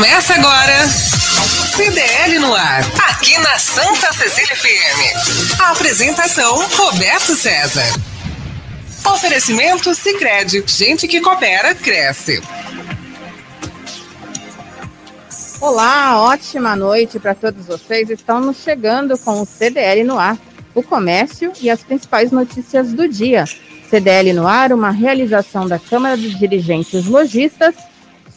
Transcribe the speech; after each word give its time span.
Começa 0.00 0.32
agora. 0.32 0.88
CDL 1.76 2.38
no 2.38 2.54
ar, 2.54 2.80
aqui 3.10 3.38
na 3.40 3.58
Santa 3.58 4.10
Cecília 4.14 4.56
FM. 4.56 5.60
A 5.60 5.72
apresentação 5.72 6.66
Roberto 6.68 7.34
César. 7.34 7.84
Oferecimento 9.04 9.94
Sicredi, 9.94 10.64
gente 10.66 11.06
que 11.06 11.20
coopera 11.20 11.74
cresce. 11.74 12.42
Olá, 15.60 16.18
ótima 16.22 16.74
noite 16.74 17.20
para 17.20 17.34
todos 17.34 17.66
vocês. 17.66 18.08
Estamos 18.08 18.56
chegando 18.56 19.18
com 19.18 19.42
o 19.42 19.44
CDL 19.44 20.02
no 20.04 20.18
ar, 20.18 20.38
o 20.74 20.82
comércio 20.82 21.52
e 21.60 21.68
as 21.68 21.82
principais 21.82 22.30
notícias 22.30 22.90
do 22.94 23.06
dia. 23.06 23.44
CDL 23.90 24.32
no 24.32 24.48
ar, 24.48 24.72
uma 24.72 24.90
realização 24.90 25.68
da 25.68 25.78
Câmara 25.78 26.16
dos 26.16 26.38
Dirigentes 26.38 27.04
Logistas 27.04 27.74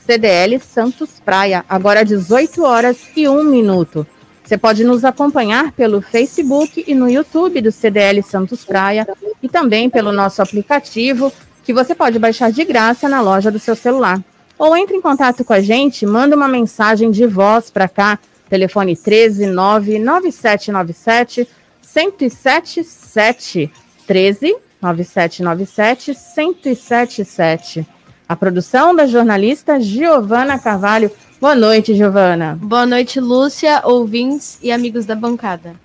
CDL 0.06 0.60
Santos 0.60 1.22
Praia, 1.24 1.64
agora 1.68 2.04
18 2.04 2.64
horas 2.64 2.98
e 3.16 3.28
1 3.28 3.44
minuto. 3.46 4.06
Você 4.44 4.58
pode 4.58 4.84
nos 4.84 5.06
acompanhar 5.06 5.72
pelo 5.72 6.02
Facebook 6.02 6.84
e 6.86 6.94
no 6.94 7.10
YouTube 7.10 7.62
do 7.62 7.72
CDL 7.72 8.22
Santos 8.22 8.66
Praia 8.66 9.08
e 9.42 9.48
também 9.48 9.90
pelo 9.90 10.12
nosso 10.12 10.42
aplicativo, 10.42 11.32
que 11.64 11.74
você 11.74 11.96
pode 11.96 12.20
baixar 12.20 12.52
de 12.52 12.66
graça 12.66 13.08
na 13.08 13.22
loja 13.22 13.50
do 13.50 13.60
seu 13.60 13.78
celular. 13.78 14.22
Ou 14.60 14.76
entre 14.76 14.98
em 14.98 15.02
contato 15.02 15.46
com 15.46 15.54
a 15.54 15.62
gente, 15.62 16.06
manda 16.06 16.36
uma 16.36 16.50
mensagem 16.50 17.10
de 17.10 17.26
voz 17.26 17.70
para 17.70 17.88
cá, 17.88 18.20
telefone 18.50 18.98
13 18.98 19.48
99797 19.48 21.48
1077 21.82 23.72
13 24.06 24.56
9797 24.82 26.12
1077. 26.12 27.88
A 28.34 28.36
produção 28.36 28.96
da 28.96 29.06
jornalista 29.06 29.80
Giovana 29.80 30.58
Carvalho. 30.58 31.12
Boa 31.40 31.54
noite, 31.54 31.94
Giovana. 31.94 32.58
Boa 32.60 32.84
noite, 32.84 33.20
Lúcia, 33.20 33.84
ouvintes 33.86 34.58
e 34.60 34.72
amigos 34.72 35.06
da 35.06 35.14
bancada. 35.14 35.76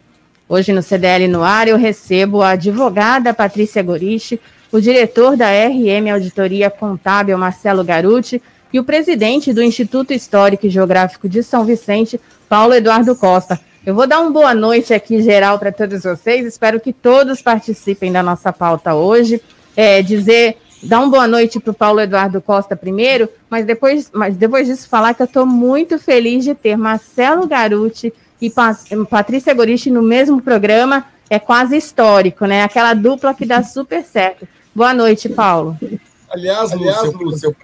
Hoje 0.49 0.73
no 0.73 0.83
CDL 0.83 1.29
no 1.29 1.43
ar 1.43 1.69
eu 1.69 1.77
recebo 1.77 2.41
a 2.41 2.53
advogada 2.53 3.35
Patrícia 3.35 3.83
Goriche, 3.83 4.41
o 4.73 4.81
diretor 4.81 5.37
da 5.37 5.51
RM 5.51 6.11
Auditoria 6.11 6.71
Contábil 6.71 7.37
Marcelo 7.37 7.85
Garuti 7.85 8.41
e 8.73 8.81
o 8.81 8.85
presidente 8.85 9.53
do 9.53 9.63
Instituto 9.63 10.15
Histórico 10.15 10.65
e 10.65 10.71
Geográfico 10.71 11.29
de 11.29 11.43
São 11.43 11.67
Vicente, 11.67 12.19
Paulo 12.49 12.73
Eduardo 12.73 13.15
Costa. 13.15 13.61
Eu 13.85 13.95
vou 13.95 14.07
dar 14.07 14.21
uma 14.21 14.31
boa 14.31 14.55
noite 14.55 14.95
aqui 14.95 15.21
geral 15.21 15.59
para 15.59 15.71
todos 15.71 16.03
vocês. 16.03 16.47
Espero 16.47 16.81
que 16.81 16.95
todos 16.95 17.43
participem 17.43 18.11
da 18.11 18.23
nossa 18.23 18.55
pauta 18.55 18.95
hoje. 18.95 19.39
É, 19.77 20.01
dizer 20.01 20.57
dar 20.83 21.01
uma 21.01 21.11
boa 21.11 21.27
noite 21.27 21.59
para 21.59 21.71
o 21.71 21.75
Paulo 21.75 22.01
Eduardo 22.01 22.41
Costa 22.41 22.77
primeiro, 22.77 23.29
mas 23.51 23.65
depois, 23.65 24.11
mas 24.13 24.37
depois 24.37 24.67
disso 24.67 24.89
falar 24.89 25.15
que 25.15 25.23
eu 25.23 25.27
estou 25.27 25.47
muito 25.47 25.99
feliz 25.99 26.45
de 26.45 26.55
ter 26.55 26.77
Marcelo 26.77 27.47
Garuti 27.47 28.13
e 28.41 28.53
Patrícia 29.11 29.53
Gorichi 29.55 29.91
no 29.91 30.03
mesmo 30.03 30.41
programa, 30.41 31.05
é 31.29 31.39
quase 31.39 31.77
histórico, 31.77 32.47
né? 32.47 32.63
Aquela 32.63 32.95
dupla 32.95 33.35
que 33.35 33.45
dá 33.45 33.63
super 33.63 34.05
certo. 34.05 34.47
Boa 34.75 34.95
noite, 34.95 35.29
Paulo. 35.29 35.77
Aliás, 36.31 36.73
Aliás 36.73 37.13
Lúcia, 37.13 37.55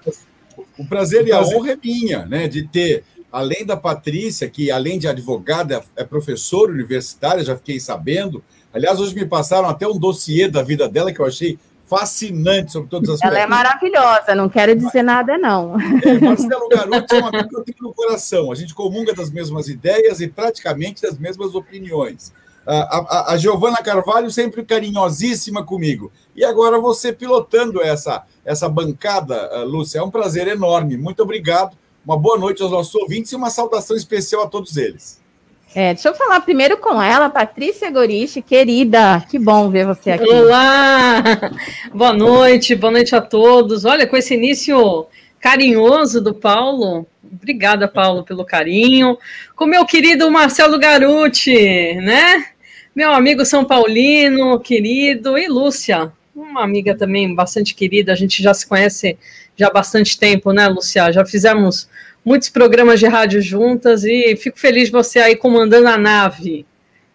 o 0.77 0.87
prazer 0.87 1.27
e 1.27 1.33
a 1.33 1.41
honra 1.41 1.73
é 1.73 1.79
minha, 1.83 2.27
né, 2.27 2.49
de 2.49 2.67
ter, 2.67 3.05
além 3.31 3.65
da 3.65 3.77
Patrícia, 3.77 4.49
que 4.49 4.71
além 4.71 4.99
de 4.99 5.07
advogada, 5.07 5.83
é 5.95 6.03
professora 6.03 6.73
universitária, 6.73 7.45
já 7.45 7.57
fiquei 7.57 7.79
sabendo. 7.79 8.43
Aliás, 8.73 8.99
hoje 8.99 9.15
me 9.15 9.25
passaram 9.25 9.69
até 9.69 9.87
um 9.87 9.97
dossiê 9.97 10.49
da 10.49 10.63
vida 10.63 10.89
dela 10.89 11.13
que 11.13 11.21
eu 11.21 11.27
achei 11.27 11.59
fascinante 11.87 12.73
sobre 12.73 12.89
todas 12.89 13.11
as 13.11 13.23
Ela 13.23 13.41
é 13.41 13.47
maravilhosa, 13.47 14.35
não 14.35 14.49
quero 14.49 14.75
dizer 14.75 15.03
nada, 15.03 15.37
não. 15.37 15.77
É, 16.03 16.19
Marcelo 16.19 16.69
Garoto 16.69 17.15
é 17.15 17.19
uma 17.19 17.29
amigo 17.29 17.49
que 17.49 17.57
eu 17.57 17.65
tenho 17.65 17.79
no 17.83 17.95
coração. 17.95 18.51
A 18.51 18.55
gente 18.55 18.75
comunga 18.75 19.15
das 19.15 19.31
mesmas 19.31 19.69
ideias 19.69 20.21
e 20.21 20.29
praticamente 20.29 21.03
das 21.03 21.19
mesmas 21.19 21.55
opiniões. 21.55 22.33
A, 22.67 22.75
a, 22.75 23.33
a 23.33 23.37
Giovana 23.37 23.77
Carvalho 23.77 24.31
sempre 24.31 24.65
carinhosíssima 24.65 25.63
comigo. 25.63 26.11
E 26.35 26.45
agora 26.45 26.79
você 26.79 27.13
pilotando 27.13 27.83
essa, 27.83 28.25
essa 28.45 28.69
bancada, 28.69 29.63
Lúcia, 29.65 29.99
é 29.99 30.03
um 30.03 30.11
prazer 30.11 30.49
enorme. 30.49 30.97
Muito 30.97 31.23
obrigado. 31.23 31.77
Uma 32.05 32.19
boa 32.19 32.39
noite 32.39 32.63
aos 32.63 32.71
nossos 32.71 32.95
ouvintes 32.95 33.33
e 33.33 33.37
uma 33.37 33.51
saudação 33.51 33.97
especial 33.97 34.43
a 34.43 34.47
todos 34.47 34.77
eles. 34.77 35.23
É, 35.77 35.93
deixa 35.93 36.09
eu 36.09 36.15
falar 36.15 36.41
primeiro 36.41 36.77
com 36.77 37.03
ela, 37.03 37.29
Patrícia 37.29 37.91
Goriche, 37.91 38.41
querida, 38.41 39.25
que 39.29 39.41
bom 39.41 39.69
ver 39.69 39.85
você 39.85 40.13
aqui. 40.13 40.31
Olá, 40.31 41.21
boa 41.93 42.13
noite, 42.13 42.77
boa 42.77 42.93
noite 42.93 43.17
a 43.17 43.21
todos. 43.21 43.85
Olha, 43.85 44.07
com 44.07 44.17
esse 44.17 44.35
início 44.35 45.05
carinhoso 45.41 46.21
do 46.21 46.33
Paulo, 46.33 47.05
obrigada, 47.25 47.89
Paulo, 47.89 48.23
pelo 48.23 48.45
carinho. 48.45 49.19
Com 49.57 49.67
meu 49.67 49.85
querido 49.85 50.31
Marcelo 50.31 50.79
Garuti, 50.79 51.95
né? 51.97 52.47
Meu 52.95 53.13
amigo 53.13 53.45
São 53.45 53.65
Paulino, 53.65 54.61
querido, 54.61 55.37
e 55.37 55.49
Lúcia, 55.49 56.13
uma 56.37 56.63
amiga 56.63 56.97
também 56.97 57.35
bastante 57.35 57.75
querida, 57.75 58.13
a 58.13 58.17
gente 58.17 58.41
já 58.41 58.55
se 58.55 58.65
conhece 58.65 59.19
já 59.57 59.67
há 59.67 59.73
bastante 59.73 60.17
tempo, 60.17 60.53
né, 60.53 60.69
Lúcia? 60.69 61.11
Já 61.11 61.27
fizemos 61.27 61.89
muitos 62.25 62.49
programas 62.49 62.99
de 62.99 63.07
rádio 63.07 63.43
juntas 63.43 64.05
e 64.05 64.37
fico 64.37 64.59
feliz 64.59 64.87
de 64.87 64.93
você 64.93 65.19
aí 65.19 65.37
comandando 65.37 65.89
a 65.89 65.99
nave. 65.99 66.67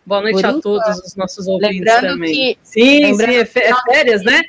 Boa 0.06 0.22
noite 0.22 0.46
a 0.46 0.54
todos 0.54 1.00
os 1.00 1.16
nossos 1.16 1.48
ouvintes 1.48 1.78
lembrando 1.78 2.14
também. 2.14 2.34
Que, 2.34 2.58
sim, 2.64 3.16
sim, 3.16 3.26
é, 3.36 3.42
é 3.42 3.46
férias, 3.46 4.24
né? 4.24 4.42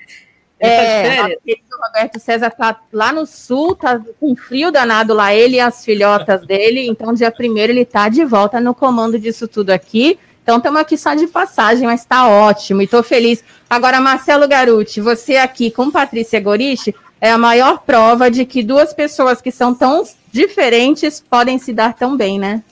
É, 0.63 1.27
o 1.27 1.87
Roberto 1.87 2.21
César 2.21 2.49
está 2.49 2.79
lá 2.93 3.13
no 3.13 3.25
sul, 3.25 3.75
tá 3.75 3.99
com 4.21 4.37
frio 4.37 4.71
danado 4.71 5.15
lá, 5.15 5.35
ele 5.35 5.57
e 5.57 5.61
as 5.61 5.85
filhotas 5.85 6.47
dele. 6.47 6.87
Então, 6.87 7.15
dia 7.15 7.31
primeiro 7.31 7.73
ele 7.73 7.81
está 7.81 8.09
de 8.11 8.25
volta 8.25 8.61
no 8.61 8.75
comando 8.75 9.19
disso 9.19 9.49
tudo 9.49 9.71
aqui. 9.71 10.19
Então, 10.43 10.59
estamos 10.59 10.81
aqui 10.81 10.99
só 10.99 11.15
de 11.15 11.27
passagem, 11.27 11.87
mas 11.87 12.01
está 12.01 12.29
ótimo 12.29 12.83
e 12.83 12.85
estou 12.85 13.03
feliz. 13.03 13.43
Agora, 13.69 14.01
Marcelo 14.01 14.47
Garuti, 14.47 15.01
você 15.01 15.37
aqui 15.37 15.71
com 15.71 15.91
Patrícia 15.91 16.41
Goriche 16.41 16.95
é 17.21 17.31
a 17.31 17.39
maior 17.39 17.81
prova 17.81 18.31
de 18.31 18.47
que 18.47 18.63
duas 18.63 18.95
pessoas 18.95 19.41
que 19.43 19.53
são 19.53 19.75
tão 19.75 20.05
diferentes 20.33 21.21
podem 21.21 21.59
se 21.59 21.73
dar 21.73 21.95
tão 21.95 22.17
bem, 22.17 22.39
né? 22.39 22.63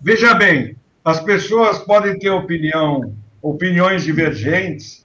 Veja 0.00 0.34
bem, 0.34 0.76
as 1.04 1.20
pessoas 1.20 1.78
podem 1.78 2.18
ter 2.18 2.30
opinião, 2.30 3.14
opiniões 3.40 4.04
divergentes, 4.04 5.04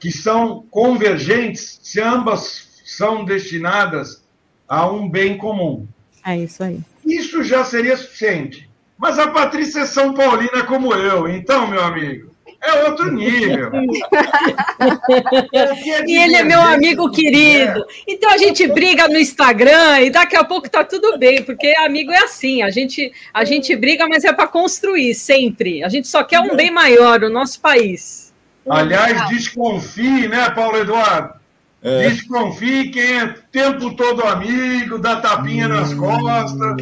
que 0.00 0.10
são 0.10 0.64
convergentes 0.70 1.78
se 1.82 2.00
ambas 2.00 2.80
são 2.84 3.24
destinadas 3.24 4.22
a 4.68 4.90
um 4.90 5.08
bem 5.08 5.36
comum. 5.36 5.86
É 6.24 6.36
isso 6.36 6.62
aí. 6.62 6.80
Isso 7.04 7.42
já 7.44 7.64
seria 7.64 7.96
suficiente. 7.96 8.68
Mas 8.96 9.18
a 9.18 9.28
Patrícia 9.28 9.80
é 9.80 9.86
São 9.86 10.14
Paulina 10.14 10.64
como 10.64 10.94
eu, 10.94 11.28
então, 11.28 11.66
meu 11.66 11.82
amigo, 11.82 12.31
é 12.62 12.84
outro 12.84 13.12
nível. 13.12 13.72
e 16.06 16.16
ele 16.16 16.36
é 16.36 16.44
meu 16.44 16.60
amigo 16.60 17.10
querido. 17.10 17.84
Então 18.06 18.30
a 18.30 18.38
gente 18.38 18.66
briga 18.68 19.08
no 19.08 19.18
Instagram 19.18 20.00
e 20.00 20.10
daqui 20.10 20.36
a 20.36 20.44
pouco 20.44 20.70
tá 20.70 20.84
tudo 20.84 21.18
bem, 21.18 21.42
porque 21.42 21.74
amigo 21.78 22.12
é 22.12 22.18
assim, 22.18 22.62
a 22.62 22.70
gente 22.70 23.12
a 23.34 23.44
gente 23.44 23.74
briga, 23.74 24.06
mas 24.06 24.24
é 24.24 24.32
para 24.32 24.46
construir 24.46 25.12
sempre. 25.14 25.82
A 25.82 25.88
gente 25.88 26.06
só 26.06 26.22
quer 26.22 26.38
um 26.40 26.54
bem 26.54 26.70
maior 26.70 27.24
o 27.24 27.30
nosso 27.30 27.60
país. 27.60 28.32
Aliás, 28.68 29.28
desconfie, 29.28 30.28
né, 30.28 30.48
Paulo 30.50 30.78
Eduardo? 30.78 31.41
É. 31.84 32.08
Desconfie 32.08 32.90
quem 32.90 33.18
é 33.18 33.24
o 33.24 33.34
tempo 33.50 33.96
todo 33.96 34.22
amigo, 34.24 34.98
dá 34.98 35.16
tapinha 35.16 35.66
nas 35.66 35.92
costas. 35.92 36.76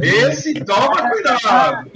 Esse 0.00 0.54
toma 0.64 1.08
cuidado. 1.10 1.90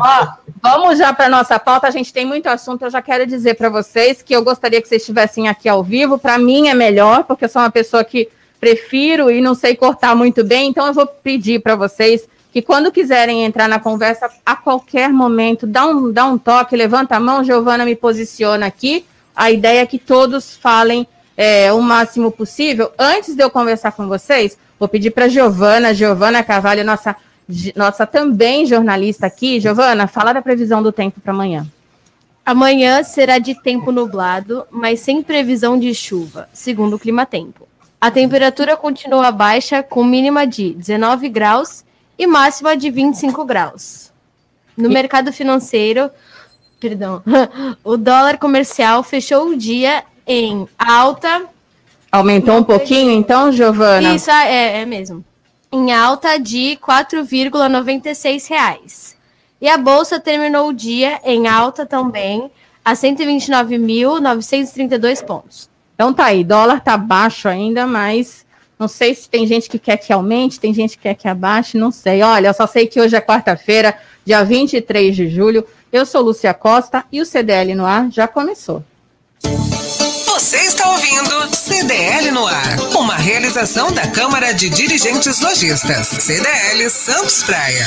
Ó, 0.00 0.28
vamos 0.62 0.96
já 0.96 1.12
para 1.12 1.28
nossa 1.28 1.58
pauta. 1.58 1.88
A 1.88 1.90
gente 1.90 2.12
tem 2.12 2.24
muito 2.24 2.46
assunto. 2.46 2.84
Eu 2.84 2.90
já 2.90 3.02
quero 3.02 3.26
dizer 3.26 3.54
para 3.54 3.68
vocês 3.68 4.22
que 4.22 4.34
eu 4.34 4.44
gostaria 4.44 4.80
que 4.80 4.86
vocês 4.86 5.02
estivessem 5.02 5.48
aqui 5.48 5.68
ao 5.68 5.82
vivo. 5.82 6.18
Para 6.18 6.38
mim 6.38 6.68
é 6.68 6.74
melhor, 6.74 7.24
porque 7.24 7.46
eu 7.46 7.48
sou 7.48 7.60
uma 7.60 7.70
pessoa 7.70 8.04
que 8.04 8.28
prefiro 8.60 9.28
e 9.28 9.40
não 9.40 9.56
sei 9.56 9.74
cortar 9.74 10.14
muito 10.14 10.44
bem. 10.44 10.70
Então 10.70 10.86
eu 10.86 10.94
vou 10.94 11.06
pedir 11.06 11.60
para 11.60 11.74
vocês 11.74 12.28
que 12.52 12.62
quando 12.62 12.92
quiserem 12.92 13.44
entrar 13.44 13.68
na 13.68 13.80
conversa, 13.80 14.30
a 14.46 14.54
qualquer 14.54 15.12
momento, 15.12 15.66
dá 15.66 15.84
um, 15.84 16.12
dá 16.12 16.26
um 16.26 16.38
toque, 16.38 16.76
levanta 16.76 17.16
a 17.16 17.20
mão, 17.20 17.42
Giovana 17.42 17.84
me 17.84 17.96
posiciona 17.96 18.66
aqui. 18.66 19.04
A 19.34 19.50
ideia 19.50 19.80
é 19.80 19.86
que 19.86 19.98
todos 19.98 20.56
falem 20.56 21.06
é, 21.36 21.72
o 21.72 21.80
máximo 21.80 22.30
possível. 22.30 22.90
Antes 22.98 23.34
de 23.34 23.42
eu 23.42 23.50
conversar 23.50 23.92
com 23.92 24.08
vocês, 24.08 24.56
vou 24.78 24.88
pedir 24.88 25.10
para 25.10 25.28
Giovana, 25.28 25.92
Giovana 25.92 26.42
Carvalho, 26.42 26.84
nossa, 26.84 27.14
nossa 27.74 28.06
também 28.06 28.64
jornalista 28.64 29.26
aqui. 29.26 29.60
Giovana, 29.60 30.06
fala 30.06 30.32
da 30.32 30.40
previsão 30.42 30.82
do 30.82 30.90
tempo 30.90 31.20
para 31.20 31.32
amanhã. 31.32 31.66
Amanhã 32.44 33.02
será 33.02 33.38
de 33.38 33.60
tempo 33.60 33.90
nublado, 33.90 34.64
mas 34.70 35.00
sem 35.00 35.22
previsão 35.22 35.78
de 35.78 35.92
chuva, 35.92 36.48
segundo 36.52 36.94
o 36.94 36.98
Clima 36.98 37.26
Tempo. 37.26 37.66
A 38.00 38.10
temperatura 38.10 38.76
continua 38.76 39.32
baixa, 39.32 39.82
com 39.82 40.04
mínima 40.04 40.46
de 40.46 40.72
19 40.74 41.28
graus 41.28 41.84
e 42.16 42.26
máxima 42.26 42.76
de 42.76 42.88
25 42.88 43.44
graus. 43.44 44.12
No 44.76 44.88
e... 44.88 44.92
mercado 44.92 45.32
financeiro, 45.32 46.08
perdão, 46.78 47.20
o 47.82 47.96
dólar 47.96 48.38
comercial 48.38 49.02
fechou 49.02 49.48
o 49.48 49.56
dia 49.56 50.04
em 50.26 50.66
alta. 50.78 51.44
Aumentou 52.10 52.56
um 52.56 52.64
pouquinho, 52.64 53.10
então, 53.12 53.52
Giovana? 53.52 54.14
Isso, 54.14 54.30
é, 54.30 54.80
é 54.80 54.86
mesmo. 54.86 55.22
em 55.72 55.92
alta 55.92 56.38
de 56.38 56.70
R$ 56.70 56.78
4,96. 56.78 59.14
E 59.60 59.68
a 59.68 59.76
bolsa 59.78 60.20
terminou 60.20 60.68
o 60.68 60.72
dia 60.72 61.20
em 61.24 61.48
alta 61.48 61.84
também, 61.86 62.50
a 62.84 62.92
129.932 62.92 65.24
pontos. 65.24 65.68
Então 65.94 66.12
tá 66.12 66.26
aí, 66.26 66.44
dólar 66.44 66.82
tá 66.82 66.96
baixo 66.96 67.48
ainda, 67.48 67.84
mas 67.86 68.46
não 68.78 68.86
sei 68.86 69.14
se 69.14 69.28
tem 69.28 69.46
gente 69.46 69.68
que 69.68 69.78
quer 69.78 69.96
que 69.96 70.12
aumente, 70.12 70.60
tem 70.60 70.74
gente 70.74 70.96
que 70.96 71.04
quer 71.04 71.14
que 71.14 71.26
abaixe, 71.26 71.78
não 71.78 71.90
sei. 71.90 72.22
Olha, 72.22 72.48
eu 72.48 72.54
só 72.54 72.66
sei 72.66 72.86
que 72.86 73.00
hoje 73.00 73.16
é 73.16 73.20
quarta-feira, 73.20 73.98
dia 74.24 74.44
23 74.44 75.16
de 75.16 75.30
julho. 75.30 75.66
Eu 75.90 76.04
sou 76.04 76.20
Lúcia 76.20 76.52
Costa 76.52 77.04
e 77.10 77.22
o 77.22 77.26
CDL 77.26 77.74
no 77.74 77.86
ar 77.86 78.10
já 78.10 78.28
começou. 78.28 78.84
Você 80.46 80.58
está 80.58 80.88
ouvindo 80.92 81.56
CDL 81.56 82.30
no 82.30 82.46
ar, 82.46 82.78
uma 82.96 83.16
realização 83.16 83.90
da 83.90 84.06
Câmara 84.06 84.54
de 84.54 84.70
Dirigentes 84.70 85.40
Lojistas, 85.40 86.06
CDL 86.06 86.88
Santos 86.88 87.42
Praia. 87.42 87.84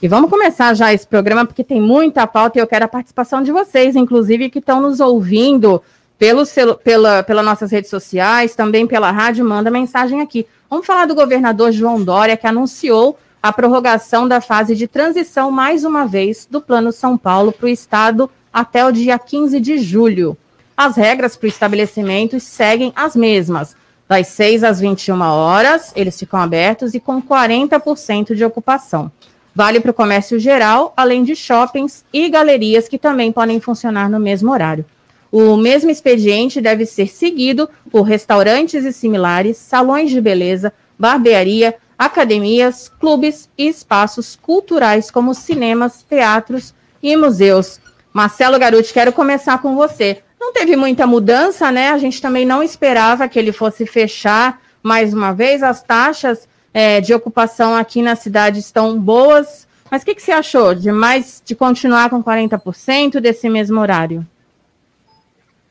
E 0.00 0.06
vamos 0.06 0.30
começar 0.30 0.74
já 0.74 0.94
esse 0.94 1.04
programa, 1.04 1.44
porque 1.44 1.64
tem 1.64 1.80
muita 1.80 2.24
pauta 2.24 2.56
e 2.56 2.62
eu 2.62 2.68
quero 2.68 2.84
a 2.84 2.88
participação 2.88 3.42
de 3.42 3.50
vocês, 3.50 3.96
inclusive 3.96 4.48
que 4.48 4.60
estão 4.60 4.80
nos 4.80 5.00
ouvindo 5.00 5.82
pelo 6.16 6.44
pela, 6.84 7.24
pelas 7.24 7.44
nossas 7.44 7.72
redes 7.72 7.90
sociais, 7.90 8.54
também 8.54 8.86
pela 8.86 9.10
rádio, 9.10 9.44
manda 9.44 9.72
mensagem 9.72 10.20
aqui. 10.20 10.46
Vamos 10.70 10.86
falar 10.86 11.06
do 11.06 11.16
governador 11.16 11.72
João 11.72 12.00
Dória, 12.00 12.36
que 12.36 12.46
anunciou 12.46 13.18
a 13.42 13.52
prorrogação 13.52 14.28
da 14.28 14.40
fase 14.40 14.76
de 14.76 14.86
transição, 14.86 15.50
mais 15.50 15.84
uma 15.84 16.06
vez, 16.06 16.46
do 16.48 16.60
Plano 16.60 16.92
São 16.92 17.18
Paulo 17.18 17.50
para 17.50 17.66
o 17.66 17.68
Estado 17.68 18.30
até 18.52 18.86
o 18.86 18.92
dia 18.92 19.18
15 19.18 19.58
de 19.58 19.78
julho. 19.78 20.38
As 20.78 20.96
regras 20.96 21.36
para 21.36 21.46
o 21.46 21.48
estabelecimento 21.48 22.38
seguem 22.38 22.92
as 22.94 23.16
mesmas. 23.16 23.74
Das 24.06 24.28
6 24.28 24.62
às 24.62 24.78
21 24.78 25.20
horas, 25.22 25.92
eles 25.96 26.16
ficam 26.16 26.38
abertos 26.38 26.94
e 26.94 27.00
com 27.00 27.20
40% 27.20 28.32
de 28.32 28.44
ocupação. 28.44 29.10
Vale 29.52 29.80
para 29.80 29.90
o 29.90 29.94
comércio 29.94 30.38
geral, 30.38 30.94
além 30.96 31.24
de 31.24 31.34
shoppings 31.34 32.04
e 32.12 32.28
galerias 32.28 32.86
que 32.86 32.96
também 32.96 33.32
podem 33.32 33.58
funcionar 33.58 34.08
no 34.08 34.20
mesmo 34.20 34.52
horário. 34.52 34.84
O 35.32 35.56
mesmo 35.56 35.90
expediente 35.90 36.60
deve 36.60 36.86
ser 36.86 37.08
seguido 37.08 37.68
por 37.90 38.02
restaurantes 38.02 38.84
e 38.84 38.92
similares, 38.92 39.56
salões 39.56 40.12
de 40.12 40.20
beleza, 40.20 40.72
barbearia, 40.96 41.74
academias, 41.98 42.88
clubes 43.00 43.50
e 43.58 43.66
espaços 43.66 44.38
culturais 44.40 45.10
como 45.10 45.34
cinemas, 45.34 46.04
teatros 46.08 46.72
e 47.02 47.16
museus. 47.16 47.80
Marcelo 48.12 48.60
Garuti, 48.60 48.92
quero 48.92 49.12
começar 49.12 49.60
com 49.60 49.74
você. 49.74 50.22
Não 50.48 50.52
teve 50.54 50.76
muita 50.76 51.06
mudança, 51.06 51.70
né? 51.70 51.90
A 51.90 51.98
gente 51.98 52.22
também 52.22 52.46
não 52.46 52.62
esperava 52.62 53.28
que 53.28 53.38
ele 53.38 53.52
fosse 53.52 53.84
fechar 53.84 54.62
mais 54.82 55.12
uma 55.12 55.34
vez. 55.34 55.62
As 55.62 55.82
taxas 55.82 56.48
é, 56.72 57.02
de 57.02 57.12
ocupação 57.12 57.76
aqui 57.76 58.00
na 58.00 58.16
cidade 58.16 58.58
estão 58.58 58.98
boas. 58.98 59.68
Mas 59.90 60.00
o 60.00 60.06
que, 60.06 60.14
que 60.14 60.22
você 60.22 60.32
achou 60.32 60.74
de 60.74 60.90
mais 60.90 61.42
de 61.44 61.54
continuar 61.54 62.08
com 62.08 62.24
40% 62.24 63.20
desse 63.20 63.46
mesmo 63.50 63.78
horário? 63.78 64.26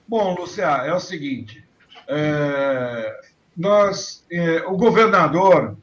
Bom, 0.07 0.35
Lúcia, 0.35 0.65
é 0.85 0.94
o 0.94 1.00
seguinte: 1.00 1.63
é, 2.07 3.19
nós, 3.57 4.23
é, 4.31 4.63
o 4.68 4.77
governador 4.77 5.75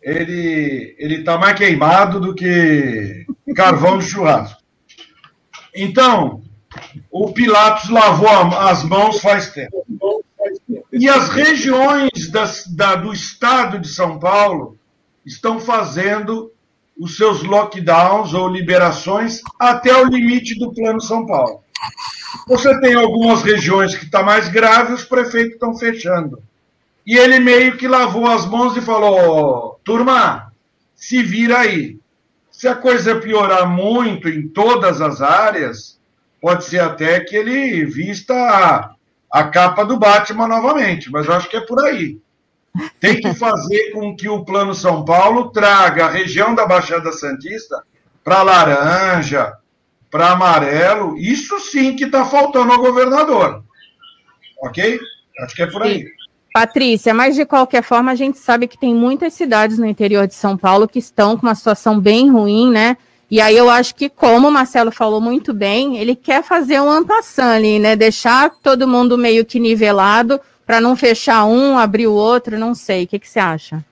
ele 0.00 0.96
ele 0.98 1.16
está 1.16 1.36
mais 1.36 1.54
queimado 1.58 2.18
do 2.18 2.34
que 2.34 3.26
carvão 3.54 3.98
de 3.98 4.06
churrasco. 4.06 4.62
Então, 5.74 6.42
o 7.10 7.32
Pilatos 7.32 7.88
lavou 7.88 8.28
as 8.28 8.82
mãos 8.84 9.20
faz 9.20 9.50
tempo. 9.50 9.84
E 10.92 11.08
as 11.08 11.28
regiões 11.30 12.30
das, 12.30 12.66
da, 12.66 12.94
do 12.94 13.12
estado 13.12 13.78
de 13.78 13.88
São 13.88 14.18
Paulo 14.18 14.76
estão 15.24 15.60
fazendo 15.60 16.52
os 16.98 17.16
seus 17.16 17.42
lockdowns 17.42 18.34
ou 18.34 18.48
liberações 18.48 19.40
até 19.58 19.94
o 19.96 20.06
limite 20.06 20.58
do 20.58 20.72
Plano 20.72 21.00
São 21.00 21.26
Paulo. 21.26 21.62
Você 22.46 22.78
tem 22.80 22.94
algumas 22.94 23.42
regiões 23.42 23.94
que 23.94 24.04
está 24.04 24.22
mais 24.22 24.48
grave, 24.48 24.92
os 24.92 25.04
prefeitos 25.04 25.54
estão 25.54 25.76
fechando. 25.76 26.42
E 27.06 27.16
ele 27.16 27.40
meio 27.40 27.76
que 27.76 27.88
lavou 27.88 28.26
as 28.26 28.46
mãos 28.46 28.76
e 28.76 28.80
falou: 28.80 29.80
turma, 29.84 30.52
se 30.94 31.22
vira 31.22 31.58
aí. 31.58 31.98
Se 32.50 32.68
a 32.68 32.76
coisa 32.76 33.16
piorar 33.16 33.68
muito 33.68 34.28
em 34.28 34.46
todas 34.46 35.00
as 35.00 35.20
áreas, 35.20 35.98
pode 36.42 36.64
ser 36.64 36.80
até 36.80 37.20
que 37.20 37.36
ele 37.36 37.84
vista 37.84 38.34
a, 38.34 38.94
a 39.32 39.44
capa 39.44 39.84
do 39.84 39.96
Batman 39.96 40.48
novamente, 40.48 41.08
mas 41.08 41.30
acho 41.30 41.48
que 41.48 41.56
é 41.56 41.60
por 41.60 41.82
aí. 41.84 42.18
Tem 42.98 43.20
que 43.20 43.32
fazer 43.34 43.92
com 43.92 44.16
que 44.16 44.28
o 44.28 44.44
Plano 44.44 44.74
São 44.74 45.04
Paulo 45.04 45.50
traga 45.50 46.06
a 46.06 46.10
região 46.10 46.52
da 46.52 46.66
Baixada 46.66 47.12
Santista 47.12 47.84
para 48.24 48.42
laranja, 48.42 49.52
para 50.10 50.32
amarelo. 50.32 51.16
Isso 51.16 51.60
sim 51.60 51.94
que 51.94 52.04
está 52.04 52.24
faltando 52.24 52.72
ao 52.72 52.78
governador. 52.78 53.62
Ok? 54.62 54.98
Acho 55.40 55.54
que 55.54 55.62
é 55.62 55.66
por 55.66 55.82
aí. 55.84 56.06
Patrícia, 56.52 57.14
mas 57.14 57.36
de 57.36 57.46
qualquer 57.46 57.82
forma, 57.82 58.10
a 58.10 58.14
gente 58.14 58.38
sabe 58.38 58.66
que 58.66 58.78
tem 58.78 58.94
muitas 58.94 59.32
cidades 59.32 59.78
no 59.78 59.86
interior 59.86 60.26
de 60.26 60.34
São 60.34 60.56
Paulo 60.56 60.88
que 60.88 60.98
estão 60.98 61.36
com 61.36 61.46
uma 61.46 61.54
situação 61.54 62.00
bem 62.00 62.30
ruim, 62.30 62.70
né? 62.70 62.96
E 63.32 63.40
aí 63.40 63.56
eu 63.56 63.70
acho 63.70 63.94
que, 63.94 64.10
como 64.10 64.48
o 64.48 64.50
Marcelo 64.50 64.92
falou 64.92 65.18
muito 65.18 65.54
bem, 65.54 65.96
ele 65.96 66.14
quer 66.14 66.44
fazer 66.44 66.78
um 66.82 66.90
ampassando 66.90 67.54
ali, 67.54 67.78
né? 67.78 67.96
Deixar 67.96 68.50
todo 68.62 68.86
mundo 68.86 69.16
meio 69.16 69.42
que 69.42 69.58
nivelado 69.58 70.38
para 70.66 70.82
não 70.82 70.94
fechar 70.94 71.46
um, 71.46 71.78
abrir 71.78 72.06
o 72.06 72.12
outro, 72.12 72.58
não 72.58 72.74
sei. 72.74 73.04
O 73.04 73.06
que, 73.06 73.18
que 73.18 73.26
você 73.26 73.38
acha? 73.38 73.82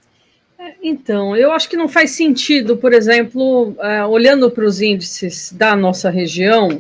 É, 0.59 0.75
então, 0.83 1.35
eu 1.35 1.53
acho 1.53 1.71
que 1.71 1.77
não 1.79 1.89
faz 1.89 2.11
sentido, 2.11 2.77
por 2.77 2.93
exemplo, 2.93 3.75
é, 3.81 4.05
olhando 4.05 4.51
para 4.51 4.63
os 4.63 4.83
índices 4.83 5.51
da 5.53 5.75
nossa 5.75 6.11
região, 6.11 6.79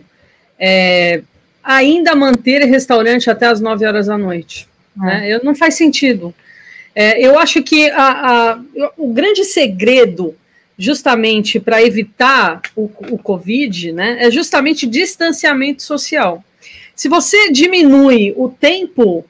é, 0.58 1.22
ainda 1.64 2.14
manter 2.14 2.62
restaurante 2.66 3.30
até 3.30 3.46
as 3.46 3.58
9 3.58 3.86
horas 3.86 4.08
da 4.08 4.18
noite. 4.18 4.68
Né? 4.94 5.30
Eu, 5.30 5.40
não 5.42 5.54
faz 5.54 5.76
sentido. 5.76 6.34
É, 6.94 7.18
eu 7.26 7.38
acho 7.38 7.62
que 7.62 7.88
a, 7.88 8.52
a, 8.52 8.60
o 8.98 9.14
grande 9.14 9.46
segredo, 9.46 10.34
justamente 10.80 11.60
para 11.60 11.82
evitar 11.82 12.62
o, 12.74 12.90
o 13.10 13.18
Covid, 13.18 13.92
né, 13.92 14.16
é 14.18 14.30
justamente 14.30 14.86
distanciamento 14.86 15.82
social. 15.82 16.42
Se 16.96 17.06
você 17.06 17.52
diminui 17.52 18.32
o 18.34 18.48
tempo 18.48 19.24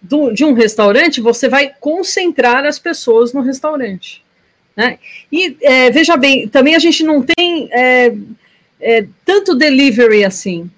do, 0.00 0.32
de 0.32 0.44
um 0.44 0.54
restaurante, 0.54 1.20
você 1.20 1.46
vai 1.46 1.72
concentrar 1.78 2.64
as 2.64 2.78
pessoas 2.78 3.34
no 3.34 3.42
restaurante. 3.42 4.24
Né? 4.74 4.98
E 5.30 5.56
é, 5.60 5.90
veja 5.90 6.16
bem, 6.16 6.48
também 6.48 6.74
a 6.74 6.78
gente 6.78 7.04
não 7.04 7.22
tem 7.22 7.68
é, 7.70 8.14
é, 8.80 9.06
tanto 9.24 9.54
delivery 9.54 10.24
assim 10.24 10.70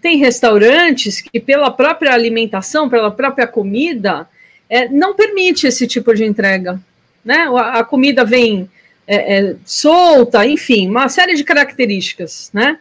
tem 0.00 0.16
restaurantes 0.18 1.20
que, 1.20 1.40
pela 1.40 1.70
própria 1.70 2.12
alimentação, 2.12 2.88
pela 2.88 3.10
própria 3.10 3.46
comida, 3.46 4.28
é, 4.68 4.88
não 4.88 5.14
permite 5.14 5.66
esse 5.66 5.86
tipo 5.86 6.14
de 6.14 6.24
entrega. 6.24 6.80
Né? 7.24 7.48
A, 7.56 7.80
a 7.80 7.84
comida 7.84 8.24
vem 8.24 8.68
é, 9.08 9.38
é, 9.38 9.56
solta, 9.64 10.46
enfim, 10.46 10.86
uma 10.88 11.08
série 11.08 11.34
de 11.34 11.42
características. 11.42 12.50
Né? 12.52 12.78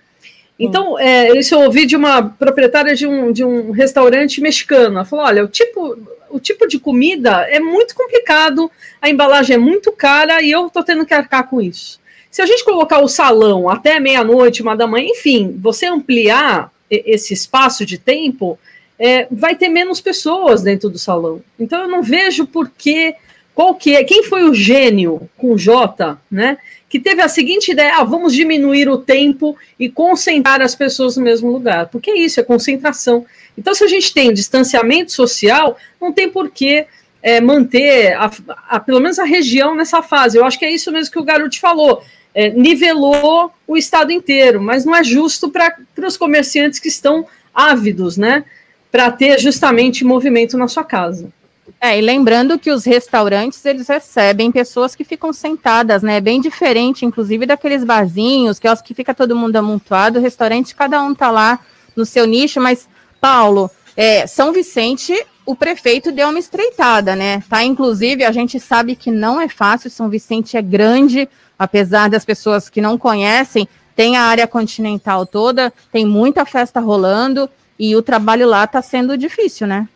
Então, 0.59 0.99
é, 0.99 1.31
isso 1.37 1.55
eu 1.55 1.61
ouvi 1.61 1.85
de 1.85 1.95
uma 1.95 2.21
proprietária 2.21 2.93
de 2.93 3.07
um, 3.07 3.31
de 3.31 3.43
um 3.43 3.71
restaurante 3.71 4.41
mexicano. 4.41 4.97
Ela 4.97 5.05
falou: 5.05 5.25
olha, 5.25 5.43
o 5.43 5.47
tipo, 5.47 5.97
o 6.29 6.39
tipo 6.39 6.67
de 6.67 6.77
comida 6.79 7.47
é 7.49 7.59
muito 7.59 7.95
complicado, 7.95 8.69
a 9.01 9.09
embalagem 9.09 9.55
é 9.55 9.59
muito 9.59 9.91
cara 9.91 10.41
e 10.41 10.51
eu 10.51 10.67
estou 10.67 10.83
tendo 10.83 11.05
que 11.05 11.13
arcar 11.13 11.47
com 11.49 11.61
isso. 11.61 11.99
Se 12.29 12.41
a 12.41 12.45
gente 12.45 12.65
colocar 12.65 12.99
o 12.99 13.07
salão 13.07 13.69
até 13.69 13.99
meia-noite, 13.99 14.61
uma 14.61 14.75
da 14.75 14.85
manhã, 14.85 15.07
enfim, 15.09 15.57
você 15.59 15.85
ampliar 15.85 16.71
esse 16.89 17.33
espaço 17.33 17.85
de 17.85 17.97
tempo, 17.97 18.59
é, 18.99 19.27
vai 19.31 19.55
ter 19.55 19.69
menos 19.69 20.01
pessoas 20.01 20.63
dentro 20.63 20.89
do 20.89 20.97
salão. 20.97 21.41
Então 21.59 21.81
eu 21.81 21.87
não 21.87 22.01
vejo 22.01 22.45
por 22.45 22.69
que, 22.69 23.15
qual 23.57 23.73
que 23.73 23.95
é, 23.95 24.03
quem 24.03 24.21
foi 24.21 24.43
o 24.43 24.53
gênio 24.53 25.27
com 25.35 25.57
J, 25.57 26.15
né? 26.29 26.59
Que 26.87 26.99
teve 26.99 27.23
a 27.23 27.27
seguinte 27.27 27.71
ideia: 27.71 27.95
ah, 27.97 28.03
vamos 28.03 28.31
diminuir 28.31 28.87
o 28.87 28.99
tempo 28.99 29.57
e 29.79 29.89
concentrar 29.89 30.61
as 30.61 30.75
pessoas 30.75 31.17
no 31.17 31.23
mesmo 31.23 31.49
lugar. 31.49 31.87
Porque 31.87 32.11
é 32.11 32.19
isso, 32.19 32.39
é 32.39 32.43
concentração. 32.43 33.25
Então, 33.57 33.73
se 33.73 33.83
a 33.83 33.87
gente 33.87 34.13
tem 34.13 34.31
distanciamento 34.31 35.11
social, 35.11 35.75
não 35.99 36.13
tem 36.13 36.29
por 36.29 36.51
que 36.51 36.85
é, 37.23 37.41
manter 37.41 38.13
a, 38.13 38.29
a, 38.69 38.79
pelo 38.79 38.99
menos 38.99 39.17
a 39.17 39.25
região 39.25 39.73
nessa 39.73 40.03
fase. 40.03 40.37
Eu 40.37 40.45
acho 40.45 40.59
que 40.59 40.65
é 40.65 40.71
isso 40.71 40.91
mesmo 40.91 41.11
que 41.11 41.19
o 41.19 41.23
garoto 41.23 41.59
falou 41.59 42.03
é, 42.37 42.51
nivelou 42.51 43.51
o 43.67 43.75
estado 43.75 44.11
inteiro, 44.11 44.61
mas 44.61 44.85
não 44.85 44.95
é 44.95 45.03
justo 45.03 45.49
para 45.49 45.75
os 46.05 46.15
comerciantes 46.15 46.77
que 46.77 46.87
estão 46.87 47.25
ávidos, 47.51 48.15
né, 48.17 48.45
para 48.91 49.09
ter 49.09 49.39
justamente 49.39 50.05
movimento 50.05 50.55
na 50.55 50.67
sua 50.67 50.83
casa. 50.83 51.33
É, 51.79 51.97
e 51.97 52.01
lembrando 52.01 52.57
que 52.57 52.71
os 52.71 52.85
restaurantes, 52.85 53.63
eles 53.63 53.87
recebem 53.87 54.51
pessoas 54.51 54.95
que 54.95 55.03
ficam 55.03 55.31
sentadas, 55.31 56.01
né, 56.01 56.19
bem 56.19 56.41
diferente, 56.41 57.05
inclusive 57.05 57.45
daqueles 57.45 57.83
barzinhos, 57.83 58.57
que 58.57 58.67
que 58.83 58.93
fica 58.95 59.13
todo 59.13 59.35
mundo 59.35 59.55
amontoado, 59.55 60.19
restaurante, 60.19 60.75
cada 60.75 61.01
um 61.03 61.13
tá 61.13 61.29
lá 61.29 61.59
no 61.95 62.05
seu 62.05 62.25
nicho, 62.25 62.59
mas, 62.59 62.89
Paulo, 63.21 63.69
é, 63.95 64.25
São 64.25 64.51
Vicente 64.51 65.13
o 65.47 65.55
prefeito 65.55 66.11
deu 66.11 66.27
uma 66.27 66.37
estreitada, 66.37 67.15
né? 67.15 67.41
Tá, 67.49 67.63
inclusive, 67.63 68.25
a 68.25 68.33
gente 68.33 68.59
sabe 68.59 68.97
que 68.97 69.09
não 69.09 69.39
é 69.39 69.47
fácil, 69.47 69.89
São 69.89 70.09
Vicente 70.09 70.57
é 70.57 70.61
grande, 70.61 71.27
apesar 71.57 72.09
das 72.09 72.25
pessoas 72.25 72.69
que 72.69 72.81
não 72.81 72.97
conhecem, 72.97 73.65
tem 73.95 74.17
a 74.17 74.23
área 74.23 74.45
continental 74.45 75.25
toda, 75.25 75.73
tem 75.89 76.05
muita 76.05 76.45
festa 76.45 76.81
rolando 76.81 77.49
e 77.79 77.95
o 77.95 78.01
trabalho 78.01 78.45
lá 78.45 78.65
está 78.65 78.81
sendo 78.81 79.17
difícil, 79.17 79.65
né? 79.65 79.87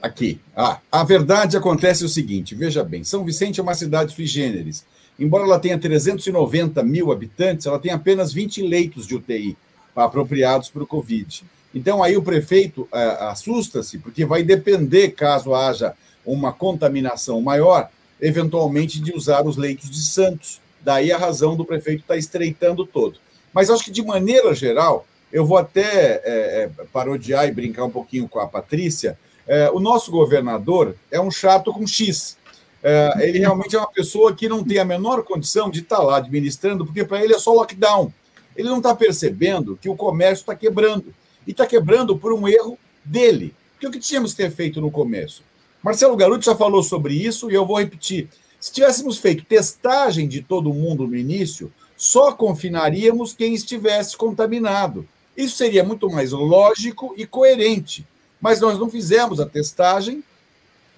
Aqui. 0.00 0.40
Ah, 0.56 0.78
a 0.90 1.02
verdade 1.02 1.56
acontece 1.56 2.04
o 2.04 2.08
seguinte: 2.08 2.54
veja 2.54 2.84
bem, 2.84 3.02
São 3.04 3.24
Vicente 3.24 3.60
é 3.60 3.62
uma 3.62 3.74
cidade 3.74 4.14
sui 4.14 4.26
generis. 4.26 4.84
Embora 5.18 5.44
ela 5.44 5.58
tenha 5.58 5.76
390 5.76 6.82
mil 6.84 7.10
habitantes, 7.10 7.66
ela 7.66 7.78
tem 7.78 7.90
apenas 7.90 8.32
20 8.32 8.62
leitos 8.62 9.06
de 9.06 9.16
UTI 9.16 9.56
apropriados 9.96 10.70
para 10.70 10.84
o 10.84 10.86
Covid. 10.86 11.44
Então, 11.74 12.02
aí 12.02 12.16
o 12.16 12.22
prefeito 12.22 12.88
é, 12.92 13.04
assusta-se, 13.20 13.98
porque 13.98 14.24
vai 14.24 14.42
depender, 14.42 15.10
caso 15.10 15.54
haja 15.54 15.94
uma 16.24 16.52
contaminação 16.52 17.40
maior, 17.40 17.90
eventualmente 18.20 19.00
de 19.00 19.12
usar 19.12 19.44
os 19.44 19.56
leitos 19.56 19.90
de 19.90 20.00
Santos. 20.00 20.60
Daí 20.80 21.10
a 21.10 21.18
razão 21.18 21.56
do 21.56 21.64
prefeito 21.64 22.02
estar 22.02 22.14
tá 22.14 22.18
estreitando 22.18 22.86
todo. 22.86 23.18
Mas 23.52 23.70
acho 23.70 23.84
que, 23.84 23.90
de 23.90 24.02
maneira 24.02 24.54
geral, 24.54 25.06
eu 25.32 25.44
vou 25.44 25.58
até 25.58 25.82
é, 25.82 26.22
é, 26.24 26.70
parodiar 26.92 27.46
e 27.46 27.52
brincar 27.52 27.84
um 27.84 27.90
pouquinho 27.90 28.28
com 28.28 28.38
a 28.38 28.46
Patrícia. 28.46 29.18
É, 29.48 29.70
o 29.70 29.80
nosso 29.80 30.10
governador 30.10 30.94
é 31.10 31.18
um 31.18 31.30
chato 31.30 31.72
com 31.72 31.86
X. 31.86 32.36
É, 32.82 33.12
ele 33.20 33.38
realmente 33.38 33.74
é 33.74 33.78
uma 33.78 33.90
pessoa 33.90 34.34
que 34.34 34.48
não 34.48 34.62
tem 34.62 34.78
a 34.78 34.84
menor 34.84 35.24
condição 35.24 35.70
de 35.70 35.80
estar 35.80 35.96
tá 35.96 36.02
lá 36.02 36.18
administrando, 36.18 36.84
porque 36.84 37.04
para 37.04 37.24
ele 37.24 37.34
é 37.34 37.38
só 37.38 37.52
lockdown. 37.52 38.12
Ele 38.54 38.68
não 38.68 38.76
está 38.76 38.94
percebendo 38.94 39.78
que 39.80 39.88
o 39.88 39.96
comércio 39.96 40.42
está 40.42 40.54
quebrando. 40.54 41.14
E 41.46 41.52
está 41.52 41.66
quebrando 41.66 42.16
por 42.18 42.32
um 42.32 42.46
erro 42.46 42.78
dele. 43.02 43.54
Porque 43.72 43.86
o 43.86 43.90
que 43.90 43.98
tínhamos 43.98 44.32
que 44.32 44.42
ter 44.42 44.50
feito 44.50 44.80
no 44.80 44.90
começo? 44.90 45.42
Marcelo 45.82 46.16
Garuti 46.16 46.44
já 46.44 46.54
falou 46.54 46.82
sobre 46.82 47.14
isso 47.14 47.50
e 47.50 47.54
eu 47.54 47.64
vou 47.64 47.78
repetir. 47.78 48.28
Se 48.60 48.72
tivéssemos 48.72 49.18
feito 49.18 49.44
testagem 49.44 50.28
de 50.28 50.42
todo 50.42 50.74
mundo 50.74 51.06
no 51.06 51.16
início, 51.16 51.72
só 51.96 52.32
confinaríamos 52.32 53.32
quem 53.32 53.54
estivesse 53.54 54.16
contaminado. 54.16 55.08
Isso 55.36 55.56
seria 55.56 55.84
muito 55.84 56.10
mais 56.10 56.32
lógico 56.32 57.14
e 57.16 57.24
coerente. 57.24 58.04
Mas 58.40 58.60
nós 58.60 58.78
não 58.78 58.88
fizemos 58.88 59.40
a 59.40 59.46
testagem, 59.46 60.22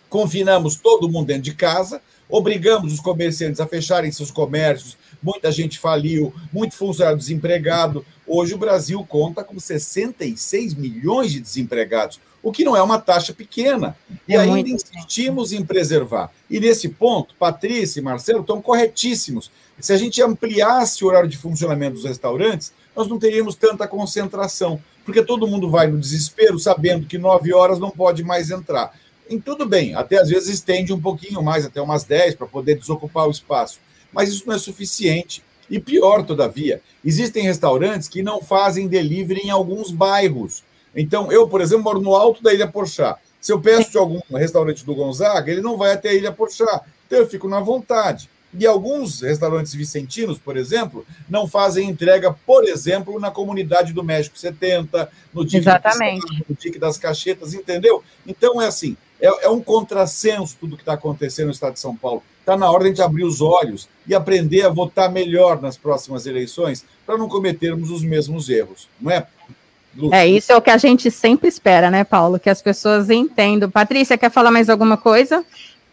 confinamos 0.09 0.77
todo 0.77 1.09
mundo 1.09 1.29
dentro 1.29 1.43
de 1.43 1.55
casa, 1.55 2.03
obrigamos 2.29 2.93
os 2.93 3.01
comerciantes 3.01 3.61
a 3.61 3.67
fecharem 3.67 4.13
seus 4.13 4.31
comércios, 4.31 4.97
muita 5.23 5.51
gente 5.51 5.79
faliu, 5.79 6.35
muito 6.53 6.75
funcionário 6.75 7.19
desempregado. 7.19 8.05
Hoje 8.27 8.55
o 8.55 8.59
Brasil 8.59 9.05
conta 9.09 9.43
com 9.43 9.59
66 9.59 10.75
milhões 10.75 11.33
de 11.33 11.41
desempregados, 11.41 12.21
o 12.43 12.51
que 12.53 12.65
não 12.65 12.77
é 12.77 12.83
uma 12.83 12.99
taxa 12.99 13.33
pequena. 13.33 13.97
E 14.27 14.35
é 14.35 14.39
ainda 14.39 14.71
insistimos 14.71 15.53
em 15.53 15.65
preservar. 15.65 16.31
E 16.49 16.59
nesse 16.59 16.89
ponto, 16.89 17.35
Patrícia 17.35 18.01
e 18.01 18.03
Marcelo 18.03 18.41
estão 18.41 18.63
corretíssimos. 18.63 19.51
Se 19.81 19.93
a 19.93 19.97
gente 19.97 20.23
ampliasse 20.23 21.05
o 21.05 21.09
horário 21.09 21.29
de 21.29 21.37
funcionamento 21.37 21.95
dos 21.95 22.05
restaurantes, 22.05 22.73
nós 22.95 23.09
não 23.09 23.19
teríamos 23.19 23.55
tanta 23.55 23.89
concentração, 23.89 24.81
porque 25.05 25.23
todo 25.23 25.47
mundo 25.47 25.71
vai 25.71 25.87
no 25.87 25.99
desespero 25.99 26.59
sabendo 26.59 27.07
que 27.07 27.19
nove 27.19 27.53
horas 27.53 27.79
não 27.79 27.91
pode 27.91 28.23
mais 28.23 28.51
entrar. 28.51 28.93
E 29.29 29.39
tudo 29.41 29.65
bem, 29.65 29.95
até 29.95 30.19
às 30.19 30.29
vezes 30.29 30.49
estende 30.49 30.93
um 30.93 31.01
pouquinho 31.01 31.43
mais, 31.43 31.65
até 31.65 31.81
umas 31.81 32.05
10, 32.05 32.35
para 32.35 32.47
poder 32.47 32.77
desocupar 32.77 33.29
o 33.29 33.31
espaço. 33.31 33.79
Mas 34.13 34.29
isso 34.29 34.45
não 34.47 34.55
é 34.55 34.59
suficiente. 34.59 35.43
E 35.71 35.79
pior, 35.79 36.25
todavia, 36.25 36.83
existem 37.05 37.45
restaurantes 37.45 38.09
que 38.09 38.23
não 38.23 38.43
fazem 38.43 38.89
delivery 38.89 39.43
em 39.43 39.51
alguns 39.51 39.93
bairros. 39.93 40.65
Então, 40.95 41.31
eu, 41.31 41.47
por 41.47 41.61
exemplo, 41.61 41.85
moro 41.85 42.01
no 42.01 42.17
alto 42.17 42.43
da 42.43 42.53
Ilha 42.53 42.67
Porchá. 42.67 43.17
Se 43.41 43.53
eu 43.53 43.61
peço 43.61 43.93
de 43.93 43.99
algum 43.99 44.21
restaurante 44.35 44.85
do 44.85 44.95
Gonzaga, 44.95 45.51
ele 45.51 45.61
não 45.61 45.77
vai 45.77 45.93
até 45.93 46.09
a 46.11 46.15
Ilha 46.15 46.33
Porchá. 46.33 46.83
Então, 47.07 47.21
eu 47.21 47.29
fico 47.29 47.49
na 47.49 47.61
vontade. 47.61 48.29
E 48.53 48.67
alguns 48.67 49.21
restaurantes 49.21 49.73
vicentinos, 49.73 50.39
por 50.39 50.57
exemplo, 50.57 51.07
não 51.29 51.47
fazem 51.47 51.89
entrega, 51.89 52.33
por 52.33 52.65
exemplo, 52.65 53.21
na 53.21 53.31
comunidade 53.31 53.93
do 53.93 54.03
México 54.03 54.37
70, 54.37 55.11
no 55.33 55.45
Dique, 55.45 55.59
Exatamente. 55.59 56.45
no 56.49 56.57
Dique 56.57 56.79
das 56.79 56.99
Cachetas, 56.99 57.55
entendeu? 57.55 58.03
Então, 58.27 58.61
é 58.61 58.67
assim, 58.67 58.97
é, 59.21 59.47
é 59.47 59.49
um 59.49 59.61
contrassenso 59.61 60.57
tudo 60.59 60.77
que 60.77 60.83
está 60.83 60.95
acontecendo 60.95 61.47
no 61.47 61.53
estado 61.53 61.75
de 61.75 61.81
São 61.81 61.95
Paulo. 61.95 62.23
Está 62.41 62.57
na 62.57 62.69
hora 62.71 62.81
de 62.81 62.87
a 62.87 62.89
gente 62.89 63.03
abrir 63.03 63.25
os 63.25 63.41
olhos 63.41 63.89
e 64.07 64.15
aprender 64.15 64.63
a 64.63 64.69
votar 64.69 65.13
melhor 65.13 65.63
nas 65.63 65.77
próximas 65.77 66.27
eleições 66.27 66.85
para 67.07 67.17
não 67.17 67.29
cometermos 67.29 67.91
os 67.91 68.03
mesmos 68.03 68.49
erros, 68.49 68.89
não 69.01 69.13
é? 69.13 69.27
É, 70.13 70.27
isso 70.27 70.53
é 70.53 70.57
o 70.57 70.63
que 70.63 70.71
a 70.71 70.79
gente 70.79 71.11
sempre 71.11 71.49
espera, 71.49 71.91
né, 71.91 72.05
Paulo? 72.05 72.39
Que 72.39 72.49
as 72.49 72.63
pessoas 72.63 73.11
entendam. 73.11 73.69
Patrícia, 73.69 74.17
quer 74.17 74.31
falar 74.31 74.51
mais 74.51 74.71
alguma 74.71 74.97
coisa? 74.97 75.45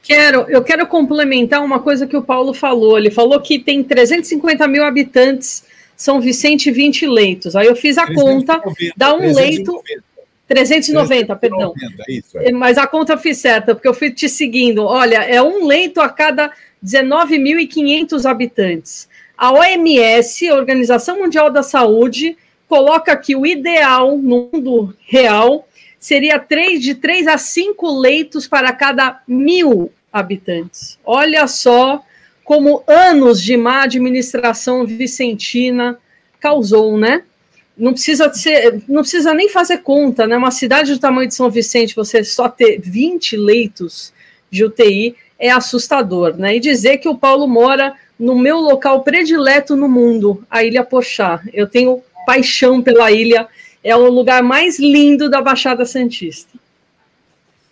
Quero, 0.04 0.46
eu 0.50 0.64
quero 0.64 0.88
complementar 0.88 1.64
uma 1.64 1.80
coisa 1.80 2.08
que 2.08 2.16
o 2.16 2.22
Paulo 2.22 2.54
falou. 2.54 2.98
Ele 2.98 3.12
falou 3.12 3.40
que 3.42 3.60
tem 3.60 3.84
350 3.84 4.68
mil 4.68 4.84
habitantes, 4.84 5.66
São 5.96 6.22
Vicente, 6.22 6.72
20 6.72 7.08
leitos. 7.08 7.56
Aí 7.56 7.68
eu 7.68 7.76
fiz 7.76 7.98
a 7.98 8.06
390, 8.06 8.60
conta, 8.60 8.76
dá 8.96 9.14
um 9.14 9.20
390. 9.20 9.42
leito. 9.42 9.84
390, 10.48 11.36
390 11.36 11.36
perdão. 11.36 11.74
Isso, 12.08 12.38
é. 12.38 12.52
Mas 12.54 12.78
a 12.78 12.88
conta 12.88 13.14
eu 13.14 13.18
fiz 13.18 13.38
certa, 13.38 13.76
porque 13.76 13.88
eu 13.88 13.94
fui 13.94 14.12
te 14.12 14.30
seguindo. 14.30 14.84
Olha, 14.84 15.18
é 15.18 15.42
um 15.42 15.66
leito 15.66 16.00
a 16.00 16.08
cada 16.08 16.52
19.500 16.84 18.26
habitantes. 18.26 19.10
A 19.38 19.52
OMS, 19.52 20.48
a 20.48 20.56
Organização 20.56 21.20
Mundial 21.20 21.52
da 21.52 21.62
Saúde, 21.62 22.38
coloca 22.68 23.16
que 23.16 23.36
o 23.36 23.46
ideal 23.46 24.18
no 24.18 24.50
mundo 24.52 24.96
real 25.06 25.68
seria 26.00 26.40
três, 26.40 26.82
de 26.82 26.96
3 26.96 27.28
a 27.28 27.38
5 27.38 28.00
leitos 28.00 28.48
para 28.48 28.72
cada 28.74 29.22
mil 29.28 29.92
habitantes. 30.12 30.98
Olha 31.06 31.48
só 31.48 32.04
como 32.44 32.84
anos 32.88 33.42
de 33.42 33.58
má 33.58 33.84
administração 33.84 34.86
vicentina 34.86 35.98
causou, 36.40 36.98
né? 36.98 37.24
Não 37.78 37.92
precisa 37.94 38.34
ser, 38.34 38.82
não 38.88 39.02
precisa 39.02 39.34
nem 39.34 39.50
fazer 39.50 39.80
conta, 39.80 40.26
né? 40.26 40.38
Uma 40.38 40.52
cidade 40.52 40.94
do 40.94 41.00
tamanho 41.00 41.28
de 41.28 41.36
São 41.36 41.50
Vicente, 41.50 41.96
você 41.96 42.24
só 42.24 42.48
ter 42.50 42.80
20 42.80 43.38
leitos 43.38 44.14
de 44.50 44.64
UTI 44.64 45.16
é 45.38 45.52
assustador, 45.52 46.36
né? 46.38 46.56
E 46.56 46.60
dizer 46.60 46.98
que 46.98 47.10
o 47.10 47.18
Paulo 47.18 47.48
mora 47.48 47.94
no 48.20 48.36
meu 48.36 48.58
local 48.58 49.04
predileto 49.04 49.76
no 49.76 49.88
mundo, 49.88 50.44
a 50.50 50.64
Ilha 50.64 50.84
Pochá. 50.84 51.42
Eu 51.54 51.68
tenho 51.68 52.02
paixão 52.26 52.82
pela 52.82 53.12
ilha. 53.12 53.48
É 53.88 53.96
o 53.96 54.10
lugar 54.10 54.44
mais 54.44 54.78
lindo 54.78 55.30
da 55.30 55.42
Baixada 55.42 55.86
Santista. 55.86 56.60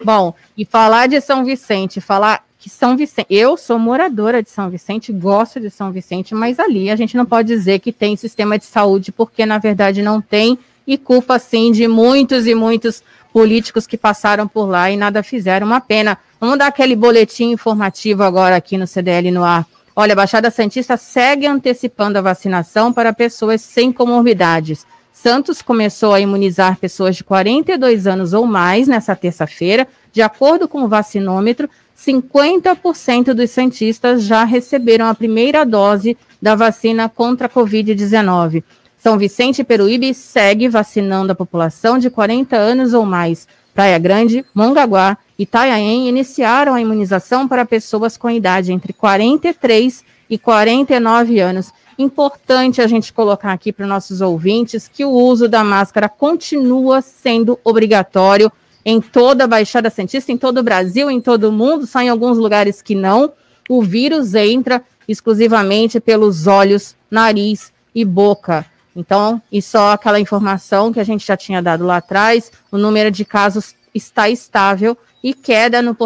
Bom, 0.01 0.33
e 0.57 0.63
falar 0.63 1.09
de 1.09 1.19
São 1.19 1.43
Vicente, 1.43 1.99
falar 1.99 2.41
que 2.57 2.69
São 2.69 2.95
Vicente, 2.95 3.27
eu 3.29 3.57
sou 3.57 3.77
moradora 3.77 4.41
de 4.41 4.49
São 4.49 4.69
Vicente, 4.69 5.11
gosto 5.11 5.59
de 5.59 5.69
São 5.69 5.91
Vicente, 5.91 6.33
mas 6.33 6.57
ali 6.57 6.89
a 6.89 6.95
gente 6.95 7.17
não 7.17 7.25
pode 7.25 7.49
dizer 7.49 7.79
que 7.79 7.91
tem 7.91 8.15
sistema 8.15 8.57
de 8.57 8.63
saúde, 8.63 9.11
porque 9.11 9.45
na 9.45 9.57
verdade 9.57 10.01
não 10.01 10.21
tem, 10.21 10.57
e 10.87 10.97
culpa 10.97 11.37
sim 11.37 11.73
de 11.73 11.85
muitos 11.85 12.47
e 12.47 12.55
muitos 12.55 13.03
políticos 13.33 13.85
que 13.85 13.97
passaram 13.97 14.47
por 14.47 14.67
lá 14.67 14.89
e 14.89 14.95
nada 14.95 15.21
fizeram, 15.21 15.67
uma 15.67 15.81
pena. 15.81 16.17
Vamos 16.39 16.57
dar 16.57 16.67
aquele 16.67 16.95
boletim 16.95 17.51
informativo 17.51 18.23
agora 18.23 18.55
aqui 18.55 18.77
no 18.77 18.87
CDL 18.87 19.31
no 19.31 19.43
ar. 19.43 19.67
Olha, 19.93 20.13
a 20.13 20.15
Baixada 20.15 20.49
Santista 20.49 20.95
segue 20.95 21.45
antecipando 21.45 22.17
a 22.17 22.21
vacinação 22.21 22.93
para 22.93 23.11
pessoas 23.11 23.59
sem 23.61 23.91
comorbidades. 23.91 24.87
Santos 25.25 25.59
começou 25.59 26.13
a 26.13 26.19
imunizar 26.19 26.77
pessoas 26.77 27.15
de 27.15 27.23
42 27.23 28.05
anos 28.05 28.31
ou 28.31 28.45
mais 28.45 28.87
nessa 28.87 29.15
terça-feira. 29.15 29.87
De 30.13 30.21
acordo 30.21 30.67
com 30.67 30.83
o 30.83 30.87
vacinômetro, 30.87 31.67
50% 31.97 33.33
dos 33.33 33.49
santistas 33.49 34.21
já 34.21 34.43
receberam 34.43 35.07
a 35.07 35.15
primeira 35.15 35.65
dose 35.65 36.15
da 36.39 36.53
vacina 36.53 37.09
contra 37.09 37.47
a 37.47 37.49
Covid-19. 37.49 38.63
São 38.99 39.17
Vicente 39.17 39.61
e 39.61 39.63
Peruíbe 39.63 40.13
segue 40.13 40.69
vacinando 40.69 41.31
a 41.31 41.35
população 41.35 41.97
de 41.97 42.11
40 42.11 42.55
anos 42.55 42.93
ou 42.93 43.03
mais. 43.03 43.47
Praia 43.73 43.97
Grande, 43.97 44.45
Mongaguá 44.53 45.17
Itanhaém 45.39 46.07
iniciaram 46.07 46.75
a 46.75 46.81
imunização 46.81 47.47
para 47.47 47.65
pessoas 47.65 48.15
com 48.15 48.29
idade 48.29 48.71
entre 48.71 48.93
43 48.93 50.03
e 50.29 50.37
49 50.37 51.39
anos. 51.39 51.73
Importante 51.97 52.81
a 52.81 52.87
gente 52.87 53.13
colocar 53.13 53.53
aqui 53.53 53.71
para 53.71 53.83
os 53.83 53.89
nossos 53.89 54.21
ouvintes 54.21 54.89
que 54.91 55.05
o 55.05 55.11
uso 55.11 55.47
da 55.47 55.63
máscara 55.63 56.09
continua 56.09 57.01
sendo 57.01 57.57
obrigatório 57.63 58.51
em 58.83 59.01
toda 59.01 59.45
a 59.45 59.47
Baixada 59.47 59.89
Santista, 59.89 60.31
em 60.31 60.37
todo 60.37 60.59
o 60.59 60.63
Brasil, 60.63 61.09
em 61.09 61.21
todo 61.21 61.45
o 61.45 61.51
mundo, 61.51 61.87
só 61.87 62.01
em 62.01 62.09
alguns 62.09 62.37
lugares 62.37 62.81
que 62.81 62.93
não. 62.93 63.31
O 63.69 63.81
vírus 63.81 64.35
entra 64.35 64.83
exclusivamente 65.07 65.99
pelos 65.99 66.47
olhos, 66.47 66.95
nariz 67.09 67.71
e 67.93 68.03
boca. 68.03 68.65
Então, 68.95 69.41
e 69.51 69.61
só 69.61 69.93
aquela 69.93 70.19
informação 70.19 70.93
que 70.93 70.99
a 70.99 71.03
gente 71.03 71.25
já 71.25 71.35
tinha 71.35 71.61
dado 71.61 71.85
lá 71.85 71.97
atrás, 71.97 72.51
o 72.71 72.77
número 72.77 73.09
de 73.09 73.25
casos 73.25 73.73
está 73.93 74.29
estável 74.29 74.97
e 75.23 75.33
queda 75.33 75.81
no 75.81 75.97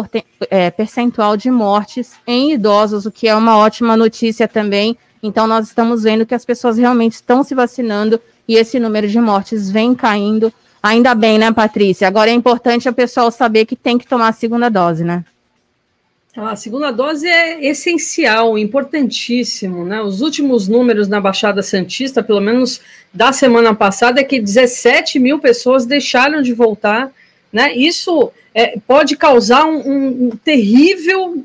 é, 0.48 0.70
percentual 0.70 1.36
de 1.36 1.50
mortes 1.50 2.12
em 2.26 2.52
idosos, 2.52 3.04
o 3.04 3.10
que 3.10 3.28
é 3.28 3.34
uma 3.34 3.58
ótima 3.58 3.96
notícia 3.96 4.48
também. 4.48 4.96
Então, 5.22 5.46
nós 5.46 5.68
estamos 5.68 6.02
vendo 6.02 6.24
que 6.24 6.34
as 6.34 6.44
pessoas 6.44 6.78
realmente 6.78 7.12
estão 7.12 7.42
se 7.42 7.54
vacinando 7.54 8.20
e 8.48 8.56
esse 8.56 8.78
número 8.78 9.06
de 9.08 9.20
mortes 9.20 9.70
vem 9.70 9.94
caindo 9.94 10.52
Ainda 10.82 11.14
bem, 11.14 11.38
né, 11.38 11.52
Patrícia? 11.52 12.08
Agora 12.08 12.30
é 12.30 12.32
importante 12.32 12.88
o 12.88 12.92
pessoal 12.92 13.30
saber 13.30 13.66
que 13.66 13.76
tem 13.76 13.98
que 13.98 14.06
tomar 14.06 14.28
a 14.28 14.32
segunda 14.32 14.70
dose, 14.70 15.04
né? 15.04 15.24
A 16.34 16.56
segunda 16.56 16.90
dose 16.90 17.26
é 17.26 17.66
essencial, 17.66 18.56
importantíssimo, 18.56 19.84
né? 19.84 20.00
Os 20.00 20.22
últimos 20.22 20.68
números 20.68 21.06
na 21.06 21.20
Baixada 21.20 21.60
Santista, 21.60 22.22
pelo 22.22 22.40
menos 22.40 22.80
da 23.12 23.32
semana 23.32 23.74
passada, 23.74 24.20
é 24.20 24.24
que 24.24 24.40
17 24.40 25.18
mil 25.18 25.38
pessoas 25.38 25.84
deixaram 25.84 26.40
de 26.40 26.54
voltar, 26.54 27.12
né? 27.52 27.74
Isso 27.74 28.32
é, 28.54 28.78
pode 28.86 29.16
causar 29.16 29.66
um, 29.66 29.80
um, 29.80 30.28
um 30.28 30.30
terrível 30.30 31.44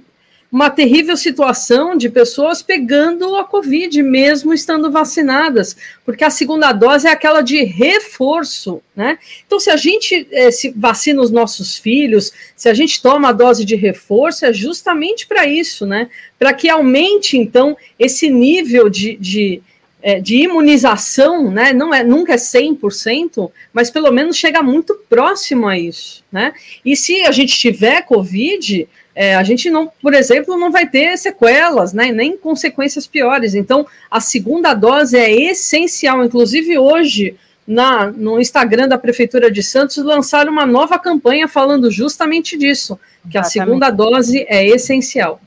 uma 0.51 0.69
terrível 0.69 1.17
situação 1.17 1.97
de 1.97 2.09
pessoas 2.09 2.61
pegando 2.61 3.35
a 3.35 3.43
Covid, 3.43 4.01
mesmo 4.01 4.53
estando 4.53 4.91
vacinadas, 4.91 5.75
porque 6.05 6.23
a 6.23 6.29
segunda 6.29 6.71
dose 6.71 7.07
é 7.07 7.11
aquela 7.11 7.41
de 7.41 7.63
reforço, 7.63 8.81
né? 8.95 9.17
Então, 9.45 9.59
se 9.59 9.69
a 9.69 9.75
gente 9.75 10.27
eh, 10.31 10.51
se 10.51 10.69
vacina 10.69 11.21
os 11.21 11.31
nossos 11.31 11.77
filhos, 11.77 12.31
se 12.55 12.69
a 12.69 12.73
gente 12.73 13.01
toma 13.01 13.29
a 13.29 13.33
dose 13.33 13.65
de 13.65 13.75
reforço, 13.75 14.45
é 14.45 14.53
justamente 14.53 15.27
para 15.27 15.45
isso, 15.45 15.85
né? 15.85 16.09
Para 16.39 16.53
que 16.53 16.69
aumente, 16.69 17.37
então, 17.37 17.75
esse 17.99 18.29
nível 18.29 18.89
de, 18.89 19.17
de 19.17 19.61
eh, 20.07 20.19
de 20.19 20.35
imunização, 20.35 21.49
né, 21.49 21.73
não 21.73 21.91
é, 21.91 22.03
nunca 22.03 22.33
é 22.33 22.37
100%, 22.37 23.51
mas 23.73 23.89
pelo 23.89 24.11
menos 24.11 24.37
chega 24.37 24.61
muito 24.61 24.93
próximo 25.09 25.67
a 25.67 25.79
isso, 25.79 26.23
né? 26.31 26.53
E 26.85 26.95
se 26.95 27.23
a 27.23 27.31
gente 27.31 27.57
tiver 27.57 28.03
Covid, 28.03 28.87
é, 29.15 29.33
a 29.33 29.43
gente 29.43 29.69
não, 29.69 29.89
por 30.01 30.13
exemplo, 30.13 30.57
não 30.57 30.69
vai 30.69 30.85
ter 30.87 31.17
sequelas, 31.17 31.93
né, 31.93 32.11
nem 32.11 32.37
consequências 32.37 33.07
piores. 33.07 33.55
Então, 33.55 33.87
a 34.11 34.19
segunda 34.19 34.73
dose 34.73 35.17
é 35.17 35.33
essencial. 35.33 36.23
Inclusive, 36.25 36.77
hoje, 36.77 37.37
na, 37.65 38.11
no 38.11 38.39
Instagram 38.41 38.89
da 38.89 38.97
Prefeitura 38.97 39.49
de 39.49 39.63
Santos, 39.63 39.97
lançaram 39.97 40.51
uma 40.51 40.65
nova 40.65 40.99
campanha 40.99 41.47
falando 41.47 41.89
justamente 41.89 42.57
disso, 42.57 42.99
que 43.23 43.37
Exatamente. 43.37 43.47
a 43.47 43.49
segunda 43.49 43.89
dose 43.89 44.45
é 44.49 44.67
essencial. 44.67 45.39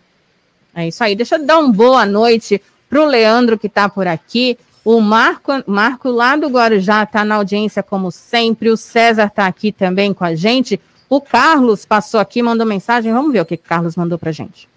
É 0.75 0.88
isso 0.88 1.05
aí. 1.05 1.14
Deixa 1.14 1.37
eu 1.37 1.45
dar 1.45 1.59
uma 1.59 1.73
boa 1.73 2.07
noite 2.07 2.62
para 2.88 3.03
o 3.03 3.07
Leandro, 3.07 3.59
que 3.59 3.66
está 3.66 3.87
por 3.87 4.07
aqui. 4.07 4.57
O 4.83 5.01
Marco, 5.01 5.53
Marco 5.66 6.09
lá 6.09 6.37
do 6.37 6.49
Guarujá 6.49 7.03
está 7.03 7.23
na 7.23 7.35
audiência, 7.35 7.83
como 7.83 8.11
sempre. 8.11 8.71
O 8.71 8.77
César 8.77 9.27
está 9.27 9.47
aqui 9.47 9.71
também 9.71 10.14
com 10.14 10.25
a 10.25 10.35
gente. 10.35 10.81
O 11.09 11.21
Carlos 11.21 11.87
passou 11.87 12.21
aqui, 12.21 12.42
mandou 12.42 12.66
mensagem. 12.66 13.12
Vamos 13.12 13.33
ver 13.33 13.40
o 13.40 13.47
que 13.47 13.55
o 13.55 13.59
Carlos 13.59 13.97
mandou 13.97 14.18
para 14.18 14.31
gente. 14.31 14.68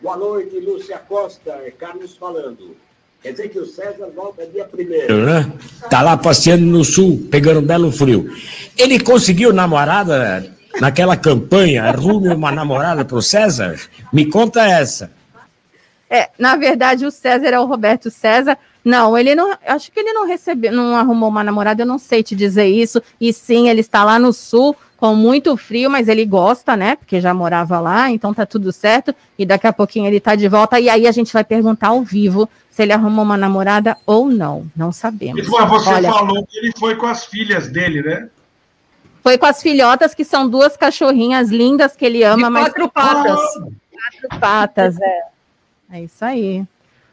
Boa 0.00 0.16
noite, 0.16 0.58
Lúcia 0.58 0.98
Costa. 0.98 1.50
É 1.64 1.70
Carlos 1.70 2.16
falando. 2.16 2.74
Quer 3.22 3.32
dizer 3.32 3.48
que 3.48 3.58
o 3.58 3.66
César 3.66 4.08
volta 4.14 4.46
dia 4.46 4.64
primeiro. 4.64 5.24
Né? 5.24 5.50
Tá 5.90 6.02
lá 6.02 6.16
passeando 6.16 6.64
no 6.64 6.84
sul, 6.84 7.26
pegando 7.30 7.60
um 7.60 7.66
belo 7.66 7.92
frio. 7.92 8.30
Ele 8.78 8.98
conseguiu 8.98 9.52
namorada 9.52 10.50
naquela 10.80 11.16
campanha? 11.16 11.84
Arrume 11.84 12.28
uma 12.28 12.50
namorada 12.50 13.04
para 13.04 13.16
o 13.16 13.22
César? 13.22 13.78
Me 14.12 14.26
conta 14.26 14.62
essa. 14.66 15.10
É, 16.08 16.30
na 16.38 16.56
verdade, 16.56 17.04
o 17.04 17.10
César 17.10 17.48
é 17.48 17.60
o 17.60 17.66
Roberto 17.66 18.10
César. 18.10 18.56
Não, 18.84 19.16
ele 19.16 19.34
não. 19.34 19.56
Acho 19.66 19.90
que 19.90 20.00
ele 20.00 20.12
não 20.12 20.26
recebeu, 20.26 20.70
não 20.70 20.94
arrumou 20.94 21.30
uma 21.30 21.42
namorada, 21.42 21.82
eu 21.82 21.86
não 21.86 21.98
sei 21.98 22.22
te 22.22 22.36
dizer 22.36 22.66
isso. 22.66 23.02
E 23.18 23.32
sim, 23.32 23.68
ele 23.68 23.80
está 23.80 24.04
lá 24.04 24.18
no 24.18 24.32
sul 24.32 24.76
com 25.04 25.14
muito 25.14 25.54
frio, 25.54 25.90
mas 25.90 26.08
ele 26.08 26.24
gosta, 26.24 26.74
né? 26.74 26.96
Porque 26.96 27.20
já 27.20 27.34
morava 27.34 27.78
lá, 27.78 28.10
então 28.10 28.32
tá 28.32 28.46
tudo 28.46 28.72
certo. 28.72 29.14
E 29.38 29.44
daqui 29.44 29.66
a 29.66 29.72
pouquinho 29.72 30.06
ele 30.06 30.18
tá 30.18 30.34
de 30.34 30.48
volta. 30.48 30.80
E 30.80 30.88
aí 30.88 31.06
a 31.06 31.12
gente 31.12 31.30
vai 31.30 31.44
perguntar 31.44 31.88
ao 31.88 32.02
vivo 32.02 32.48
se 32.70 32.82
ele 32.82 32.92
arrumou 32.94 33.22
uma 33.22 33.36
namorada 33.36 33.98
ou 34.06 34.30
não. 34.30 34.66
Não 34.74 34.92
sabemos. 34.92 35.46
Mas 35.46 35.68
você 35.68 35.90
Olha, 35.90 36.10
falou 36.10 36.46
que 36.46 36.56
ele 36.56 36.72
foi 36.78 36.96
com 36.96 37.04
as 37.04 37.26
filhas 37.26 37.68
dele, 37.68 38.00
né? 38.00 38.30
Foi 39.22 39.36
com 39.36 39.44
as 39.44 39.60
filhotas, 39.60 40.14
que 40.14 40.24
são 40.24 40.48
duas 40.48 40.74
cachorrinhas 40.74 41.50
lindas 41.50 41.94
que 41.94 42.06
ele 42.06 42.22
ama, 42.22 42.48
mas. 42.48 42.68
Quatro 42.68 42.88
patas. 42.88 43.40
Quatro 43.92 44.40
patas, 44.40 44.98
é. 44.98 45.22
É 45.92 46.00
isso 46.00 46.24
aí. 46.24 46.64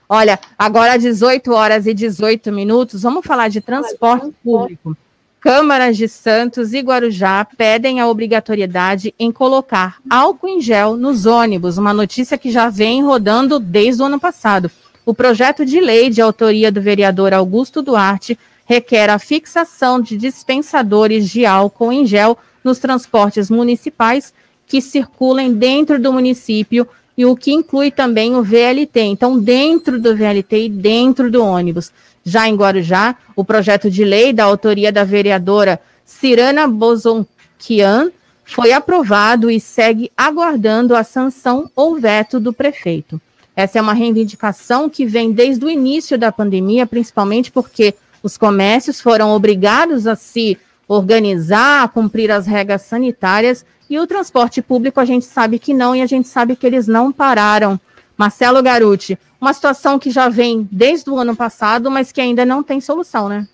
Olha, 0.07 0.39
agora 0.57 0.97
18 0.97 1.51
horas 1.51 1.85
e 1.85 1.93
18 1.93 2.53
minutos, 2.53 3.01
vamos 3.01 3.25
falar 3.25 3.49
de 3.49 3.59
transporte 3.59 4.33
público. 4.41 4.95
Câmaras 5.41 5.97
de 5.97 6.07
Santos 6.07 6.71
e 6.71 6.81
Guarujá 6.81 7.43
pedem 7.57 7.99
a 7.99 8.07
obrigatoriedade 8.07 9.11
em 9.17 9.31
colocar 9.31 9.97
álcool 10.07 10.47
em 10.47 10.61
gel 10.61 10.95
nos 10.95 11.25
ônibus, 11.25 11.79
uma 11.79 11.91
notícia 11.91 12.37
que 12.37 12.51
já 12.51 12.69
vem 12.69 13.03
rodando 13.03 13.59
desde 13.59 14.03
o 14.03 14.05
ano 14.05 14.19
passado. 14.19 14.69
O 15.03 15.15
projeto 15.15 15.65
de 15.65 15.79
lei 15.79 16.11
de 16.11 16.21
autoria 16.21 16.71
do 16.71 16.79
vereador 16.79 17.33
Augusto 17.33 17.81
Duarte 17.81 18.37
requer 18.67 19.09
a 19.09 19.17
fixação 19.17 19.99
de 19.99 20.15
dispensadores 20.15 21.27
de 21.27 21.43
álcool 21.43 21.91
em 21.91 22.05
gel 22.05 22.37
nos 22.63 22.77
transportes 22.77 23.49
municipais 23.49 24.31
que 24.67 24.79
circulem 24.79 25.55
dentro 25.55 25.99
do 25.99 26.13
município 26.13 26.87
e 27.17 27.25
o 27.25 27.35
que 27.35 27.51
inclui 27.51 27.89
também 27.89 28.35
o 28.35 28.43
VLT. 28.43 28.99
Então, 29.01 29.39
dentro 29.39 29.99
do 29.99 30.15
VLT 30.15 30.65
e 30.65 30.69
dentro 30.69 31.31
do 31.31 31.43
ônibus. 31.43 31.91
Já 32.23 32.47
em 32.47 32.55
Guarujá, 32.55 33.15
o 33.35 33.43
projeto 33.43 33.89
de 33.89 34.03
lei 34.03 34.31
da 34.31 34.43
autoria 34.43 34.91
da 34.91 35.03
vereadora 35.03 35.79
Cirana 36.05 36.67
Bozonquian 36.67 38.11
foi 38.43 38.71
aprovado 38.73 39.49
e 39.49 39.59
segue 39.59 40.11
aguardando 40.15 40.95
a 40.95 41.03
sanção 41.03 41.69
ou 41.75 41.99
veto 41.99 42.39
do 42.39 42.51
prefeito. 42.51 43.19
Essa 43.55 43.79
é 43.79 43.81
uma 43.81 43.93
reivindicação 43.93 44.89
que 44.89 45.05
vem 45.05 45.31
desde 45.31 45.65
o 45.65 45.69
início 45.69 46.17
da 46.17 46.31
pandemia, 46.31 46.85
principalmente 46.85 47.51
porque 47.51 47.95
os 48.23 48.37
comércios 48.37 49.01
foram 49.01 49.31
obrigados 49.31 50.07
a 50.07 50.15
se 50.15 50.57
organizar, 50.87 51.83
a 51.83 51.87
cumprir 51.87 52.31
as 52.31 52.45
regras 52.45 52.83
sanitárias, 52.83 53.65
e 53.89 53.99
o 53.99 54.07
transporte 54.07 54.61
público 54.61 54.99
a 54.99 55.05
gente 55.05 55.25
sabe 55.25 55.59
que 55.59 55.73
não, 55.73 55.95
e 55.95 56.01
a 56.01 56.05
gente 56.05 56.27
sabe 56.27 56.55
que 56.55 56.65
eles 56.65 56.87
não 56.87 57.11
pararam. 57.11 57.79
Marcelo 58.17 58.61
Garuti, 58.61 59.17
uma 59.41 59.53
situação 59.53 59.97
que 59.97 60.11
já 60.11 60.29
vem 60.29 60.69
desde 60.71 61.09
o 61.09 61.17
ano 61.17 61.35
passado, 61.35 61.89
mas 61.89 62.11
que 62.11 62.21
ainda 62.21 62.45
não 62.45 62.61
tem 62.61 62.79
solução, 62.79 63.27
né? 63.27 63.47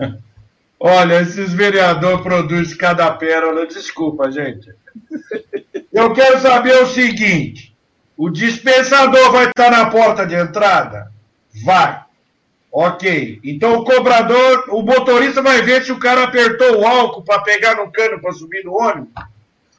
Olha, 0.80 1.20
esses 1.20 1.52
vereadores 1.52 2.22
produzem 2.22 2.76
cada 2.78 3.10
pérola, 3.10 3.66
desculpa, 3.66 4.30
gente. 4.30 4.72
Eu 5.92 6.12
quero 6.14 6.40
saber 6.40 6.82
o 6.82 6.86
seguinte: 6.86 7.76
o 8.16 8.30
dispensador 8.30 9.32
vai 9.32 9.46
estar 9.46 9.70
na 9.70 9.90
porta 9.90 10.24
de 10.24 10.34
entrada? 10.34 11.12
Vai. 11.64 12.00
Ok. 12.70 13.40
Então 13.42 13.78
o 13.78 13.84
cobrador, 13.84 14.66
o 14.68 14.82
motorista 14.82 15.42
vai 15.42 15.62
ver 15.62 15.84
se 15.84 15.90
o 15.90 15.98
cara 15.98 16.24
apertou 16.24 16.78
o 16.78 16.86
álcool 16.86 17.22
para 17.22 17.42
pegar 17.42 17.74
no 17.74 17.90
cano 17.90 18.20
para 18.20 18.32
subir 18.32 18.64
no 18.64 18.78
ônibus? 18.78 19.08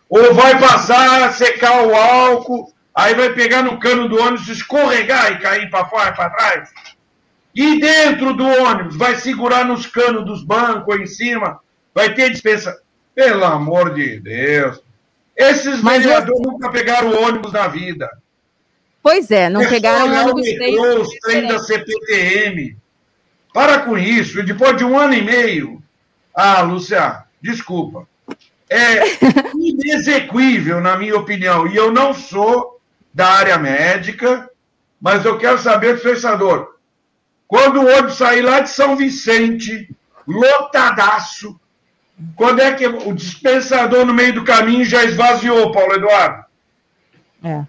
Ou 0.09 0.33
vai 0.33 0.59
passar, 0.59 1.31
secar 1.33 1.85
o 1.85 1.95
álcool, 1.95 2.73
aí 2.93 3.13
vai 3.13 3.33
pegar 3.33 3.63
no 3.63 3.79
cano 3.79 4.07
do 4.07 4.19
ônibus, 4.19 4.47
escorregar 4.47 5.31
e 5.31 5.39
cair 5.39 5.69
para 5.69 5.85
fora, 5.85 6.11
para 6.11 6.29
trás. 6.29 6.69
E 7.53 7.79
dentro 7.79 8.33
do 8.33 8.45
ônibus, 8.45 8.95
vai 8.95 9.15
segurar 9.15 9.65
nos 9.65 9.85
canos 9.85 10.25
dos 10.25 10.43
bancos 10.43 10.99
em 10.99 11.07
cima, 11.07 11.59
vai 11.93 12.13
ter 12.13 12.29
dispensa. 12.29 12.79
Pelo 13.13 13.43
amor 13.43 13.93
de 13.95 14.19
Deus. 14.19 14.81
Esses 15.35 15.81
Mas 15.81 16.03
vereadores 16.03 16.39
eu... 16.39 16.51
nunca 16.51 16.69
pegaram 16.69 17.09
o 17.09 17.21
ônibus 17.21 17.51
na 17.51 17.67
vida. 17.67 18.09
Pois 19.03 19.29
é, 19.31 19.49
não 19.49 19.61
é 19.61 19.67
pegaram 19.67 20.07
o 20.07 20.29
ônibus. 20.29 20.57
Metrô, 20.57 21.01
os 21.01 21.09
trem 21.19 21.47
da 21.47 21.59
CPTM. 21.59 22.77
Para 23.53 23.79
com 23.79 23.97
isso. 23.97 24.41
Depois 24.43 24.77
de 24.77 24.85
um 24.85 24.97
ano 24.97 25.13
e 25.13 25.21
meio. 25.21 25.83
Ah, 26.33 26.61
Luciano, 26.61 27.23
desculpa. 27.41 28.07
É 28.69 29.01
inexequível, 29.55 30.79
na 30.79 30.95
minha 30.95 31.17
opinião. 31.17 31.67
E 31.67 31.75
eu 31.75 31.91
não 31.91 32.13
sou 32.13 32.78
da 33.19 33.27
área 33.27 33.57
médica, 33.57 34.49
mas 35.01 35.25
eu 35.25 35.37
quero 35.37 35.59
saber, 35.59 35.99
professor, 35.99 36.79
quando 37.45 37.81
o 37.81 37.85
ônibus 37.85 38.15
sair 38.15 38.41
lá 38.41 38.61
de 38.61 38.69
São 38.69 38.95
Vicente, 38.95 39.93
lotadaço, 40.25 41.59
quando 42.33 42.61
é 42.61 42.73
que 42.73 42.87
o 42.87 43.13
dispensador 43.13 44.05
no 44.05 44.13
meio 44.13 44.35
do 44.35 44.45
caminho 44.45 44.85
já 44.85 45.03
esvaziou, 45.03 45.69
Paulo 45.73 45.95
Eduardo? 45.95 46.45
É. 47.43 47.65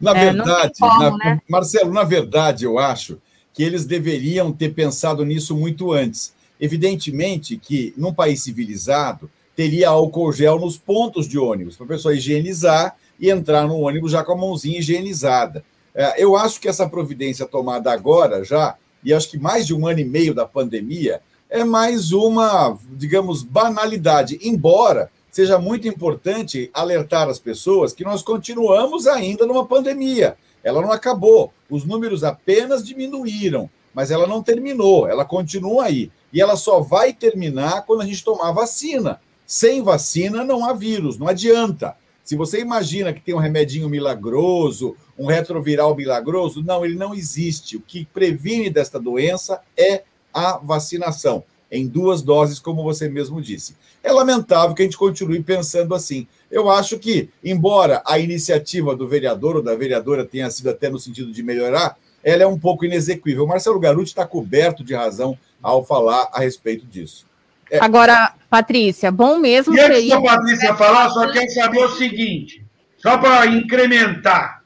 Na 0.00 0.12
é, 0.12 0.32
verdade, 0.32 0.72
como, 0.80 0.98
na, 0.98 1.16
né? 1.18 1.40
Marcelo, 1.46 1.92
na 1.92 2.02
verdade, 2.02 2.64
eu 2.64 2.78
acho 2.78 3.20
que 3.52 3.62
eles 3.62 3.84
deveriam 3.84 4.50
ter 4.50 4.70
pensado 4.70 5.26
nisso 5.26 5.54
muito 5.54 5.92
antes. 5.92 6.32
Evidentemente 6.58 7.58
que, 7.58 7.92
num 7.98 8.14
país 8.14 8.42
civilizado, 8.42 9.30
teria 9.54 9.90
álcool 9.90 10.32
gel 10.32 10.58
nos 10.58 10.78
pontos 10.78 11.28
de 11.28 11.38
ônibus, 11.38 11.76
para 11.76 11.84
a 11.84 11.88
pessoa 11.90 12.14
higienizar 12.14 12.96
e 13.18 13.30
entrar 13.30 13.66
no 13.66 13.80
ônibus 13.80 14.12
já 14.12 14.22
com 14.24 14.32
a 14.32 14.36
mãozinha 14.36 14.78
higienizada. 14.78 15.64
É, 15.94 16.22
eu 16.22 16.36
acho 16.36 16.60
que 16.60 16.68
essa 16.68 16.88
providência 16.88 17.46
tomada 17.46 17.92
agora 17.92 18.44
já, 18.44 18.76
e 19.04 19.12
acho 19.12 19.30
que 19.30 19.38
mais 19.38 19.66
de 19.66 19.74
um 19.74 19.86
ano 19.86 20.00
e 20.00 20.04
meio 20.04 20.34
da 20.34 20.44
pandemia, 20.44 21.20
é 21.48 21.62
mais 21.62 22.10
uma, 22.12 22.76
digamos, 22.90 23.42
banalidade, 23.42 24.38
embora 24.42 25.10
seja 25.30 25.58
muito 25.58 25.86
importante 25.86 26.70
alertar 26.72 27.28
as 27.28 27.38
pessoas 27.38 27.92
que 27.92 28.04
nós 28.04 28.22
continuamos 28.22 29.06
ainda 29.06 29.46
numa 29.46 29.66
pandemia. 29.66 30.36
Ela 30.62 30.80
não 30.80 30.90
acabou, 30.90 31.52
os 31.68 31.84
números 31.84 32.24
apenas 32.24 32.84
diminuíram, 32.84 33.68
mas 33.92 34.10
ela 34.10 34.26
não 34.26 34.42
terminou, 34.42 35.06
ela 35.06 35.24
continua 35.24 35.84
aí. 35.84 36.10
E 36.32 36.40
ela 36.40 36.56
só 36.56 36.80
vai 36.80 37.12
terminar 37.12 37.84
quando 37.84 38.02
a 38.02 38.06
gente 38.06 38.24
tomar 38.24 38.50
vacina. 38.52 39.20
Sem 39.46 39.82
vacina 39.82 40.42
não 40.42 40.64
há 40.64 40.72
vírus, 40.72 41.18
não 41.18 41.28
adianta. 41.28 41.96
Se 42.24 42.36
você 42.36 42.58
imagina 42.60 43.12
que 43.12 43.20
tem 43.20 43.34
um 43.34 43.38
remedinho 43.38 43.86
milagroso, 43.86 44.96
um 45.18 45.26
retroviral 45.26 45.94
milagroso, 45.94 46.62
não, 46.62 46.82
ele 46.82 46.94
não 46.94 47.14
existe. 47.14 47.76
O 47.76 47.80
que 47.80 48.06
previne 48.06 48.70
desta 48.70 48.98
doença 48.98 49.60
é 49.76 50.04
a 50.32 50.56
vacinação, 50.56 51.44
em 51.70 51.86
duas 51.86 52.22
doses, 52.22 52.58
como 52.58 52.82
você 52.82 53.10
mesmo 53.10 53.42
disse. 53.42 53.76
É 54.02 54.10
lamentável 54.10 54.74
que 54.74 54.80
a 54.80 54.84
gente 54.86 54.96
continue 54.96 55.42
pensando 55.42 55.94
assim. 55.94 56.26
Eu 56.50 56.70
acho 56.70 56.98
que, 56.98 57.28
embora 57.44 58.02
a 58.06 58.18
iniciativa 58.18 58.96
do 58.96 59.06
vereador 59.06 59.56
ou 59.56 59.62
da 59.62 59.74
vereadora 59.74 60.24
tenha 60.24 60.50
sido 60.50 60.70
até 60.70 60.88
no 60.88 60.98
sentido 60.98 61.30
de 61.30 61.42
melhorar, 61.42 61.98
ela 62.22 62.42
é 62.42 62.46
um 62.46 62.58
pouco 62.58 62.86
inexequível. 62.86 63.46
Marcelo 63.46 63.78
Garuti 63.78 64.08
está 64.08 64.26
coberto 64.26 64.82
de 64.82 64.94
razão 64.94 65.38
ao 65.62 65.84
falar 65.84 66.30
a 66.32 66.40
respeito 66.40 66.86
disso. 66.86 67.26
É... 67.74 67.84
Agora, 67.84 68.32
Patrícia, 68.48 69.10
bom 69.10 69.38
mesmo 69.38 69.74
e 69.74 69.80
antes 69.80 70.08
da 70.08 70.20
Patrícia 70.20 70.74
falar, 70.76 71.10
só 71.10 71.30
quero 71.30 71.50
saber 71.50 71.84
o 71.84 71.96
seguinte, 71.96 72.64
só 72.98 73.18
para 73.18 73.46
incrementar. 73.46 74.62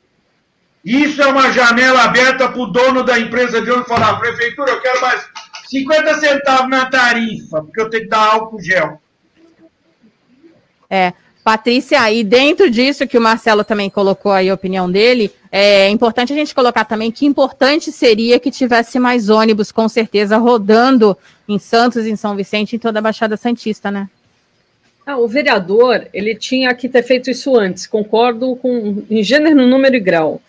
Isso 0.84 1.22
é 1.22 1.26
uma 1.26 1.50
janela 1.50 2.04
aberta 2.04 2.48
para 2.48 2.60
o 2.60 2.66
dono 2.66 3.02
da 3.02 3.18
empresa 3.18 3.62
de 3.62 3.70
ônibus 3.70 3.88
falar, 3.88 4.20
prefeitura, 4.20 4.72
eu 4.72 4.80
quero 4.82 5.00
mais 5.00 5.26
50 5.68 6.20
centavos 6.20 6.68
na 6.68 6.86
tarifa, 6.86 7.62
porque 7.62 7.80
eu 7.80 7.88
tenho 7.88 8.04
que 8.04 8.10
dar 8.10 8.34
álcool 8.34 8.60
gel. 8.60 9.00
É, 10.90 11.12
Patrícia, 11.48 12.12
e 12.12 12.22
dentro 12.22 12.70
disso 12.70 13.06
que 13.06 13.16
o 13.16 13.20
Marcelo 13.22 13.64
também 13.64 13.88
colocou 13.88 14.32
aí 14.32 14.50
a 14.50 14.54
opinião 14.54 14.92
dele, 14.92 15.32
é 15.50 15.88
importante 15.88 16.30
a 16.30 16.36
gente 16.36 16.54
colocar 16.54 16.84
também 16.84 17.10
que 17.10 17.24
importante 17.24 17.90
seria 17.90 18.38
que 18.38 18.50
tivesse 18.50 18.98
mais 18.98 19.30
ônibus, 19.30 19.72
com 19.72 19.88
certeza, 19.88 20.36
rodando 20.36 21.16
em 21.48 21.58
Santos, 21.58 22.04
em 22.04 22.16
São 22.16 22.36
Vicente, 22.36 22.76
em 22.76 22.78
toda 22.78 22.98
a 22.98 23.02
Baixada 23.02 23.34
Santista, 23.34 23.90
né? 23.90 24.10
Ah, 25.06 25.16
o 25.16 25.26
vereador, 25.26 26.06
ele 26.12 26.34
tinha 26.34 26.74
que 26.74 26.86
ter 26.86 27.02
feito 27.02 27.30
isso 27.30 27.56
antes, 27.56 27.86
concordo 27.86 28.54
com 28.56 29.02
em 29.10 29.22
gênero, 29.22 29.66
número 29.66 29.96
e 29.96 30.00
grau. 30.00 30.42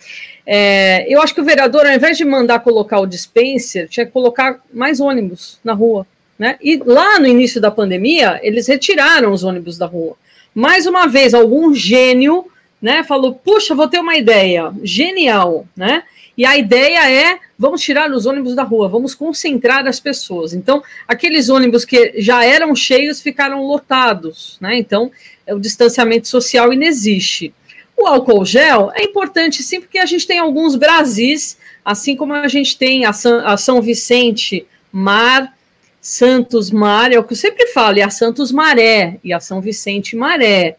É, 0.45 1.05
eu 1.07 1.21
acho 1.21 1.33
que 1.33 1.39
o 1.39 1.45
vereador, 1.45 1.85
ao 1.85 1.93
invés 1.93 2.17
de 2.17 2.25
mandar 2.25 2.59
colocar 2.59 2.99
o 2.99 3.07
dispenser, 3.07 3.87
tinha 3.87 4.05
que 4.05 4.11
colocar 4.11 4.59
mais 4.73 4.99
ônibus 4.99 5.61
na 5.63 5.71
rua. 5.71 6.05
Né? 6.37 6.57
E 6.61 6.75
lá 6.85 7.17
no 7.19 7.25
início 7.27 7.61
da 7.61 7.71
pandemia, 7.71 8.37
eles 8.43 8.67
retiraram 8.67 9.31
os 9.31 9.45
ônibus 9.45 9.77
da 9.77 9.85
rua. 9.85 10.17
Mais 10.59 10.85
uma 10.85 11.07
vez, 11.07 11.33
algum 11.33 11.73
gênio 11.73 12.45
né, 12.81 13.01
falou: 13.01 13.33
puxa, 13.33 13.73
vou 13.73 13.87
ter 13.87 13.99
uma 13.99 14.17
ideia 14.17 14.73
genial, 14.83 15.65
né? 15.73 16.03
E 16.37 16.45
a 16.45 16.57
ideia 16.57 17.09
é: 17.09 17.39
vamos 17.57 17.79
tirar 17.79 18.11
os 18.11 18.25
ônibus 18.25 18.55
da 18.55 18.63
rua, 18.63 18.89
vamos 18.89 19.15
concentrar 19.15 19.87
as 19.87 20.01
pessoas. 20.01 20.53
Então, 20.53 20.83
aqueles 21.07 21.47
ônibus 21.47 21.85
que 21.85 22.15
já 22.17 22.43
eram 22.43 22.75
cheios 22.75 23.21
ficaram 23.21 23.63
lotados, 23.63 24.57
né? 24.59 24.77
Então, 24.77 25.09
o 25.47 25.59
distanciamento 25.59 26.27
social 26.27 26.73
inexiste. 26.73 27.53
O 27.95 28.05
álcool 28.05 28.43
gel 28.43 28.91
é 28.93 29.03
importante 29.03 29.63
sim, 29.63 29.79
porque 29.79 29.97
a 29.97 30.05
gente 30.05 30.27
tem 30.27 30.39
alguns 30.39 30.75
Brasis, 30.75 31.57
assim 31.85 32.17
como 32.17 32.33
a 32.33 32.49
gente 32.49 32.77
tem 32.77 33.05
a 33.05 33.13
São, 33.13 33.47
a 33.47 33.55
São 33.55 33.81
Vicente 33.81 34.67
Mar, 34.91 35.53
Santos 36.01 36.71
Mar, 36.71 37.11
é 37.11 37.19
o 37.19 37.23
que 37.23 37.33
eu 37.33 37.37
sempre 37.37 37.67
falo, 37.67 37.97
e 37.97 38.01
a 38.01 38.09
Santos 38.09 38.51
Maré, 38.51 39.19
e 39.23 39.33
a 39.33 39.39
São 39.39 39.61
Vicente 39.61 40.15
Maré. 40.15 40.77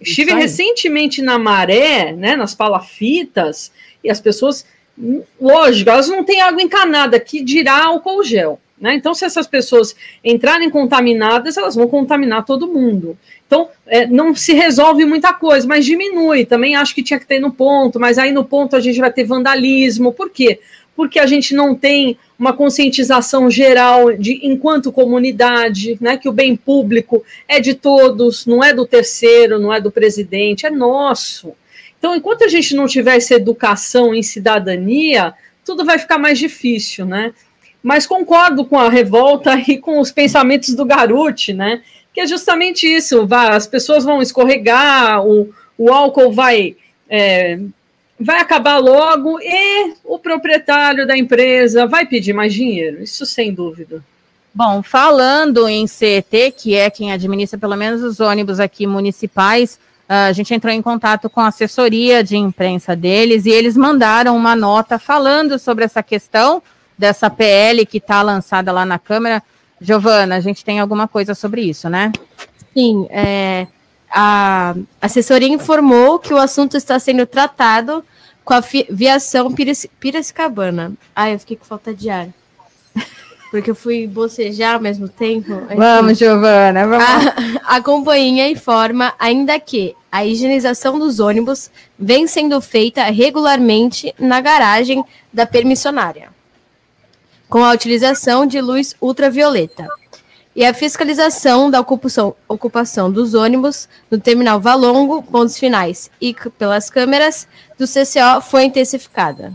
Estive 0.00 0.32
recentemente 0.34 1.22
na 1.22 1.38
Maré, 1.38 2.12
né, 2.12 2.34
nas 2.34 2.54
palafitas, 2.54 3.70
e 4.02 4.10
as 4.10 4.20
pessoas 4.20 4.66
lógico, 5.40 5.90
elas 5.90 6.08
não 6.08 6.24
têm 6.24 6.40
água 6.40 6.62
encanada, 6.62 7.18
que 7.18 7.42
dirá 7.42 7.84
álcool 7.84 8.22
gel. 8.22 8.60
Né? 8.82 8.94
Então, 8.96 9.14
se 9.14 9.24
essas 9.24 9.46
pessoas 9.46 9.94
entrarem 10.24 10.68
contaminadas, 10.68 11.56
elas 11.56 11.76
vão 11.76 11.86
contaminar 11.86 12.44
todo 12.44 12.66
mundo. 12.66 13.16
Então, 13.46 13.68
é, 13.86 14.06
não 14.06 14.34
se 14.34 14.52
resolve 14.54 15.04
muita 15.04 15.32
coisa, 15.32 15.66
mas 15.68 15.84
diminui. 15.84 16.44
Também 16.44 16.74
acho 16.74 16.92
que 16.92 17.02
tinha 17.02 17.18
que 17.18 17.26
ter 17.26 17.38
no 17.38 17.52
ponto, 17.52 18.00
mas 18.00 18.18
aí 18.18 18.32
no 18.32 18.44
ponto 18.44 18.74
a 18.74 18.80
gente 18.80 18.98
vai 18.98 19.12
ter 19.12 19.22
vandalismo. 19.22 20.12
Por 20.12 20.30
quê? 20.30 20.58
Porque 20.94 21.18
a 21.18 21.26
gente 21.26 21.54
não 21.54 21.74
tem 21.74 22.18
uma 22.38 22.52
conscientização 22.52 23.50
geral 23.50 24.12
de 24.12 24.40
enquanto 24.42 24.92
comunidade, 24.92 25.96
né, 26.00 26.16
que 26.16 26.28
o 26.28 26.32
bem 26.32 26.54
público 26.54 27.24
é 27.48 27.60
de 27.60 27.74
todos, 27.74 28.46
não 28.46 28.62
é 28.62 28.74
do 28.74 28.86
terceiro, 28.86 29.58
não 29.58 29.72
é 29.72 29.80
do 29.80 29.90
presidente, 29.90 30.66
é 30.66 30.70
nosso. 30.70 31.54
Então, 31.98 32.16
enquanto 32.16 32.42
a 32.42 32.48
gente 32.48 32.74
não 32.74 32.86
tiver 32.86 33.16
essa 33.16 33.34
educação 33.34 34.12
em 34.12 34.22
cidadania, 34.22 35.32
tudo 35.64 35.84
vai 35.84 35.98
ficar 35.98 36.18
mais 36.18 36.38
difícil, 36.38 37.06
né? 37.06 37.32
Mas 37.82 38.06
concordo 38.06 38.64
com 38.64 38.78
a 38.78 38.90
revolta 38.90 39.54
e 39.68 39.78
com 39.78 40.00
os 40.00 40.10
pensamentos 40.10 40.74
do 40.74 40.84
Garuti, 40.84 41.52
né? 41.52 41.82
Que 42.12 42.20
é 42.20 42.26
justamente 42.26 42.86
isso: 42.86 43.26
as 43.30 43.66
pessoas 43.66 44.04
vão 44.04 44.20
escorregar, 44.20 45.24
o, 45.24 45.52
o 45.78 45.92
álcool 45.92 46.32
vai. 46.32 46.76
É, 47.08 47.58
vai 48.22 48.40
acabar 48.40 48.78
logo 48.78 49.38
e 49.40 49.94
o 50.04 50.18
proprietário 50.18 51.06
da 51.06 51.16
empresa 51.16 51.86
vai 51.86 52.06
pedir 52.06 52.32
mais 52.32 52.52
dinheiro, 52.52 53.02
isso 53.02 53.26
sem 53.26 53.52
dúvida. 53.52 54.02
Bom, 54.54 54.82
falando 54.82 55.66
em 55.66 55.86
CET, 55.86 56.52
que 56.56 56.74
é 56.74 56.90
quem 56.90 57.10
administra 57.10 57.58
pelo 57.58 57.76
menos 57.76 58.02
os 58.02 58.20
ônibus 58.20 58.60
aqui 58.60 58.86
municipais, 58.86 59.78
ah, 60.08 60.26
a 60.26 60.32
gente 60.32 60.52
entrou 60.52 60.72
em 60.72 60.82
contato 60.82 61.30
com 61.30 61.40
a 61.40 61.48
assessoria 61.48 62.22
de 62.22 62.36
imprensa 62.36 62.94
deles 62.94 63.46
e 63.46 63.50
eles 63.50 63.76
mandaram 63.76 64.36
uma 64.36 64.54
nota 64.54 64.98
falando 64.98 65.58
sobre 65.58 65.84
essa 65.84 66.02
questão 66.02 66.62
dessa 66.98 67.30
PL 67.30 67.86
que 67.86 67.96
está 67.96 68.20
lançada 68.20 68.70
lá 68.70 68.84
na 68.84 68.98
Câmara. 68.98 69.42
Giovana, 69.80 70.36
a 70.36 70.40
gente 70.40 70.64
tem 70.64 70.78
alguma 70.80 71.08
coisa 71.08 71.34
sobre 71.34 71.62
isso, 71.62 71.88
né? 71.88 72.12
Sim, 72.74 73.06
é, 73.10 73.66
a 74.10 74.74
assessoria 75.00 75.48
informou 75.48 76.18
que 76.18 76.34
o 76.34 76.38
assunto 76.38 76.76
está 76.76 76.98
sendo 76.98 77.26
tratado 77.26 78.04
com 78.44 78.54
a 78.54 78.62
viação 78.90 79.54
Piracicabana. 80.00 80.92
Ai, 81.14 81.34
eu 81.34 81.38
fiquei 81.38 81.56
com 81.56 81.64
falta 81.64 81.94
de 81.94 82.10
ar 82.10 82.28
porque 83.50 83.70
eu 83.70 83.74
fui 83.74 84.06
bocejar 84.06 84.74
ao 84.74 84.80
mesmo 84.80 85.08
tempo. 85.08 85.62
Vamos, 85.76 86.18
Giovana, 86.18 86.86
vamos. 86.88 87.06
A, 87.64 87.76
a 87.76 87.82
companhia 87.82 88.48
informa 88.48 89.14
ainda 89.18 89.60
que 89.60 89.94
a 90.10 90.24
higienização 90.26 90.98
dos 90.98 91.20
ônibus 91.20 91.70
vem 91.98 92.26
sendo 92.26 92.60
feita 92.60 93.04
regularmente 93.04 94.14
na 94.18 94.40
garagem 94.40 95.04
da 95.32 95.46
permissionária, 95.46 96.30
com 97.48 97.64
a 97.64 97.72
utilização 97.72 98.44
de 98.44 98.60
luz 98.60 98.94
ultravioleta. 99.00 99.86
E 100.54 100.66
a 100.66 100.74
fiscalização 100.74 101.70
da 101.70 101.80
ocupação, 101.80 102.34
ocupação 102.46 103.10
dos 103.10 103.32
ônibus 103.32 103.88
no 104.10 104.20
terminal 104.20 104.60
Valongo, 104.60 105.22
pontos 105.22 105.58
finais 105.58 106.10
e 106.20 106.34
pelas 106.58 106.90
câmeras 106.90 107.48
do 107.78 107.86
CCO 107.86 108.42
foi 108.42 108.64
intensificada. 108.64 109.52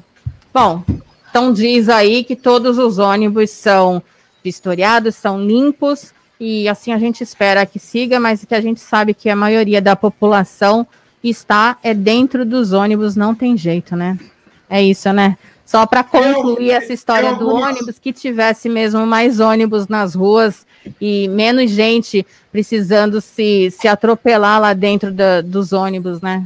Bom, 0.51 0.83
então 1.29 1.53
diz 1.53 1.87
aí 1.87 2.23
que 2.23 2.35
todos 2.35 2.79
os 2.79 2.97
ônibus 2.97 3.51
são 3.51 4.01
vistoriados, 4.43 5.15
são 5.15 5.39
limpos, 5.39 6.13
e 6.39 6.67
assim 6.67 6.91
a 6.91 6.97
gente 6.97 7.21
espera 7.21 7.65
que 7.65 7.77
siga, 7.77 8.19
mas 8.19 8.43
que 8.43 8.55
a 8.55 8.61
gente 8.61 8.79
sabe 8.79 9.13
que 9.13 9.29
a 9.29 9.35
maioria 9.35 9.81
da 9.81 9.95
população 9.95 10.85
está 11.23 11.77
é 11.83 11.93
dentro 11.93 12.43
dos 12.43 12.73
ônibus, 12.73 13.15
não 13.15 13.35
tem 13.35 13.55
jeito, 13.55 13.95
né? 13.95 14.17
É 14.69 14.81
isso, 14.81 15.11
né? 15.13 15.37
Só 15.65 15.85
para 15.85 16.03
concluir 16.03 16.71
essa 16.71 16.93
história 16.93 17.35
do 17.35 17.49
ônibus, 17.49 17.99
que 17.99 18.13
tivesse 18.13 18.69
mesmo 18.69 19.05
mais 19.05 19.39
ônibus 19.39 19.87
nas 19.87 20.15
ruas 20.15 20.65
e 20.99 21.27
menos 21.27 21.71
gente 21.71 22.25
precisando 22.51 23.21
se, 23.21 23.71
se 23.71 23.87
atropelar 23.87 24.59
lá 24.59 24.73
dentro 24.73 25.11
da, 25.11 25.41
dos 25.41 25.73
ônibus, 25.73 26.21
né? 26.21 26.45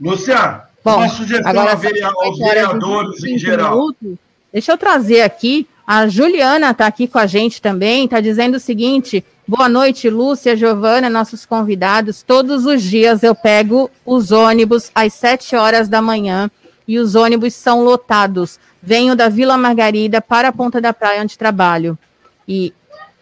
Luciano, 0.00 0.62
Bom, 0.84 0.96
uma 0.96 1.08
sugestão 1.08 1.50
agora, 1.50 1.72
aos 1.72 2.38
vereadores 2.38 3.24
em 3.24 3.38
geral. 3.38 3.72
Minutos, 3.72 4.18
deixa 4.52 4.72
eu 4.72 4.78
trazer 4.78 5.22
aqui. 5.22 5.66
A 5.86 6.06
Juliana 6.06 6.70
está 6.70 6.86
aqui 6.86 7.08
com 7.08 7.18
a 7.18 7.26
gente 7.26 7.60
também, 7.60 8.04
está 8.04 8.20
dizendo 8.20 8.56
o 8.56 8.60
seguinte: 8.60 9.24
boa 9.46 9.68
noite, 9.68 10.08
Lúcia, 10.08 10.56
Giovana, 10.56 11.10
nossos 11.10 11.44
convidados. 11.44 12.22
Todos 12.22 12.64
os 12.64 12.82
dias 12.82 13.22
eu 13.22 13.34
pego 13.34 13.90
os 14.06 14.30
ônibus 14.30 14.90
às 14.94 15.12
7 15.14 15.56
horas 15.56 15.88
da 15.88 16.00
manhã 16.00 16.50
e 16.86 16.98
os 16.98 17.14
ônibus 17.14 17.54
são 17.54 17.82
lotados. 17.82 18.58
Venho 18.82 19.14
da 19.14 19.28
Vila 19.28 19.56
Margarida 19.56 20.22
para 20.22 20.48
a 20.48 20.52
Ponta 20.52 20.80
da 20.80 20.94
Praia, 20.94 21.22
onde 21.22 21.36
trabalho. 21.36 21.98
E, 22.48 22.72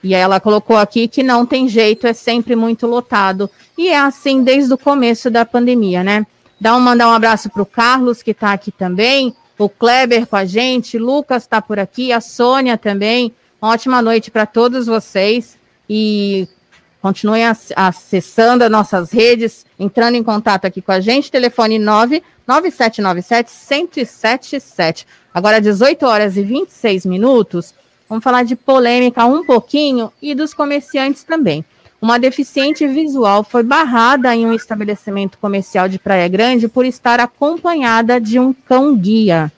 e 0.03 0.15
ela 0.15 0.41
colocou 0.41 0.77
aqui 0.77 1.09
que 1.09 1.23
não 1.23 1.45
tem 1.45 1.69
jeito, 1.69 2.07
é 2.07 2.13
sempre 2.13 2.55
muito 2.55 2.87
lotado. 2.87 3.51
E 3.77 3.89
é 3.89 3.99
assim 3.99 4.43
desde 4.43 4.73
o 4.73 4.79
começo 4.79 5.31
da 5.31 5.45
pandemia, 5.45 6.05
né? 6.05 6.27
Dá 6.61 6.77
um, 6.77 6.81
mandar 6.81 7.09
um 7.09 7.13
abraço 7.13 7.49
para 7.51 7.63
o 7.63 7.67
Carlos, 7.67 8.23
que 8.23 8.33
está 8.33 8.53
aqui 8.53 8.73
também, 8.73 9.35
o 9.59 9.69
Kleber 9.69 10.27
com 10.27 10.37
a 10.37 10.45
gente, 10.45 10.99
Lucas 10.99 11.43
está 11.43 11.61
por 11.61 11.79
aqui, 11.79 12.13
a 12.13 12.21
Sônia 12.21 12.79
também. 12.79 13.33
Ótima 13.61 14.01
noite 14.01 14.31
para 14.31 14.47
todos 14.47 14.87
vocês 14.87 15.59
e 15.91 16.49
continuem 17.01 17.45
acessando 17.77 18.65
as 18.65 18.71
nossas 18.71 19.11
redes, 19.11 19.65
entrando 19.79 20.15
em 20.15 20.23
contato 20.23 20.65
aqui 20.65 20.81
com 20.83 20.93
a 20.93 21.01
gente, 21.01 21.31
telefone 21.31 21.79
99797 21.79 23.51
1077. 23.51 25.07
Agora 25.33 25.61
18 25.61 26.07
horas 26.07 26.37
e 26.37 26.43
26 26.43 27.07
minutos. 27.07 27.75
Vamos 28.09 28.25
falar 28.25 28.43
de 28.43 28.57
polêmica 28.57 29.25
um 29.27 29.45
pouquinho 29.45 30.11
e 30.21 30.35
dos 30.35 30.55
comerciantes 30.55 31.23
também. 31.23 31.65
Uma 32.01 32.19
deficiente 32.19 32.87
visual 32.87 33.43
foi 33.43 33.63
barrada 33.63 34.35
em 34.35 34.47
um 34.47 34.53
estabelecimento 34.53 35.37
comercial 35.39 35.89
de 35.89 35.99
Praia 35.99 36.29
Grande 36.29 36.69
por 36.69 36.87
estar 36.87 37.21
acompanhada 37.21 38.21
de 38.21 38.39
um 38.39 38.53
cão-guia. 38.53 39.53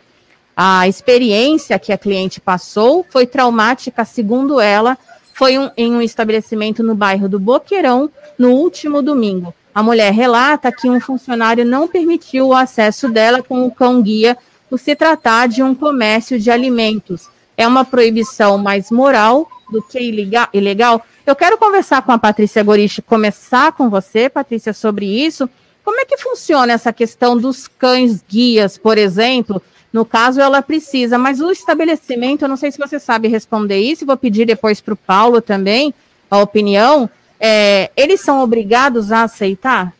A 0.57 0.89
experiência 0.89 1.79
que 1.79 1.93
a 1.93 1.99
cliente 1.99 2.41
passou 2.41 3.07
foi 3.09 3.27
traumática, 3.27 4.05
segundo 4.05 4.59
ela, 4.59 4.99
foi 5.33 5.59
um, 5.59 5.71
em 5.77 5.93
um 5.93 6.03
estabelecimento 6.03 6.83
no 6.83 6.95
bairro 6.95 7.29
do 7.29 7.39
Boqueirão 7.39 8.11
no 8.39 8.51
último 8.51 9.01
domingo. 9.01 9.55
A 9.75 9.83
mulher 9.83 10.13
relata 10.13 10.73
que 10.73 10.91
um 10.91 11.01
funcionário 11.01 11.65
não 11.65 11.87
permitiu 11.87 12.49
o 12.49 12.55
acesso 12.55 13.09
dela 13.09 13.43
com 13.43 13.65
o 13.65 13.71
cão-guia 13.71 14.37
por 14.69 14.79
se 14.79 14.97
tratar 14.97 15.47
de 15.47 15.63
um 15.63 15.75
comércio 15.75 16.39
de 16.39 16.51
alimentos. 16.51 17.29
É 17.61 17.69
uma 17.69 17.85
proibição 17.85 18.57
mais 18.57 18.91
moral 18.91 19.47
do 19.71 19.83
que 19.83 19.99
ilegal. 20.01 21.05
Eu 21.27 21.37
quero 21.37 21.59
conversar 21.59 22.01
com 22.01 22.11
a 22.11 22.19
Patrícia 22.19 22.63
Goriche, 22.63 23.03
começar 23.03 23.73
com 23.73 23.91
você, 23.91 24.31
Patrícia, 24.31 24.73
sobre 24.73 25.05
isso. 25.05 25.47
Como 25.85 26.01
é 26.01 26.07
que 26.07 26.17
funciona 26.17 26.73
essa 26.73 26.91
questão 26.91 27.37
dos 27.37 27.69
cães 27.69 28.25
guias, 28.27 28.79
por 28.79 28.97
exemplo? 28.97 29.61
No 29.93 30.07
caso, 30.07 30.41
ela 30.41 30.63
precisa, 30.63 31.19
mas 31.19 31.43
o 31.43 31.51
estabelecimento, 31.51 32.47
eu 32.47 32.49
não 32.49 32.57
sei 32.57 32.73
se 32.73 32.79
você 32.79 32.99
sabe 32.99 33.29
responder 33.29 33.79
isso, 33.79 34.07
vou 34.07 34.17
pedir 34.17 34.47
depois 34.47 34.81
para 34.81 34.95
o 34.95 34.97
Paulo 34.97 35.43
também 35.43 35.93
a 36.31 36.39
opinião. 36.39 37.11
É, 37.39 37.91
eles 37.95 38.23
são 38.23 38.41
obrigados 38.43 39.13
a 39.13 39.25
aceitar? 39.25 39.93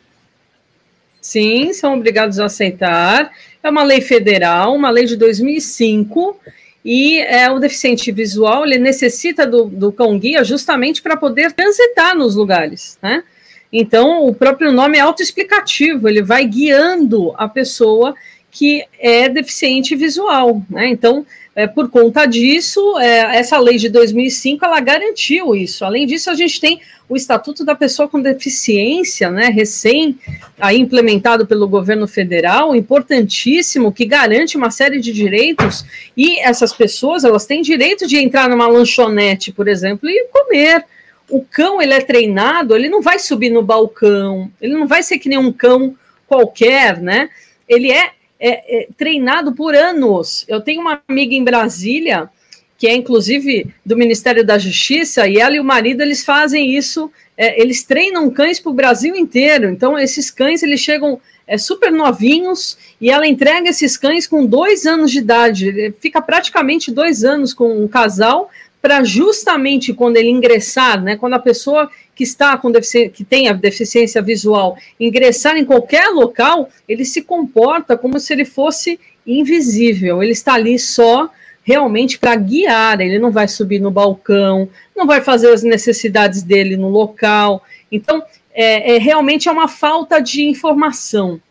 Sim, 1.21 1.71
são 1.73 1.93
obrigados 1.93 2.39
a 2.39 2.45
aceitar. 2.45 3.31
É 3.61 3.69
uma 3.69 3.83
lei 3.83 4.01
federal, 4.01 4.73
uma 4.73 4.89
lei 4.89 5.05
de 5.05 5.15
2005, 5.15 6.39
e 6.83 7.19
é, 7.19 7.49
o 7.51 7.59
deficiente 7.59 8.11
visual 8.11 8.65
ele 8.65 8.77
necessita 8.77 9.45
do, 9.45 9.65
do 9.65 9.91
cão-guia 9.91 10.43
justamente 10.43 11.01
para 11.01 11.15
poder 11.15 11.51
transitar 11.51 12.15
nos 12.15 12.35
lugares, 12.35 12.97
né? 13.01 13.23
Então, 13.71 14.25
o 14.25 14.33
próprio 14.33 14.71
nome 14.71 14.97
é 14.97 15.01
autoexplicativo, 15.01 16.09
ele 16.09 16.21
vai 16.21 16.45
guiando 16.45 17.33
a 17.37 17.47
pessoa 17.47 18.13
que 18.49 18.83
é 18.99 19.29
deficiente 19.29 19.95
visual, 19.95 20.61
né? 20.69 20.87
Então, 20.89 21.25
é, 21.53 21.67
por 21.67 21.89
conta 21.89 22.25
disso, 22.25 22.97
é, 22.97 23.37
essa 23.37 23.57
lei 23.59 23.77
de 23.77 23.89
2005 23.89 24.63
ela 24.63 24.79
garantiu 24.79 25.53
isso. 25.53 25.83
Além 25.83 26.05
disso, 26.05 26.29
a 26.29 26.33
gente 26.33 26.61
tem 26.61 26.79
o 27.09 27.15
Estatuto 27.15 27.65
da 27.65 27.75
Pessoa 27.75 28.07
com 28.07 28.21
Deficiência, 28.21 29.29
né, 29.29 29.47
recém 29.47 30.17
aí 30.57 30.79
implementado 30.79 31.45
pelo 31.45 31.67
governo 31.67 32.07
federal, 32.07 32.73
importantíssimo, 32.73 33.91
que 33.91 34.05
garante 34.05 34.55
uma 34.55 34.71
série 34.71 35.01
de 35.01 35.11
direitos. 35.11 35.83
E 36.15 36.39
essas 36.39 36.71
pessoas 36.71 37.25
elas 37.25 37.45
têm 37.45 37.61
direito 37.61 38.07
de 38.07 38.17
entrar 38.17 38.47
numa 38.47 38.67
lanchonete, 38.67 39.51
por 39.51 39.67
exemplo, 39.67 40.09
e 40.09 40.27
comer. 40.31 40.85
O 41.29 41.41
cão 41.41 41.81
ele 41.81 41.93
é 41.93 42.01
treinado, 42.01 42.75
ele 42.75 42.87
não 42.87 43.01
vai 43.01 43.19
subir 43.19 43.49
no 43.49 43.61
balcão, 43.61 44.49
ele 44.61 44.73
não 44.73 44.87
vai 44.87 45.03
ser 45.03 45.19
que 45.19 45.27
nem 45.27 45.37
um 45.37 45.51
cão 45.51 45.95
qualquer, 46.27 47.01
né? 47.01 47.29
Ele 47.67 47.91
é 47.91 48.11
é, 48.41 48.81
é, 48.81 48.87
treinado 48.97 49.53
por 49.53 49.75
anos. 49.75 50.43
Eu 50.47 50.59
tenho 50.59 50.81
uma 50.81 50.99
amiga 51.07 51.35
em 51.35 51.43
Brasília, 51.43 52.27
que 52.75 52.87
é 52.87 52.95
inclusive 52.95 53.67
do 53.85 53.95
Ministério 53.95 54.43
da 54.43 54.57
Justiça, 54.57 55.27
e 55.27 55.37
ela 55.37 55.55
e 55.55 55.59
o 55.59 55.63
marido 55.63 56.01
eles 56.01 56.25
fazem 56.25 56.75
isso, 56.75 57.11
é, 57.37 57.61
eles 57.61 57.83
treinam 57.83 58.31
cães 58.31 58.59
para 58.59 58.71
o 58.71 58.73
Brasil 58.73 59.15
inteiro. 59.15 59.69
Então, 59.69 59.97
esses 59.97 60.31
cães 60.31 60.63
eles 60.63 60.79
chegam 60.79 61.21
é, 61.45 61.55
super 61.59 61.91
novinhos 61.91 62.77
e 62.99 63.11
ela 63.11 63.27
entrega 63.27 63.69
esses 63.69 63.95
cães 63.95 64.25
com 64.25 64.43
dois 64.43 64.87
anos 64.87 65.11
de 65.11 65.19
idade. 65.19 65.67
Ele 65.67 65.95
fica 65.99 66.19
praticamente 66.19 66.91
dois 66.91 67.23
anos 67.23 67.53
com 67.53 67.83
um 67.83 67.87
casal 67.87 68.49
para 68.81 69.03
justamente 69.03 69.93
quando 69.93 70.17
ele 70.17 70.29
ingressar, 70.29 70.99
né, 70.99 71.15
quando 71.15 71.35
a 71.35 71.39
pessoa 71.39 71.87
que 72.21 72.25
está 72.25 72.55
com 72.55 72.71
que 73.11 73.23
tem 73.23 73.47
a 73.47 73.53
deficiência 73.53 74.21
visual 74.21 74.77
ingressar 74.99 75.57
em 75.57 75.65
qualquer 75.65 76.09
local, 76.09 76.69
ele 76.87 77.03
se 77.03 77.23
comporta 77.23 77.97
como 77.97 78.19
se 78.19 78.31
ele 78.31 78.45
fosse 78.45 78.99
invisível. 79.25 80.21
Ele 80.21 80.33
está 80.33 80.53
ali 80.53 80.77
só 80.77 81.31
realmente 81.63 82.19
para 82.19 82.35
guiar, 82.35 83.01
ele 83.01 83.17
não 83.17 83.31
vai 83.31 83.47
subir 83.47 83.79
no 83.79 83.89
balcão, 83.89 84.69
não 84.95 85.07
vai 85.07 85.21
fazer 85.21 85.51
as 85.51 85.63
necessidades 85.63 86.43
dele 86.43 86.77
no 86.77 86.89
local. 86.89 87.63
Então, 87.91 88.21
é, 88.53 88.97
é 88.97 88.97
realmente 88.99 89.49
é 89.49 89.51
uma 89.51 89.67
falta 89.67 90.19
de 90.19 90.43
informação. 90.43 91.41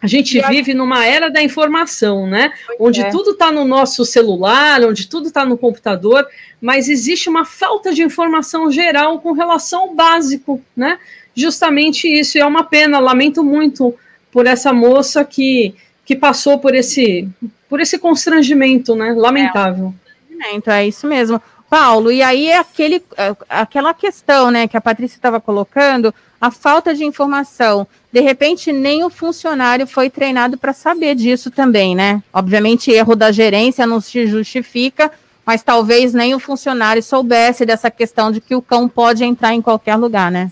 A 0.00 0.06
gente 0.06 0.40
vive 0.48 0.74
numa 0.74 1.06
era 1.06 1.30
da 1.30 1.42
informação, 1.42 2.26
né? 2.26 2.52
Pois 2.66 2.78
onde 2.80 3.00
é. 3.00 3.10
tudo 3.10 3.30
está 3.30 3.50
no 3.50 3.64
nosso 3.64 4.04
celular, 4.04 4.82
onde 4.84 5.08
tudo 5.08 5.28
está 5.28 5.44
no 5.44 5.56
computador, 5.56 6.26
mas 6.60 6.88
existe 6.88 7.28
uma 7.28 7.44
falta 7.44 7.92
de 7.94 8.02
informação 8.02 8.70
geral 8.70 9.18
com 9.20 9.32
relação 9.32 9.80
ao 9.80 9.94
básico, 9.94 10.60
né? 10.76 10.98
Justamente 11.34 12.08
isso, 12.08 12.36
e 12.36 12.40
é 12.40 12.46
uma 12.46 12.64
pena, 12.64 12.98
lamento 12.98 13.42
muito 13.42 13.94
por 14.30 14.46
essa 14.46 14.72
moça 14.72 15.24
que, 15.24 15.74
que 16.04 16.14
passou 16.14 16.58
por 16.58 16.74
esse, 16.74 17.26
por 17.68 17.80
esse 17.80 17.98
constrangimento, 17.98 18.94
né? 18.94 19.14
Lamentável. 19.16 19.94
É, 20.30 20.72
é 20.72 20.86
isso 20.86 21.06
mesmo. 21.06 21.40
Paulo, 21.68 22.12
e 22.12 22.22
aí 22.22 22.48
é 22.48 22.58
aquele, 22.58 23.02
é, 23.16 23.34
aquela 23.48 23.92
questão, 23.92 24.50
né, 24.50 24.68
que 24.68 24.76
a 24.76 24.80
Patrícia 24.80 25.16
estava 25.16 25.40
colocando, 25.40 26.14
a 26.40 26.50
falta 26.50 26.94
de 26.94 27.04
informação. 27.04 27.86
De 28.16 28.22
repente, 28.22 28.72
nem 28.72 29.04
o 29.04 29.10
funcionário 29.10 29.86
foi 29.86 30.08
treinado 30.08 30.56
para 30.56 30.72
saber 30.72 31.14
disso 31.14 31.50
também, 31.50 31.94
né? 31.94 32.22
Obviamente, 32.32 32.90
erro 32.90 33.14
da 33.14 33.30
gerência 33.30 33.86
não 33.86 34.00
se 34.00 34.26
justifica, 34.26 35.12
mas 35.44 35.62
talvez 35.62 36.14
nem 36.14 36.34
o 36.34 36.38
funcionário 36.38 37.02
soubesse 37.02 37.66
dessa 37.66 37.90
questão 37.90 38.32
de 38.32 38.40
que 38.40 38.54
o 38.54 38.62
cão 38.62 38.88
pode 38.88 39.22
entrar 39.22 39.52
em 39.52 39.60
qualquer 39.60 39.96
lugar, 39.96 40.32
né? 40.32 40.50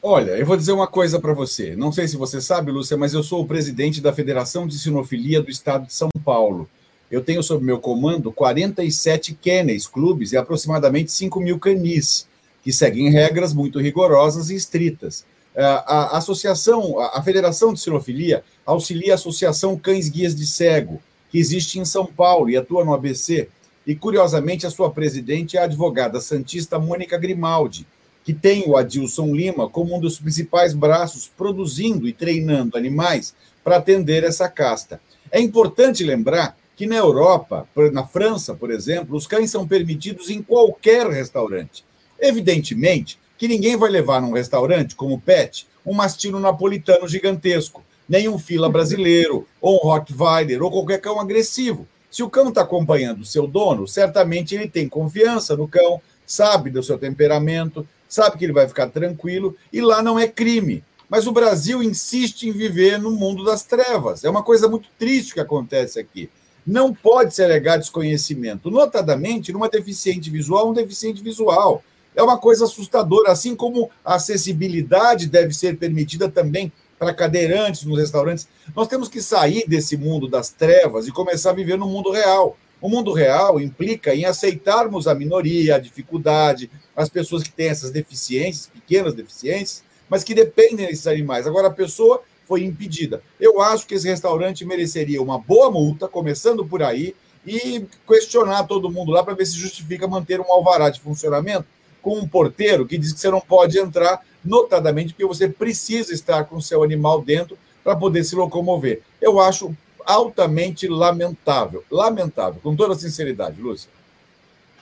Olha, 0.00 0.30
eu 0.30 0.46
vou 0.46 0.56
dizer 0.56 0.70
uma 0.70 0.86
coisa 0.86 1.18
para 1.18 1.34
você. 1.34 1.74
Não 1.74 1.90
sei 1.90 2.06
se 2.06 2.16
você 2.16 2.40
sabe, 2.40 2.70
Lúcia, 2.70 2.96
mas 2.96 3.14
eu 3.14 3.24
sou 3.24 3.42
o 3.42 3.48
presidente 3.48 4.00
da 4.00 4.12
Federação 4.12 4.64
de 4.64 4.78
Sinofilia 4.78 5.42
do 5.42 5.50
Estado 5.50 5.88
de 5.88 5.92
São 5.92 6.08
Paulo. 6.24 6.68
Eu 7.10 7.20
tenho 7.20 7.42
sob 7.42 7.64
meu 7.64 7.80
comando 7.80 8.30
47 8.30 9.36
kennels, 9.42 9.88
clubes 9.88 10.30
e 10.30 10.36
aproximadamente 10.36 11.10
5 11.10 11.40
mil 11.40 11.58
canis 11.58 12.28
que 12.62 12.72
seguem 12.72 13.10
regras 13.10 13.52
muito 13.52 13.80
rigorosas 13.80 14.50
e 14.50 14.54
estritas. 14.54 15.24
É, 15.54 15.62
a 15.62 16.16
associação, 16.16 16.98
a 16.98 17.22
Federação 17.22 17.74
de 17.74 17.80
Sinofilia 17.80 18.42
auxilia 18.64 19.12
a 19.12 19.14
Associação 19.16 19.78
Cães 19.78 20.08
Guias 20.08 20.34
de 20.34 20.46
Cego, 20.46 21.00
que 21.30 21.38
existe 21.38 21.78
em 21.78 21.84
São 21.84 22.06
Paulo 22.06 22.48
e 22.48 22.56
atua 22.56 22.84
no 22.84 22.94
ABC. 22.94 23.48
E, 23.86 23.94
curiosamente, 23.94 24.66
a 24.66 24.70
sua 24.70 24.90
presidente 24.90 25.56
é 25.56 25.60
a 25.60 25.64
advogada 25.64 26.20
santista 26.20 26.78
Mônica 26.78 27.18
Grimaldi, 27.18 27.86
que 28.24 28.32
tem 28.32 28.64
o 28.66 28.76
Adilson 28.76 29.34
Lima 29.34 29.68
como 29.68 29.96
um 29.96 30.00
dos 30.00 30.18
principais 30.18 30.72
braços 30.72 31.30
produzindo 31.36 32.06
e 32.06 32.12
treinando 32.12 32.78
animais 32.78 33.34
para 33.64 33.76
atender 33.76 34.24
essa 34.24 34.48
casta. 34.48 35.00
É 35.30 35.40
importante 35.40 36.04
lembrar 36.04 36.56
que 36.76 36.86
na 36.86 36.96
Europa, 36.96 37.68
na 37.92 38.06
França, 38.06 38.54
por 38.54 38.70
exemplo, 38.70 39.16
os 39.16 39.26
cães 39.26 39.50
são 39.50 39.66
permitidos 39.66 40.30
em 40.30 40.42
qualquer 40.42 41.06
restaurante. 41.08 41.84
Evidentemente 42.18 43.18
que 43.42 43.48
ninguém 43.48 43.76
vai 43.76 43.90
levar 43.90 44.22
num 44.22 44.34
restaurante 44.34 44.94
como 44.94 45.20
pet 45.20 45.66
um 45.84 45.92
mastino 45.92 46.38
napolitano 46.38 47.08
gigantesco, 47.08 47.82
nem 48.08 48.28
um 48.28 48.38
fila 48.38 48.70
brasileiro, 48.70 49.48
ou 49.60 49.78
um 49.78 49.88
Rottweiler, 49.88 50.62
ou 50.62 50.70
qualquer 50.70 51.00
cão 51.00 51.20
agressivo. 51.20 51.84
Se 52.08 52.22
o 52.22 52.30
cão 52.30 52.50
está 52.50 52.62
acompanhando 52.62 53.22
o 53.22 53.26
seu 53.26 53.48
dono, 53.48 53.88
certamente 53.88 54.54
ele 54.54 54.68
tem 54.68 54.88
confiança 54.88 55.56
no 55.56 55.66
cão, 55.66 56.00
sabe 56.24 56.70
do 56.70 56.84
seu 56.84 56.96
temperamento, 56.96 57.84
sabe 58.08 58.38
que 58.38 58.44
ele 58.44 58.52
vai 58.52 58.68
ficar 58.68 58.86
tranquilo, 58.90 59.56
e 59.72 59.80
lá 59.80 60.00
não 60.00 60.20
é 60.20 60.28
crime. 60.28 60.84
Mas 61.08 61.26
o 61.26 61.32
Brasil 61.32 61.82
insiste 61.82 62.44
em 62.44 62.52
viver 62.52 62.96
no 62.96 63.10
mundo 63.10 63.44
das 63.44 63.64
trevas. 63.64 64.22
É 64.22 64.30
uma 64.30 64.44
coisa 64.44 64.68
muito 64.68 64.88
triste 64.96 65.34
que 65.34 65.40
acontece 65.40 65.98
aqui. 65.98 66.30
Não 66.64 66.94
pode 66.94 67.34
se 67.34 67.42
alegar 67.42 67.76
desconhecimento, 67.76 68.70
notadamente 68.70 69.52
numa 69.52 69.68
deficiente 69.68 70.30
visual, 70.30 70.70
um 70.70 70.72
deficiente 70.72 71.20
visual 71.20 71.82
é 72.14 72.22
uma 72.22 72.38
coisa 72.38 72.64
assustadora, 72.64 73.30
assim 73.30 73.54
como 73.56 73.90
a 74.04 74.16
acessibilidade 74.16 75.26
deve 75.26 75.54
ser 75.54 75.76
permitida 75.76 76.28
também 76.28 76.72
para 76.98 77.14
cadeirantes 77.14 77.84
nos 77.84 77.98
restaurantes. 77.98 78.46
Nós 78.76 78.86
temos 78.86 79.08
que 79.08 79.20
sair 79.20 79.64
desse 79.66 79.96
mundo 79.96 80.28
das 80.28 80.50
trevas 80.50 81.06
e 81.06 81.12
começar 81.12 81.50
a 81.50 81.54
viver 81.54 81.76
no 81.76 81.86
mundo 81.86 82.10
real. 82.10 82.56
O 82.80 82.88
mundo 82.88 83.12
real 83.12 83.60
implica 83.60 84.14
em 84.14 84.24
aceitarmos 84.24 85.06
a 85.06 85.14
minoria, 85.14 85.76
a 85.76 85.78
dificuldade, 85.78 86.70
as 86.94 87.08
pessoas 87.08 87.42
que 87.42 87.52
têm 87.52 87.68
essas 87.68 87.90
deficiências, 87.90 88.66
pequenas 88.66 89.14
deficiências, 89.14 89.84
mas 90.08 90.22
que 90.22 90.34
dependem 90.34 90.86
desses 90.86 91.06
animais. 91.06 91.46
Agora, 91.46 91.68
a 91.68 91.72
pessoa 91.72 92.22
foi 92.46 92.64
impedida. 92.64 93.22
Eu 93.40 93.60
acho 93.60 93.86
que 93.86 93.94
esse 93.94 94.08
restaurante 94.08 94.64
mereceria 94.64 95.22
uma 95.22 95.38
boa 95.38 95.70
multa, 95.70 96.06
começando 96.08 96.66
por 96.66 96.82
aí, 96.82 97.14
e 97.46 97.84
questionar 98.06 98.64
todo 98.64 98.90
mundo 98.90 99.10
lá 99.10 99.24
para 99.24 99.34
ver 99.34 99.46
se 99.46 99.56
justifica 99.56 100.06
manter 100.06 100.40
um 100.40 100.52
alvará 100.52 100.90
de 100.90 101.00
funcionamento 101.00 101.66
com 102.02 102.18
um 102.18 102.28
porteiro 102.28 102.84
que 102.84 102.98
diz 102.98 103.12
que 103.12 103.20
você 103.20 103.30
não 103.30 103.40
pode 103.40 103.78
entrar, 103.78 104.20
notadamente 104.44 105.14
porque 105.14 105.24
você 105.24 105.48
precisa 105.48 106.12
estar 106.12 106.44
com 106.44 106.56
o 106.56 106.62
seu 106.62 106.82
animal 106.82 107.22
dentro 107.22 107.56
para 107.82 107.96
poder 107.96 108.24
se 108.24 108.34
locomover. 108.34 109.00
Eu 109.20 109.40
acho 109.40 109.74
altamente 110.04 110.88
lamentável, 110.88 111.84
lamentável, 111.90 112.60
com 112.62 112.74
toda 112.74 112.94
sinceridade, 112.94 113.60
Lúcia. 113.60 113.88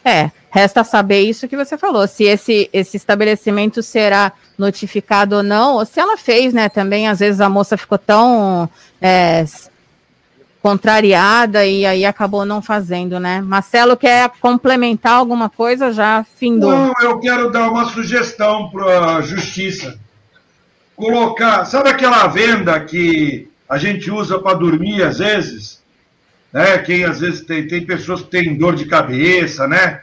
É, 0.03 0.31
resta 0.51 0.83
saber 0.83 1.21
isso 1.21 1.47
que 1.47 1.57
você 1.57 1.77
falou, 1.77 2.09
se 2.09 2.25
esse, 2.25 2.71
esse 2.73 2.97
estabelecimento 2.97 3.83
será 3.83 4.33
notificado 4.57 5.37
ou 5.37 5.43
não, 5.43 5.75
ou 5.75 5.85
se 5.85 6.01
ela 6.01 6.17
fez, 6.17 6.55
né? 6.55 6.71
Também, 6.71 7.07
às 7.07 7.19
vezes, 7.19 7.39
a 7.39 7.51
moça 7.51 7.77
ficou 7.77 7.99
tão 7.99 8.69
é, 8.99 9.45
contrariada 10.63 11.65
e 11.65 11.87
aí 11.87 12.05
acabou 12.05 12.45
não 12.45 12.61
fazendo, 12.61 13.19
né? 13.19 13.41
Marcelo 13.41 13.97
quer 13.97 14.31
complementar 14.41 15.15
alguma 15.15 15.49
coisa 15.49 15.93
já 15.93 16.25
findou. 16.37 16.71
Não, 16.71 16.93
eu 17.01 17.19
quero 17.19 17.51
dar 17.51 17.71
uma 17.71 17.87
sugestão 17.87 18.71
para 18.71 19.17
a 19.17 19.21
justiça. 19.23 19.99
Colocar, 20.95 21.65
sabe 21.65 21.89
aquela 21.89 22.27
venda 22.27 22.79
que 22.81 23.49
a 23.69 23.79
gente 23.79 24.11
usa 24.11 24.39
para 24.39 24.59
dormir 24.59 25.03
às 25.03 25.19
vezes? 25.19 25.81
né? 26.53 26.79
Quem 26.79 27.05
às 27.05 27.21
vezes 27.21 27.43
tem, 27.43 27.67
tem 27.67 27.85
pessoas 27.85 28.23
que 28.23 28.31
têm 28.31 28.57
dor 28.57 28.75
de 28.75 28.87
cabeça, 28.87 29.67
né? 29.67 30.03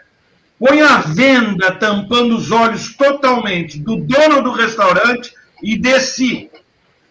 Põe 0.59 0.81
a 0.81 0.97
venda 0.99 1.71
tampando 1.71 2.35
os 2.35 2.51
olhos 2.51 2.95
totalmente 2.95 3.77
do 3.77 3.97
dono 3.97 4.41
do 4.41 4.51
restaurante 4.51 5.31
e 5.61 5.77
desse 5.77 6.49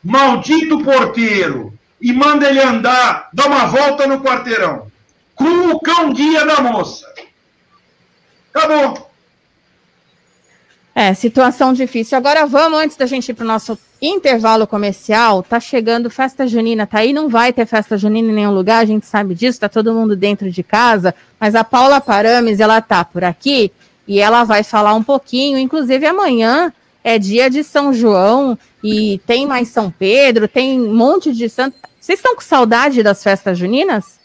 maldito 0.02 0.82
porteiro 0.82 1.72
e 2.00 2.12
manda 2.12 2.48
ele 2.48 2.60
andar, 2.60 3.28
dar 3.32 3.46
uma 3.46 3.66
volta 3.66 4.06
no 4.06 4.20
quarteirão 4.20 4.90
com 5.34 5.70
o 5.70 5.80
cão 5.80 6.12
guia 6.12 6.44
da 6.44 6.60
moça. 6.60 7.06
Acabou. 8.52 9.10
É, 10.94 11.12
situação 11.12 11.74
difícil. 11.74 12.16
Agora 12.16 12.46
vamos, 12.46 12.80
antes 12.80 12.96
da 12.96 13.04
gente 13.04 13.28
ir 13.28 13.34
para 13.34 13.44
o 13.44 13.46
nosso 13.46 13.78
intervalo 14.00 14.66
comercial, 14.66 15.42
tá 15.42 15.60
chegando 15.60 16.08
festa 16.08 16.46
junina, 16.46 16.86
tá 16.86 17.00
aí, 17.00 17.12
não 17.12 17.28
vai 17.28 17.52
ter 17.52 17.66
festa 17.66 17.98
junina 17.98 18.30
em 18.30 18.34
nenhum 18.34 18.54
lugar, 18.54 18.82
a 18.82 18.86
gente 18.86 19.06
sabe 19.06 19.34
disso, 19.34 19.60
tá 19.60 19.68
todo 19.68 19.92
mundo 19.92 20.16
dentro 20.16 20.50
de 20.50 20.62
casa, 20.62 21.14
mas 21.38 21.54
a 21.54 21.62
Paula 21.62 22.00
Parames, 22.00 22.60
ela 22.60 22.80
tá 22.80 23.04
por 23.04 23.24
aqui 23.24 23.70
e 24.08 24.20
ela 24.20 24.42
vai 24.44 24.62
falar 24.62 24.94
um 24.94 25.02
pouquinho, 25.02 25.58
inclusive 25.58 26.06
amanhã 26.06 26.72
é 27.06 27.20
dia 27.20 27.48
de 27.48 27.62
São 27.62 27.92
João 27.92 28.58
e 28.82 29.20
tem 29.24 29.46
mais 29.46 29.68
São 29.68 29.92
Pedro, 29.92 30.48
tem 30.48 30.80
um 30.80 30.92
monte 30.92 31.32
de 31.32 31.48
santo. 31.48 31.76
Vocês 32.00 32.18
estão 32.18 32.34
com 32.34 32.40
saudade 32.40 33.00
das 33.00 33.22
festas 33.22 33.56
juninas? 33.56 34.18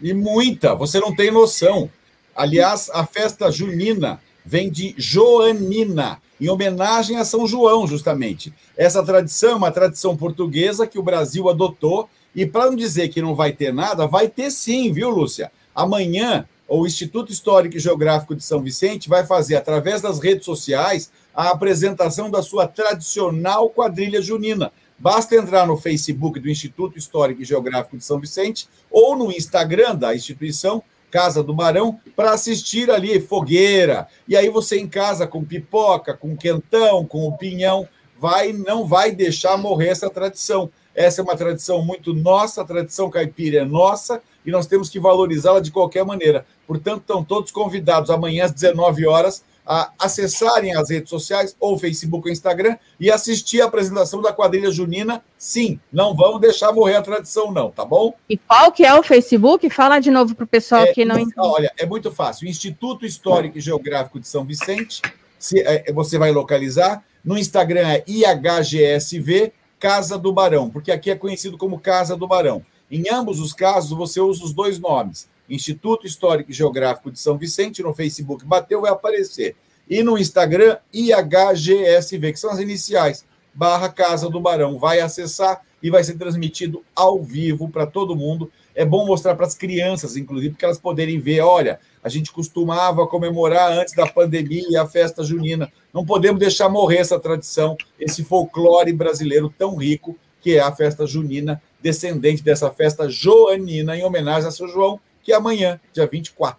E 0.00 0.14
muita, 0.14 0.72
você 0.72 1.00
não 1.00 1.12
tem 1.12 1.32
noção. 1.32 1.90
Aliás, 2.32 2.88
a 2.94 3.04
festa 3.04 3.50
junina 3.50 4.20
vem 4.44 4.70
de 4.70 4.94
Joanina, 4.96 6.22
em 6.40 6.48
homenagem 6.48 7.16
a 7.16 7.24
São 7.24 7.44
João, 7.44 7.88
justamente. 7.88 8.54
Essa 8.76 9.02
tradição 9.02 9.50
é 9.50 9.56
uma 9.56 9.72
tradição 9.72 10.16
portuguesa 10.16 10.86
que 10.86 11.00
o 11.00 11.02
Brasil 11.02 11.48
adotou, 11.48 12.08
e 12.36 12.46
para 12.46 12.66
não 12.66 12.76
dizer 12.76 13.08
que 13.08 13.20
não 13.20 13.34
vai 13.34 13.50
ter 13.50 13.74
nada, 13.74 14.06
vai 14.06 14.28
ter 14.28 14.52
sim, 14.52 14.92
viu, 14.92 15.10
Lúcia? 15.10 15.50
Amanhã, 15.74 16.46
o 16.68 16.86
Instituto 16.86 17.32
Histórico 17.32 17.76
e 17.76 17.80
Geográfico 17.80 18.36
de 18.36 18.44
São 18.44 18.60
Vicente 18.60 19.08
vai 19.08 19.26
fazer, 19.26 19.56
através 19.56 20.02
das 20.02 20.20
redes 20.20 20.44
sociais, 20.44 21.10
a 21.36 21.50
apresentação 21.50 22.30
da 22.30 22.42
sua 22.42 22.66
tradicional 22.66 23.68
quadrilha 23.68 24.22
junina. 24.22 24.72
Basta 24.98 25.36
entrar 25.36 25.66
no 25.66 25.76
Facebook 25.76 26.40
do 26.40 26.48
Instituto 26.48 26.98
Histórico 26.98 27.42
e 27.42 27.44
Geográfico 27.44 27.98
de 27.98 28.04
São 28.04 28.18
Vicente 28.18 28.66
ou 28.90 29.14
no 29.14 29.30
Instagram 29.30 29.94
da 29.94 30.14
instituição 30.14 30.82
Casa 31.10 31.42
do 31.42 31.52
Barão 31.52 32.00
para 32.16 32.32
assistir 32.32 32.90
ali 32.90 33.20
fogueira. 33.20 34.08
E 34.26 34.34
aí 34.34 34.48
você 34.48 34.78
em 34.78 34.88
casa 34.88 35.26
com 35.26 35.44
pipoca, 35.44 36.14
com 36.14 36.34
quentão, 36.34 37.04
com 37.04 37.28
o 37.28 37.36
pinhão, 37.36 37.86
vai 38.18 38.54
não 38.54 38.86
vai 38.86 39.12
deixar 39.12 39.58
morrer 39.58 39.88
essa 39.88 40.08
tradição. 40.08 40.70
Essa 40.94 41.20
é 41.20 41.24
uma 41.24 41.36
tradição 41.36 41.84
muito 41.84 42.14
nossa, 42.14 42.62
a 42.62 42.64
tradição 42.64 43.10
caipira 43.10 43.60
é 43.60 43.64
nossa 43.64 44.22
e 44.44 44.50
nós 44.50 44.66
temos 44.66 44.88
que 44.88 44.98
valorizá-la 44.98 45.60
de 45.60 45.70
qualquer 45.70 46.04
maneira. 46.04 46.46
Portanto, 46.66 47.02
estão 47.02 47.22
todos 47.22 47.50
convidados 47.50 48.08
amanhã 48.08 48.46
às 48.46 48.52
19 48.52 49.06
horas 49.06 49.44
a 49.66 49.90
acessarem 49.98 50.76
as 50.76 50.90
redes 50.90 51.10
sociais, 51.10 51.56
ou 51.58 51.78
Facebook 51.78 52.28
ou 52.28 52.32
Instagram, 52.32 52.76
e 53.00 53.10
assistir 53.10 53.60
a 53.60 53.64
apresentação 53.64 54.22
da 54.22 54.32
quadrilha 54.32 54.70
junina. 54.70 55.22
Sim, 55.36 55.80
não 55.92 56.14
vamos 56.14 56.40
deixar 56.40 56.72
morrer 56.72 56.96
a 56.96 57.02
tradição, 57.02 57.50
não, 57.50 57.70
tá 57.70 57.84
bom? 57.84 58.14
E 58.28 58.36
qual 58.36 58.70
que 58.70 58.84
é 58.84 58.94
o 58.94 59.02
Facebook? 59.02 59.68
Fala 59.70 59.98
de 59.98 60.10
novo 60.10 60.34
para 60.34 60.44
o 60.44 60.48
pessoal 60.48 60.82
é, 60.82 60.92
que 60.92 61.04
não 61.04 61.18
entende. 61.18 61.34
Olha, 61.38 61.72
é 61.76 61.84
muito 61.84 62.12
fácil. 62.12 62.48
Instituto 62.48 63.04
Histórico 63.04 63.58
e 63.58 63.60
Geográfico 63.60 64.20
de 64.20 64.28
São 64.28 64.44
Vicente, 64.44 65.02
se, 65.38 65.60
é, 65.60 65.92
você 65.92 66.16
vai 66.16 66.30
localizar. 66.30 67.04
No 67.24 67.36
Instagram 67.36 67.88
é 67.88 68.04
IHGSV 68.06 69.52
Casa 69.78 70.16
do 70.16 70.32
Barão, 70.32 70.70
porque 70.70 70.90
aqui 70.90 71.10
é 71.10 71.16
conhecido 71.16 71.58
como 71.58 71.78
Casa 71.78 72.16
do 72.16 72.26
Barão. 72.26 72.64
Em 72.90 73.04
ambos 73.10 73.40
os 73.40 73.52
casos, 73.52 73.90
você 73.90 74.20
usa 74.20 74.44
os 74.44 74.52
dois 74.52 74.78
nomes. 74.78 75.28
Instituto 75.48 76.06
Histórico 76.06 76.50
e 76.50 76.54
Geográfico 76.54 77.10
de 77.10 77.18
São 77.18 77.38
Vicente, 77.38 77.82
no 77.82 77.94
Facebook 77.94 78.44
bateu, 78.44 78.80
vai 78.80 78.90
aparecer. 78.90 79.56
E 79.88 80.02
no 80.02 80.18
Instagram, 80.18 80.78
IHGSV, 80.92 82.32
que 82.32 82.40
são 82.40 82.50
as 82.50 82.58
iniciais, 82.58 83.24
barra 83.54 83.88
Casa 83.88 84.28
do 84.28 84.40
Barão. 84.40 84.78
Vai 84.78 85.00
acessar 85.00 85.62
e 85.82 85.90
vai 85.90 86.02
ser 86.02 86.14
transmitido 86.14 86.82
ao 86.94 87.22
vivo 87.22 87.68
para 87.68 87.86
todo 87.86 88.16
mundo. 88.16 88.50
É 88.74 88.84
bom 88.84 89.06
mostrar 89.06 89.34
para 89.36 89.46
as 89.46 89.54
crianças, 89.54 90.16
inclusive, 90.16 90.54
para 90.54 90.68
elas 90.68 90.78
poderem 90.78 91.20
ver. 91.20 91.40
Olha, 91.40 91.78
a 92.02 92.08
gente 92.08 92.32
costumava 92.32 93.06
comemorar 93.06 93.72
antes 93.72 93.94
da 93.94 94.06
pandemia 94.06 94.82
a 94.82 94.86
festa 94.86 95.22
junina. 95.22 95.72
Não 95.94 96.04
podemos 96.04 96.40
deixar 96.40 96.68
morrer 96.68 96.98
essa 96.98 97.18
tradição, 97.18 97.76
esse 97.98 98.24
folclore 98.24 98.92
brasileiro 98.92 99.52
tão 99.56 99.76
rico 99.76 100.18
que 100.40 100.56
é 100.56 100.60
a 100.60 100.70
festa 100.70 101.06
junina, 101.06 101.60
descendente 101.82 102.42
dessa 102.42 102.70
festa 102.70 103.08
joanina, 103.08 103.96
em 103.96 104.04
homenagem 104.04 104.48
a 104.48 104.52
São 104.52 104.68
João, 104.68 105.00
que 105.26 105.32
é 105.32 105.34
amanhã, 105.34 105.80
dia 105.92 106.06
24. 106.06 106.56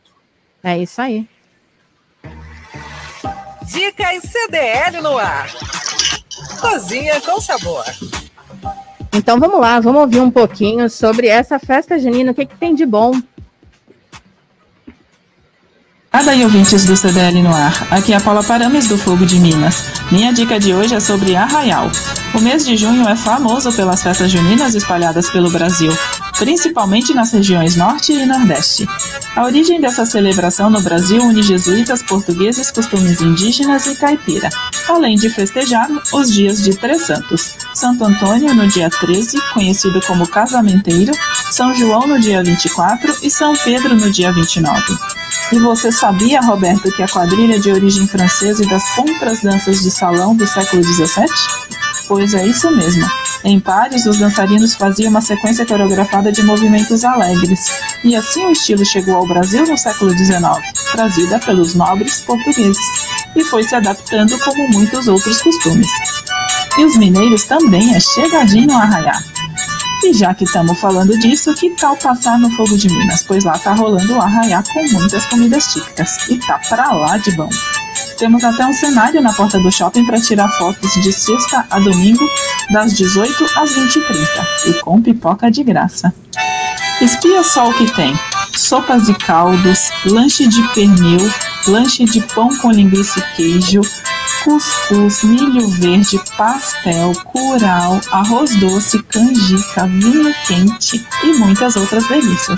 É 0.61 0.77
isso 0.77 1.01
aí. 1.01 1.25
Dicas 3.63 4.23
CDL 4.23 4.99
no 5.01 5.17
ar. 5.17 5.49
Cozinha 6.59 7.21
com 7.21 7.39
sabor. 7.39 7.85
Então 9.13 9.39
vamos 9.39 9.61
lá, 9.61 9.79
vamos 9.79 10.01
ouvir 10.01 10.19
um 10.19 10.29
pouquinho 10.29 10.89
sobre 10.89 11.27
essa 11.27 11.57
festa 11.57 11.97
junina, 11.97 12.33
o 12.33 12.35
que, 12.35 12.45
que 12.45 12.57
tem 12.57 12.75
de 12.75 12.85
bom 12.85 13.13
Cada 16.17 16.33
e 16.33 16.43
ouvintes 16.43 16.83
do 16.83 16.97
CDL 16.97 17.43
no 17.43 17.53
ar, 17.53 17.87
aqui 17.91 18.11
é 18.11 18.15
a 18.15 18.19
Paula 18.19 18.43
Parames 18.43 18.87
do 18.87 18.97
Fogo 18.97 19.23
de 19.23 19.39
Minas. 19.39 19.83
Minha 20.11 20.33
dica 20.33 20.59
de 20.59 20.73
hoje 20.73 20.95
é 20.95 20.99
sobre 20.99 21.35
Arraial. 21.35 21.91
O 22.33 22.41
mês 22.41 22.65
de 22.65 22.75
junho 22.75 23.07
é 23.07 23.15
famoso 23.15 23.71
pelas 23.71 24.01
festas 24.01 24.31
juninas 24.31 24.73
espalhadas 24.73 25.29
pelo 25.29 25.51
Brasil, 25.51 25.95
principalmente 26.35 27.13
nas 27.13 27.31
regiões 27.31 27.75
Norte 27.75 28.13
e 28.13 28.25
Nordeste. 28.25 28.87
A 29.35 29.43
origem 29.43 29.79
dessa 29.79 30.07
celebração 30.07 30.71
no 30.71 30.81
Brasil 30.81 31.21
une 31.21 31.43
jesuítas 31.43 32.01
portugueses, 32.01 32.71
costumes 32.71 33.21
indígenas 33.21 33.85
e 33.85 33.95
caipira, 33.95 34.49
além 34.89 35.17
de 35.17 35.29
festejar 35.29 35.87
os 36.11 36.33
dias 36.33 36.63
de 36.63 36.75
Três 36.75 37.05
Santos. 37.05 37.51
Santo 37.75 38.03
Antônio 38.03 38.55
no 38.55 38.67
dia 38.67 38.89
13, 38.89 39.37
conhecido 39.53 40.01
como 40.01 40.27
Casamenteiro, 40.27 41.11
São 41.51 41.75
João 41.75 42.07
no 42.07 42.19
dia 42.19 42.43
24 42.43 43.17
e 43.21 43.29
São 43.29 43.53
Pedro 43.55 43.95
no 43.95 44.09
dia 44.09 44.33
29. 44.33 44.97
E 45.51 45.59
você 45.59 45.91
sabia, 45.91 46.41
Roberto, 46.41 46.91
que 46.91 47.01
a 47.01 47.07
quadrilha 47.07 47.57
de 47.57 47.71
origem 47.71 48.05
francesa 48.05 48.63
e 48.63 48.67
das 48.67 48.83
compras 48.95 49.41
danças 49.41 49.81
de 49.81 49.89
salão 49.89 50.35
do 50.35 50.45
século 50.45 50.83
XVII? 50.83 51.25
Pois 52.05 52.33
é 52.33 52.45
isso 52.45 52.69
mesmo. 52.75 53.09
Em 53.45 53.57
pares, 53.59 54.05
os 54.05 54.19
dançarinos 54.19 54.73
faziam 54.73 55.09
uma 55.09 55.21
sequência 55.21 55.65
coreografada 55.65 56.31
de 56.33 56.43
movimentos 56.43 57.05
alegres, 57.05 57.71
e 58.03 58.13
assim 58.15 58.45
o 58.45 58.51
estilo 58.51 58.85
chegou 58.85 59.15
ao 59.15 59.27
Brasil 59.27 59.65
no 59.65 59.77
século 59.77 60.11
XIX, 60.11 60.37
trazida 60.91 61.39
pelos 61.39 61.73
nobres 61.75 62.19
portugueses, 62.21 62.77
e 63.35 63.43
foi 63.45 63.63
se 63.63 63.75
adaptando 63.75 64.37
como 64.39 64.67
muitos 64.69 65.07
outros 65.07 65.41
costumes. 65.41 65.87
E 66.77 66.83
os 66.83 66.97
mineiros 66.97 67.45
também 67.45 67.95
é 67.95 67.99
chegadinho 67.99 68.73
a 68.73 68.81
arraiar. 68.81 69.23
E 70.03 70.13
já 70.13 70.33
que 70.33 70.43
estamos 70.43 70.79
falando 70.79 71.17
disso, 71.17 71.53
que 71.55 71.71
tal 71.71 71.97
passar 71.97 72.37
no 72.37 72.49
Fogo 72.51 72.77
de 72.77 72.87
Minas? 72.87 73.23
Pois 73.23 73.43
lá 73.43 73.57
tá 73.57 73.73
rolando 73.73 74.13
o 74.13 74.21
arraiá 74.21 74.63
com 74.63 74.87
muitas 74.91 75.25
comidas 75.25 75.73
típicas. 75.73 76.29
E 76.29 76.37
tá 76.37 76.59
pra 76.69 76.91
lá 76.91 77.17
de 77.17 77.31
bom. 77.31 77.49
Temos 78.17 78.43
até 78.43 78.65
um 78.65 78.73
cenário 78.73 79.21
na 79.21 79.33
porta 79.33 79.59
do 79.59 79.71
shopping 79.71 80.05
para 80.05 80.21
tirar 80.21 80.49
fotos 80.49 80.93
de 81.01 81.11
sexta 81.11 81.65
a 81.69 81.79
domingo, 81.79 82.23
das 82.71 82.93
18 82.93 83.43
às 83.55 83.71
20h30. 83.71 84.47
E 84.67 84.73
com 84.81 85.01
pipoca 85.01 85.49
de 85.49 85.63
graça. 85.63 86.13
Espia 87.01 87.43
só 87.43 87.69
o 87.69 87.73
que 87.73 87.91
tem: 87.91 88.17
sopas 88.55 89.09
e 89.09 89.13
caldos, 89.15 89.89
lanche 90.05 90.47
de 90.47 90.61
pernil, 90.73 91.31
lanche 91.67 92.05
de 92.05 92.21
pão 92.21 92.55
com 92.57 92.71
linguiça 92.71 93.19
e 93.19 93.35
queijo, 93.35 93.81
cuscuz, 94.47 95.23
milho 95.23 95.67
verde, 95.67 96.17
pastel, 96.37 97.11
curau, 97.25 97.99
arroz 98.09 98.55
doce, 98.55 99.03
canjica, 99.03 99.85
vinho 99.87 100.33
quente 100.47 101.05
e 101.21 101.33
muitas 101.33 101.75
outras 101.75 102.07
delícias. 102.07 102.57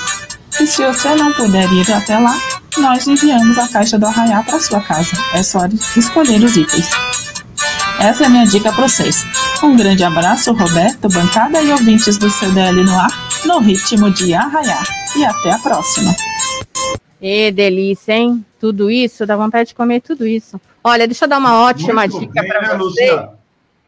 E 0.62 0.68
se 0.68 0.86
você 0.86 1.16
não 1.16 1.34
puder 1.34 1.68
ir 1.74 1.92
até 1.92 2.20
lá, 2.20 2.40
nós 2.78 3.08
enviamos 3.08 3.58
a 3.58 3.68
caixa 3.68 3.98
do 3.98 4.06
Arraiá 4.06 4.44
para 4.44 4.60
sua 4.60 4.80
casa. 4.82 5.18
É 5.34 5.42
só 5.42 5.62
escolher 5.98 6.44
os 6.44 6.56
itens. 6.56 6.88
Essa 8.00 8.24
é 8.24 8.28
a 8.28 8.30
minha 8.30 8.46
dica 8.46 8.72
para 8.72 8.88
vocês. 8.88 9.26
Um 9.64 9.76
grande 9.76 10.04
abraço, 10.04 10.54
Roberto, 10.54 11.10
bancada 11.10 11.60
e 11.60 11.72
ouvintes 11.72 12.20
do 12.20 12.30
CDL 12.30 12.84
no 12.84 13.00
ar, 13.00 13.10
no 13.46 13.58
ritmo 13.58 14.12
de 14.12 14.36
Arraiá. 14.36 14.84
E 15.18 15.26
até 15.26 15.54
a 15.54 15.58
próxima. 15.58 16.16
E 17.20 17.52
delícia, 17.52 18.14
hein? 18.14 18.46
Tudo 18.60 18.92
isso, 18.92 19.26
dá 19.26 19.36
vontade 19.36 19.70
de 19.70 19.76
comer 19.76 20.02
tudo 20.02 20.28
isso. 20.28 20.62
Olha, 20.84 21.08
deixa 21.08 21.26
eu 21.26 21.30
dar 21.30 21.38
uma 21.40 21.62
ótima 21.64 22.08
Muito 22.08 22.20
dica 22.20 22.44
para 22.46 22.62
né, 22.62 22.68
você. 22.78 23.12
Lúcia? 23.12 23.30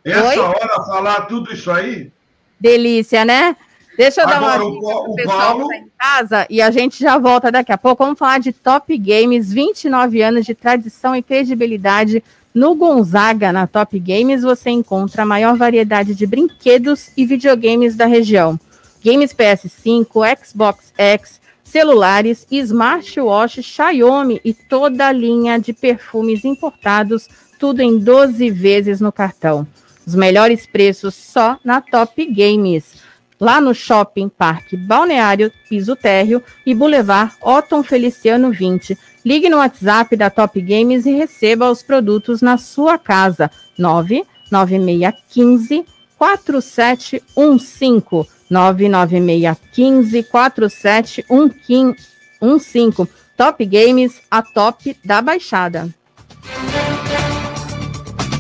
Essa 0.04 0.28
Oi? 0.30 0.40
hora 0.40 0.84
falar 0.86 1.22
tudo 1.22 1.54
isso 1.54 1.70
aí? 1.72 2.12
Delícia, 2.60 3.24
né? 3.26 3.56
Deixa 3.98 4.22
eu 4.22 4.28
dar 4.28 4.38
Agora, 4.38 4.64
uma 4.64 4.70
o 4.70 4.72
dica 4.80 4.88
pro 4.88 5.12
o 5.12 5.16
pessoal 5.16 5.40
Paulo- 5.40 5.68
que 5.70 5.76
tá 5.76 5.82
em 5.84 5.90
casa 6.00 6.48
e 6.50 6.62
a 6.62 6.72
gente 6.72 7.00
já 7.00 7.18
volta 7.18 7.52
daqui 7.52 7.72
a 7.72 7.78
pouco. 7.78 8.04
Vamos 8.04 8.18
falar 8.20 8.40
de 8.40 8.52
Top 8.52 8.98
Games, 8.98 9.52
29 9.52 10.22
anos 10.22 10.46
de 10.46 10.54
tradição 10.56 11.16
e 11.16 11.22
credibilidade. 11.22 12.24
No 12.54 12.76
Gonzaga, 12.76 13.52
na 13.54 13.66
Top 13.68 13.98
Games, 14.00 14.42
você 14.44 14.70
encontra 14.70 15.24
a 15.24 15.26
maior 15.26 15.56
variedade 15.56 16.14
de 16.16 16.26
brinquedos 16.28 17.10
e 17.16 17.26
videogames 17.26 17.96
da 17.96 18.06
região. 18.06 18.60
Games 19.04 19.34
PS5, 19.34 20.46
Xbox 20.46 20.94
X, 20.98 21.41
celulares, 21.72 22.46
smartwatch, 22.52 23.64
Xiaomi 23.64 24.42
e 24.44 24.54
toda 24.54 25.08
a 25.08 25.12
linha 25.12 25.58
de 25.58 25.72
perfumes 25.72 26.44
importados, 26.44 27.30
tudo 27.58 27.82
em 27.82 27.98
12 27.98 28.50
vezes 28.50 29.00
no 29.00 29.10
cartão. 29.12 29.66
Os 30.06 30.14
melhores 30.14 30.66
preços 30.66 31.16
só 31.16 31.58
na 31.64 31.80
Top 31.80 32.26
Games. 32.26 32.96
Lá 33.40 33.62
no 33.62 33.74
Shopping 33.74 34.28
Parque 34.30 34.76
Balneário 34.76 35.52
Piso 35.70 35.96
Térreo 35.96 36.44
e 36.66 36.76
Boulevard 36.76 37.34
Otton 37.42 37.82
Feliciano 37.82 38.52
20. 38.52 38.98
Ligue 39.26 39.50
no 39.50 39.58
WhatsApp 39.58 40.18
da 40.18 40.30
Top 40.30 40.62
Games 40.62 41.06
e 41.06 41.12
receba 41.12 41.72
os 41.72 41.82
produtos 41.82 42.42
na 42.42 42.58
sua 42.58 42.98
casa. 42.98 43.50
99615 43.80 45.86
4715 46.18 48.41
99615 48.52 50.24
4715 50.30 53.08
Top 53.38 53.66
Games, 53.66 54.22
a 54.30 54.44
top 54.44 54.96
da 55.04 55.22
Baixada. 55.22 55.90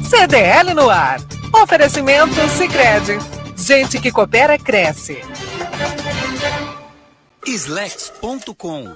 CDL 0.07 0.75
no 0.75 0.89
ar. 0.89 1.19
Oferecimento 1.63 2.35
Sicredi. 2.49 3.17
Gente 3.57 3.99
que 3.99 4.11
coopera 4.11 4.59
cresce. 4.59 5.21
Slex.com. 7.47 8.95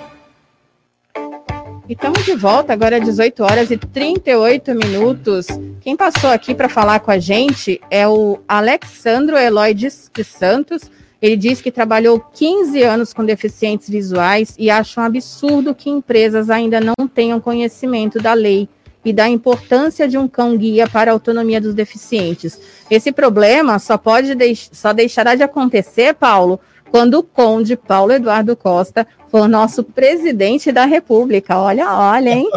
E 1.91 1.93
estamos 1.93 2.23
de 2.23 2.35
volta, 2.35 2.71
agora 2.71 2.99
às 2.99 3.03
18 3.03 3.43
horas 3.43 3.69
e 3.69 3.75
38 3.75 4.73
minutos. 4.75 5.47
Quem 5.81 5.93
passou 5.93 6.29
aqui 6.29 6.55
para 6.55 6.69
falar 6.69 7.01
com 7.01 7.11
a 7.11 7.19
gente 7.19 7.81
é 7.91 8.07
o 8.07 8.39
Alexandro 8.47 9.37
Eloy 9.37 9.73
de 9.73 9.89
Santos. 10.23 10.89
Ele 11.21 11.35
diz 11.35 11.59
que 11.59 11.69
trabalhou 11.69 12.17
15 12.17 12.81
anos 12.81 13.11
com 13.13 13.25
deficientes 13.25 13.89
visuais 13.89 14.55
e 14.57 14.69
acha 14.69 15.01
um 15.01 15.03
absurdo 15.03 15.75
que 15.75 15.89
empresas 15.89 16.49
ainda 16.49 16.79
não 16.79 17.09
tenham 17.13 17.41
conhecimento 17.41 18.19
da 18.19 18.31
lei 18.31 18.69
e 19.03 19.11
da 19.11 19.27
importância 19.27 20.07
de 20.07 20.17
um 20.17 20.29
cão-guia 20.29 20.87
para 20.87 21.11
a 21.11 21.13
autonomia 21.13 21.59
dos 21.59 21.73
deficientes. 21.73 22.57
Esse 22.89 23.11
problema 23.11 23.79
só 23.79 23.97
pode 23.97 24.33
deix 24.33 24.69
só 24.71 24.93
deixará 24.93 25.35
de 25.35 25.43
acontecer, 25.43 26.13
Paulo, 26.13 26.57
quando 26.91 27.15
o 27.19 27.23
conde 27.23 27.77
Paulo 27.77 28.11
Eduardo 28.11 28.55
Costa 28.55 29.07
for 29.29 29.47
nosso 29.47 29.81
presidente 29.83 30.71
da 30.71 30.83
República. 30.85 31.57
Olha, 31.57 31.89
olha, 31.89 32.29
hein? 32.31 32.49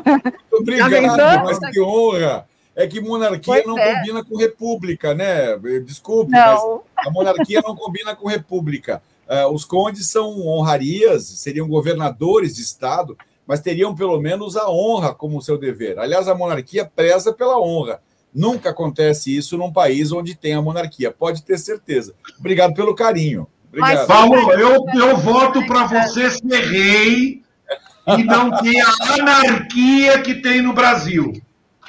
Obrigado, 0.50 1.44
mas 1.44 1.58
que 1.70 1.80
honra. 1.80 2.46
É 2.74 2.86
que 2.86 3.02
monarquia 3.02 3.42
Pois 3.44 3.66
não 3.66 3.78
é. 3.78 3.94
combina 3.96 4.24
com 4.24 4.36
república, 4.36 5.14
né? 5.14 5.58
Desculpe, 5.84 6.32
Não. 6.32 6.82
mas 6.96 7.06
a 7.06 7.10
monarquia 7.10 7.60
não 7.62 7.76
combina 7.76 8.16
com 8.16 8.26
república. 8.26 9.02
Ah, 9.28 9.46
os 9.48 9.62
condes 9.66 10.08
são 10.08 10.40
honrarias, 10.46 11.24
seriam 11.24 11.68
governadores 11.68 12.56
de 12.56 12.62
estado, 12.62 13.14
mas 13.46 13.60
teriam 13.60 13.94
pelo 13.94 14.18
menos 14.18 14.56
a 14.56 14.70
honra 14.70 15.14
como 15.14 15.42
seu 15.42 15.58
dever. 15.58 15.98
Aliás, 15.98 16.28
a 16.28 16.34
monarquia 16.34 16.90
preza 16.96 17.30
pela 17.30 17.60
honra. 17.60 18.00
Nunca 18.34 18.70
acontece 18.70 19.36
isso 19.36 19.58
num 19.58 19.70
país 19.70 20.10
onde 20.10 20.34
tem 20.34 20.54
a 20.54 20.62
monarquia, 20.62 21.10
pode 21.10 21.42
ter 21.42 21.58
certeza. 21.58 22.14
Obrigado 22.40 22.72
pelo 22.72 22.94
carinho. 22.94 23.46
Obrigado. 23.72 24.06
Paulo, 24.06 24.52
eu, 24.52 24.84
eu 24.94 25.16
voto 25.16 25.64
para 25.66 25.86
você 25.86 26.30
ser 26.30 26.60
rei 26.64 27.42
e 28.18 28.24
não 28.24 28.50
ter 28.58 28.80
a 28.80 29.14
anarquia 29.14 30.20
que 30.20 30.34
tem 30.34 30.60
no 30.60 30.72
Brasil. 30.72 31.32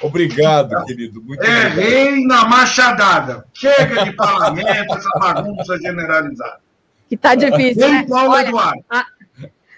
Obrigado, 0.02 0.84
querido. 0.86 1.22
Muito 1.22 1.42
É 1.42 1.66
obrigado. 1.66 1.74
rei 1.76 2.26
na 2.26 2.44
machadada. 2.46 3.44
Chega 3.52 4.04
de 4.04 4.12
parlamento, 4.12 4.96
essa 4.96 5.08
bagunça 5.18 5.78
generalizada. 5.78 6.58
Que 7.08 7.16
tá 7.16 7.34
difícil, 7.34 7.82
Rei 7.82 7.92
né? 7.92 8.06
Paulo 8.08 8.32
Olha, 8.32 8.48
Eduardo. 8.48 8.84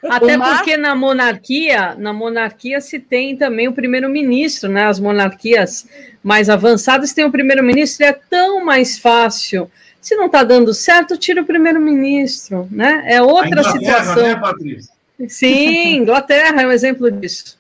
Até 0.09 0.37
Uma- 0.37 0.57
porque 0.57 0.77
na 0.77 0.95
monarquia, 0.95 1.97
na 1.99 2.13
monarquia 2.13 2.81
se 2.81 3.01
tem 3.01 3.37
também 3.37 3.67
o 3.67 3.73
primeiro-ministro, 3.73 4.71
né? 4.71 4.85
As 4.87 5.01
monarquias 5.01 5.89
mais 6.23 6.49
avançadas 6.49 7.13
têm 7.13 7.25
o 7.25 7.33
primeiro-ministro, 7.33 8.05
e 8.05 8.09
é 8.09 8.13
tão 8.13 8.65
mais 8.65 8.99
fácil. 8.99 9.69
Se 10.07 10.15
não 10.15 10.27
está 10.27 10.45
dando 10.45 10.73
certo, 10.73 11.17
tira 11.17 11.43
o 11.43 11.45
primeiro-ministro, 11.45 12.69
né? 12.71 13.03
É 13.07 13.21
outra 13.21 13.49
Inglaterra, 13.49 14.05
situação. 14.05 14.23
né, 14.23 14.37
Patrícia? 14.37 14.95
Sim, 15.29 15.97
Inglaterra 15.97 16.63
é 16.63 16.67
um 16.69 16.71
exemplo 16.71 17.11
disso. 17.11 17.59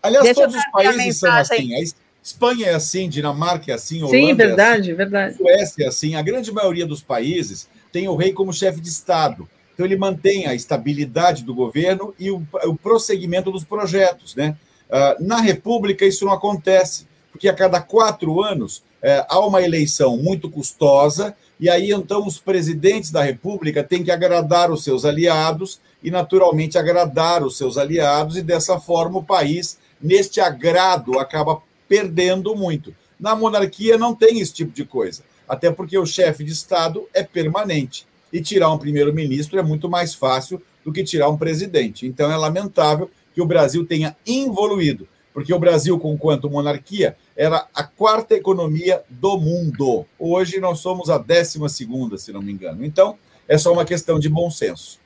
Aliás, 0.00 0.22
Deixa 0.22 0.42
todos 0.42 0.54
os 0.54 0.64
países 0.70 1.16
são 1.16 1.32
assim. 1.32 1.74
Espanha 2.22 2.68
é 2.68 2.74
assim, 2.74 3.08
Dinamarca 3.08 3.72
é 3.72 3.74
assim, 3.74 4.00
Holanda 4.00 4.16
Sim, 4.16 4.30
é 4.30 4.34
verdade, 4.34 4.94
verdade. 4.94 5.34
assim, 5.34 5.42
Suécia 5.42 5.84
é 5.84 5.88
assim. 5.88 6.14
A 6.14 6.22
grande 6.22 6.52
maioria 6.52 6.86
dos 6.86 7.02
países 7.02 7.68
tem 7.90 8.06
o 8.06 8.14
rei 8.14 8.32
como 8.32 8.52
chefe 8.52 8.80
de 8.80 8.88
Estado. 8.88 9.48
Então, 9.74 9.84
ele 9.84 9.96
mantém 9.96 10.46
a 10.46 10.54
estabilidade 10.54 11.42
do 11.42 11.52
governo 11.52 12.14
e 12.16 12.30
o, 12.30 12.46
o 12.64 12.76
prosseguimento 12.76 13.50
dos 13.50 13.64
projetos. 13.64 14.36
Né? 14.36 14.56
Ah, 14.88 15.16
na 15.18 15.40
República, 15.40 16.06
isso 16.06 16.24
não 16.24 16.32
acontece, 16.32 17.08
porque 17.32 17.48
a 17.48 17.52
cada 17.52 17.80
quatro 17.80 18.40
anos 18.40 18.84
eh, 19.02 19.26
há 19.28 19.44
uma 19.44 19.60
eleição 19.60 20.16
muito 20.16 20.48
custosa, 20.48 21.34
e 21.62 21.70
aí, 21.70 21.92
então, 21.92 22.26
os 22.26 22.40
presidentes 22.40 23.12
da 23.12 23.22
República 23.22 23.84
têm 23.84 24.02
que 24.02 24.10
agradar 24.10 24.68
os 24.72 24.82
seus 24.82 25.04
aliados 25.04 25.80
e, 26.02 26.10
naturalmente, 26.10 26.76
agradar 26.76 27.44
os 27.44 27.56
seus 27.56 27.78
aliados, 27.78 28.36
e 28.36 28.42
dessa 28.42 28.80
forma 28.80 29.20
o 29.20 29.22
país, 29.22 29.78
neste 30.02 30.40
agrado, 30.40 31.20
acaba 31.20 31.62
perdendo 31.86 32.56
muito. 32.56 32.92
Na 33.16 33.36
monarquia 33.36 33.96
não 33.96 34.12
tem 34.12 34.40
esse 34.40 34.52
tipo 34.52 34.72
de 34.72 34.84
coisa, 34.84 35.22
até 35.48 35.70
porque 35.70 35.96
o 35.96 36.04
chefe 36.04 36.42
de 36.42 36.50
Estado 36.50 37.08
é 37.14 37.22
permanente. 37.22 38.08
E 38.32 38.42
tirar 38.42 38.72
um 38.72 38.78
primeiro-ministro 38.78 39.56
é 39.56 39.62
muito 39.62 39.88
mais 39.88 40.12
fácil 40.16 40.60
do 40.84 40.92
que 40.92 41.04
tirar 41.04 41.28
um 41.28 41.38
presidente. 41.38 42.08
Então 42.08 42.32
é 42.32 42.36
lamentável 42.36 43.08
que 43.32 43.40
o 43.40 43.46
Brasil 43.46 43.86
tenha 43.86 44.16
involuído. 44.26 45.06
Porque 45.32 45.52
o 45.52 45.58
Brasil, 45.58 45.98
com 45.98 46.16
quanto 46.16 46.50
monarquia, 46.50 47.16
era 47.36 47.66
a 47.74 47.82
quarta 47.82 48.34
economia 48.34 49.02
do 49.08 49.38
mundo. 49.38 50.04
Hoje 50.18 50.60
nós 50.60 50.80
somos 50.80 51.08
a 51.08 51.18
décima 51.18 51.68
segunda, 51.68 52.18
se 52.18 52.32
não 52.32 52.42
me 52.42 52.52
engano. 52.52 52.84
Então, 52.84 53.16
é 53.48 53.56
só 53.56 53.72
uma 53.72 53.84
questão 53.84 54.18
de 54.18 54.28
bom 54.28 54.50
senso. 54.50 55.00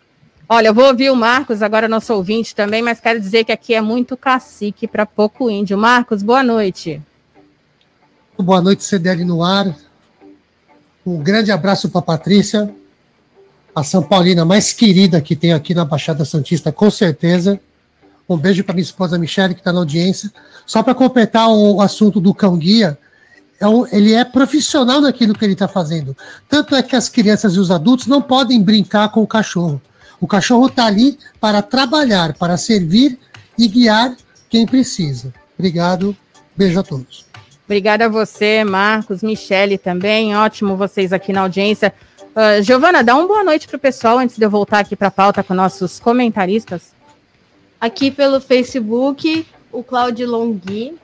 Olha, 0.49 0.68
eu 0.68 0.74
vou 0.74 0.87
ouvir 0.87 1.11
o 1.11 1.16
Marcos, 1.16 1.61
agora 1.61 1.89
nosso 1.89 2.14
ouvinte 2.14 2.55
também, 2.55 2.81
mas 2.81 3.01
quero 3.01 3.18
dizer 3.18 3.45
que 3.45 3.51
aqui 3.51 3.74
é 3.74 3.81
muito 3.81 4.16
cacique 4.16 4.87
para 4.87 5.05
pouco 5.05 5.51
índio. 5.51 5.77
Marcos, 5.77 6.22
boa 6.22 6.43
noite. 6.43 7.03
Boa 8.39 8.61
noite, 8.61 8.85
CDL 8.85 9.24
no 9.24 9.43
ar. 9.43 9.77
Um 11.05 11.18
grande 11.18 11.51
abraço 11.51 11.89
para 11.89 12.01
a 12.01 12.03
Patrícia, 12.03 12.72
a 13.74 13.83
São 13.83 14.03
Paulina 14.03 14.45
mais 14.45 14.72
querida 14.72 15.20
que 15.20 15.35
tem 15.35 15.53
aqui 15.53 15.74
na 15.74 15.85
Baixada 15.85 16.24
Santista, 16.24 16.70
com 16.70 16.91
certeza. 16.91 17.61
Um 18.29 18.37
beijo 18.37 18.64
para 18.64 18.74
minha 18.74 18.83
esposa 18.83 19.18
Michele, 19.18 19.55
que 19.55 19.61
está 19.61 19.72
na 19.72 19.79
audiência. 19.79 20.33
Só 20.64 20.83
para 20.83 20.95
completar 20.95 21.49
o 21.49 21.81
assunto 21.81 22.20
do 22.20 22.35
cão 22.35 22.57
guia, 22.57 22.99
é 23.61 23.66
um, 23.66 23.87
ele 23.87 24.12
é 24.12 24.24
profissional 24.24 25.01
naquilo 25.01 25.35
que 25.35 25.45
ele 25.45 25.53
está 25.53 25.68
fazendo. 25.68 26.16
Tanto 26.49 26.74
é 26.74 26.83
que 26.83 26.97
as 26.97 27.09
crianças 27.09 27.55
e 27.55 27.59
os 27.59 27.70
adultos 27.70 28.07
não 28.07 28.20
podem 28.20 28.62
brincar 28.62 29.11
com 29.11 29.22
o 29.22 29.27
cachorro. 29.27 29.81
O 30.20 30.27
cachorro 30.27 30.66
está 30.66 30.87
ali 30.87 31.18
para 31.41 31.62
trabalhar, 31.62 32.35
para 32.35 32.57
servir 32.57 33.18
e 33.59 33.68
guiar 33.68 34.16
quem 34.49 34.66
precisa. 34.66 35.33
Obrigado, 35.59 36.16
beijo 36.57 36.81
a 36.81 36.83
todos. 36.83 37.27
Obrigada 37.64 38.07
a 38.07 38.09
você, 38.09 38.62
Marcos, 38.62 39.22
Michele 39.22 39.77
também. 39.77 40.37
Ótimo 40.37 40.77
vocês 40.77 41.12
aqui 41.12 41.33
na 41.33 41.43
audiência. 41.43 41.93
Uh, 42.35 42.62
Giovana, 42.62 43.03
dá 43.03 43.16
uma 43.16 43.27
boa 43.27 43.43
noite 43.43 43.66
para 43.66 43.77
o 43.77 43.81
pessoal 43.81 44.18
antes 44.18 44.37
de 44.37 44.45
eu 44.45 44.51
voltar 44.51 44.81
aqui 44.81 44.95
para 44.95 45.09
a 45.09 45.11
pauta 45.11 45.43
com 45.43 45.55
nossos 45.55 45.99
comentaristas. 45.99 46.95
Aqui 47.79 48.11
pelo 48.11 48.41
Facebook, 48.41 49.47
o 49.70 49.83
Claudio 49.83 50.27
Longhi, 50.31 50.95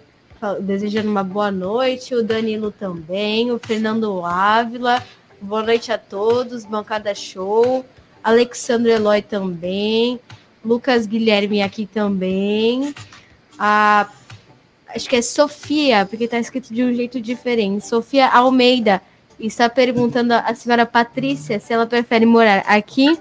desejando 0.62 1.10
uma 1.10 1.22
boa 1.22 1.50
noite, 1.50 2.14
o 2.14 2.22
Danilo 2.22 2.70
também, 2.70 3.52
o 3.52 3.58
Fernando 3.58 4.24
Ávila, 4.24 5.02
boa 5.38 5.62
noite 5.62 5.92
a 5.92 5.98
todos, 5.98 6.64
bancada 6.64 7.14
show, 7.14 7.84
Alexandre 8.24 8.92
Eloy 8.92 9.20
também, 9.20 10.18
Lucas 10.64 11.06
Guilherme 11.06 11.62
aqui 11.62 11.84
também, 11.84 12.94
a 13.58 14.08
acho 14.88 15.08
que 15.08 15.16
é 15.16 15.22
Sofia, 15.22 16.06
porque 16.06 16.24
está 16.24 16.38
escrito 16.38 16.72
de 16.72 16.82
um 16.82 16.94
jeito 16.94 17.20
diferente, 17.20 17.86
Sofia 17.86 18.28
Almeida, 18.28 19.02
está 19.38 19.68
perguntando 19.68 20.32
à 20.32 20.54
senhora 20.54 20.86
Patrícia 20.86 21.60
se 21.60 21.70
ela 21.70 21.86
prefere 21.86 22.24
morar 22.24 22.64
aqui 22.66 23.18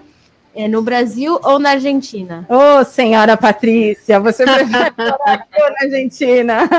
é, 0.55 0.67
no 0.67 0.81
Brasil 0.81 1.39
ou 1.43 1.59
na 1.59 1.71
Argentina. 1.71 2.45
Ô, 2.49 2.79
oh, 2.79 2.85
senhora 2.85 3.37
Patrícia, 3.37 4.19
você 4.19 4.43
prefere 4.43 4.93
morar 4.97 5.33
aqui 5.33 5.61
ou 5.61 5.69
na 5.69 5.77
Argentina? 5.81 6.69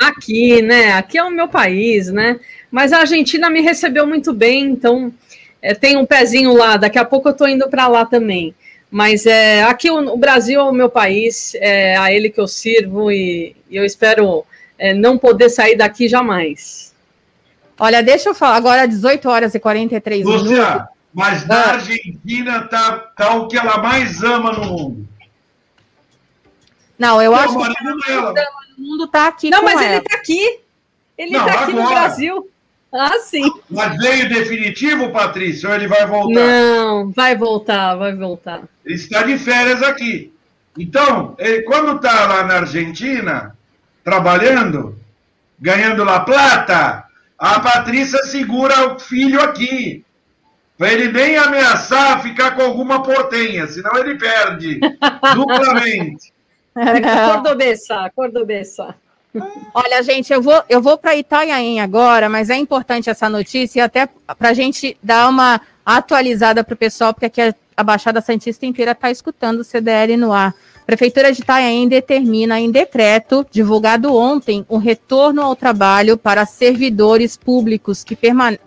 Aqui, 0.00 0.62
né? 0.62 0.92
Aqui 0.92 1.18
é 1.18 1.24
o 1.24 1.30
meu 1.30 1.48
país, 1.48 2.08
né? 2.08 2.38
Mas 2.70 2.92
a 2.92 2.98
Argentina 2.98 3.48
me 3.48 3.60
recebeu 3.60 4.06
muito 4.06 4.32
bem, 4.32 4.64
então 4.64 5.12
é, 5.62 5.74
tem 5.74 5.96
um 5.96 6.06
pezinho 6.06 6.52
lá. 6.54 6.76
Daqui 6.76 6.98
a 6.98 7.04
pouco 7.04 7.28
eu 7.28 7.32
estou 7.32 7.48
indo 7.48 7.68
para 7.68 7.88
lá 7.88 8.04
também. 8.04 8.54
Mas 8.90 9.26
é, 9.26 9.62
aqui 9.64 9.90
o, 9.90 10.12
o, 10.12 10.16
Brasil 10.16 10.60
é 10.60 10.62
o 10.62 10.72
meu 10.72 10.88
país, 10.88 11.54
é 11.56 11.96
a 11.96 12.12
ele 12.12 12.30
que 12.30 12.40
eu 12.40 12.46
sirvo 12.46 13.10
e, 13.10 13.56
e 13.68 13.76
eu 13.76 13.84
espero 13.84 14.44
é, 14.78 14.94
não 14.94 15.18
poder 15.18 15.48
sair 15.48 15.76
daqui 15.76 16.08
jamais. 16.08 16.94
Olha, 17.78 18.02
deixa 18.02 18.28
eu 18.28 18.34
falar, 18.34 18.54
agora 18.54 18.86
18 18.86 19.28
horas 19.28 19.54
e 19.54 19.58
43 19.58 20.24
Lúcia, 20.24 20.42
minutos. 20.42 20.93
Mas 21.14 21.46
na 21.46 21.54
ah. 21.54 21.72
Argentina 21.74 22.62
tá, 22.62 22.98
tá 23.16 23.34
o 23.36 23.46
que 23.46 23.56
ela 23.56 23.78
mais 23.78 24.22
ama 24.24 24.52
no 24.52 24.64
mundo. 24.64 25.08
Não, 26.98 27.22
eu 27.22 27.34
acho 27.34 27.56
que 27.56 27.62
o 27.62 27.72
que 27.72 27.84
ela 27.84 27.96
mais 27.96 28.16
ama 28.16 28.34
no 28.76 28.84
mundo 28.84 29.06
tá 29.06 29.28
aqui 29.28 29.48
Não, 29.48 29.62
mas 29.62 29.80
ela. 29.80 29.92
ele 29.92 30.00
tá 30.00 30.16
aqui. 30.16 30.60
Ele 31.16 31.30
não, 31.30 31.46
tá 31.46 31.52
aqui 31.52 31.72
agora. 31.72 31.82
no 31.82 31.88
Brasil. 31.88 32.50
Ah, 32.92 33.18
sim. 33.20 33.48
Mas 33.70 33.96
veio 33.96 34.28
definitivo, 34.28 35.10
Patrícia, 35.10 35.68
ou 35.68 35.74
ele 35.74 35.88
vai 35.88 36.06
voltar? 36.06 36.40
Não, 36.40 37.10
vai 37.12 37.36
voltar, 37.36 37.94
vai 37.96 38.14
voltar. 38.14 38.62
Ele 38.84 38.94
está 38.94 39.22
de 39.22 39.38
férias 39.38 39.82
aqui. 39.82 40.32
Então, 40.76 41.34
ele, 41.38 41.62
quando 41.62 41.96
está 41.96 42.26
lá 42.26 42.44
na 42.44 42.54
Argentina, 42.58 43.56
trabalhando, 44.02 44.96
ganhando 45.58 46.04
La 46.04 46.20
Plata, 46.20 47.04
a 47.38 47.60
Patrícia 47.60 48.18
segura 48.24 48.94
o 48.94 48.98
filho 48.98 49.40
aqui. 49.40 50.04
Para 50.76 50.92
ele 50.92 51.12
nem 51.12 51.36
ameaçar 51.36 52.20
ficar 52.22 52.52
com 52.56 52.62
alguma 52.62 53.02
portenha, 53.02 53.66
senão 53.66 53.96
ele 53.96 54.18
perde 54.18 54.80
duplamente. 55.34 56.32
Cordobessa, 56.74 58.10
Cordobessa. 58.14 58.94
Olha, 59.72 60.02
gente, 60.02 60.32
eu 60.32 60.42
vou, 60.42 60.62
eu 60.68 60.80
vou 60.80 60.96
para 60.98 61.16
Itanhaém 61.16 61.80
agora, 61.80 62.28
mas 62.28 62.50
é 62.50 62.56
importante 62.56 63.10
essa 63.10 63.28
notícia 63.28 63.80
e 63.80 63.82
até 63.82 64.08
para 64.38 64.50
a 64.50 64.54
gente 64.54 64.96
dar 65.02 65.28
uma 65.28 65.60
atualizada 65.84 66.62
para 66.62 66.74
o 66.74 66.76
pessoal, 66.76 67.12
porque 67.12 67.26
aqui 67.26 67.40
a, 67.40 67.54
a 67.76 67.82
Baixada 67.82 68.20
Santista 68.20 68.64
inteira 68.64 68.92
está 68.92 69.10
escutando 69.10 69.60
o 69.60 69.64
CDL 69.64 70.16
no 70.16 70.32
ar. 70.32 70.54
A 70.82 70.86
Prefeitura 70.86 71.32
de 71.32 71.40
Itanhaém 71.40 71.88
determina 71.88 72.60
em 72.60 72.70
decreto, 72.70 73.46
divulgado 73.50 74.14
ontem, 74.14 74.64
o 74.68 74.76
retorno 74.76 75.42
ao 75.42 75.56
trabalho 75.56 76.16
para 76.16 76.46
servidores 76.46 77.36
públicos 77.36 78.04
que, 78.04 78.16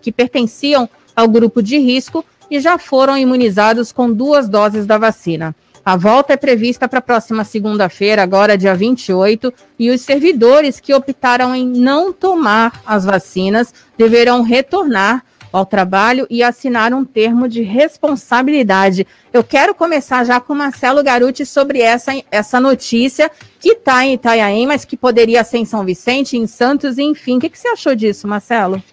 que 0.01 0.11
pertenciam 0.11 0.89
ao 1.17 1.27
grupo 1.27 1.63
de 1.63 1.79
risco 1.79 2.23
e 2.49 2.59
já 2.59 2.77
foram 2.77 3.17
imunizados 3.17 3.91
com 3.91 4.13
duas 4.13 4.47
doses 4.47 4.85
da 4.85 4.99
vacina. 4.99 5.55
A 5.83 5.95
volta 5.97 6.33
é 6.33 6.37
prevista 6.37 6.87
para 6.87 6.99
a 6.99 7.01
próxima 7.01 7.43
segunda-feira, 7.43 8.21
agora 8.21 8.57
dia 8.57 8.75
28, 8.75 9.51
e 9.79 9.89
os 9.89 10.01
servidores 10.01 10.79
que 10.79 10.93
optaram 10.93 11.55
em 11.55 11.65
não 11.65 12.13
tomar 12.13 12.81
as 12.85 13.03
vacinas 13.03 13.73
deverão 13.97 14.43
retornar 14.43 15.23
ao 15.51 15.65
trabalho 15.65 16.27
e 16.29 16.43
assinar 16.43 16.93
um 16.93 17.05
termo 17.05 17.47
de 17.47 17.61
responsabilidade. 17.61 19.07
Eu 19.31 19.43
quero 19.43 19.73
começar 19.73 20.25
já 20.25 20.39
com 20.39 20.53
Marcelo 20.53 21.01
Garuti 21.01 21.45
sobre 21.45 21.79
essa, 21.79 22.11
essa 22.29 22.59
notícia 22.59 23.31
que 23.59 23.69
está 23.69 24.05
em 24.05 24.13
Itanhaém, 24.13 24.67
mas 24.67 24.85
que 24.85 24.97
poderia 24.97 25.43
ser 25.43 25.59
em 25.59 25.65
São 25.65 25.85
Vicente, 25.85 26.37
em 26.37 26.45
Santos, 26.45 26.97
enfim. 26.97 27.37
O 27.37 27.39
que, 27.39 27.49
que 27.49 27.57
você 27.57 27.69
achou 27.69 27.95
disso, 27.95 28.27
Marcelo? 28.27 28.83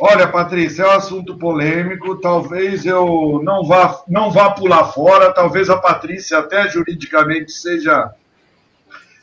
Olha, 0.00 0.28
Patrícia, 0.28 0.84
é 0.84 0.86
um 0.86 0.92
assunto 0.92 1.36
polêmico. 1.36 2.16
Talvez 2.16 2.86
eu 2.86 3.40
não 3.42 3.64
vá, 3.64 4.02
não 4.06 4.30
vá 4.30 4.50
pular 4.50 4.84
fora. 4.92 5.32
Talvez 5.32 5.68
a 5.68 5.76
Patrícia, 5.76 6.38
até 6.38 6.68
juridicamente, 6.68 7.50
seja 7.50 8.12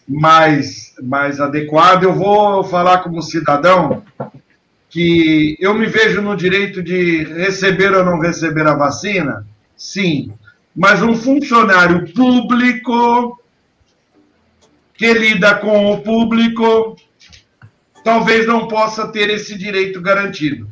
mais, 0.07 0.93
mais 1.01 1.39
adequada. 1.39 2.05
Eu 2.05 2.13
vou 2.13 2.63
falar 2.63 2.99
como 2.99 3.21
cidadão 3.21 4.03
que 4.89 5.57
eu 5.59 5.73
me 5.73 5.85
vejo 5.87 6.21
no 6.21 6.35
direito 6.35 6.83
de 6.83 7.23
receber 7.23 7.93
ou 7.93 8.03
não 8.03 8.19
receber 8.19 8.67
a 8.67 8.75
vacina. 8.75 9.45
Sim, 9.77 10.33
mas 10.75 11.01
um 11.01 11.15
funcionário 11.15 12.13
público 12.13 13.41
que 14.93 15.13
lida 15.13 15.55
com 15.55 15.91
o 15.91 16.01
público 16.01 16.97
talvez 18.05 18.45
não 18.45 18.67
possa 18.67 19.07
ter 19.07 19.31
esse 19.31 19.57
direito 19.57 19.99
garantido. 19.99 20.69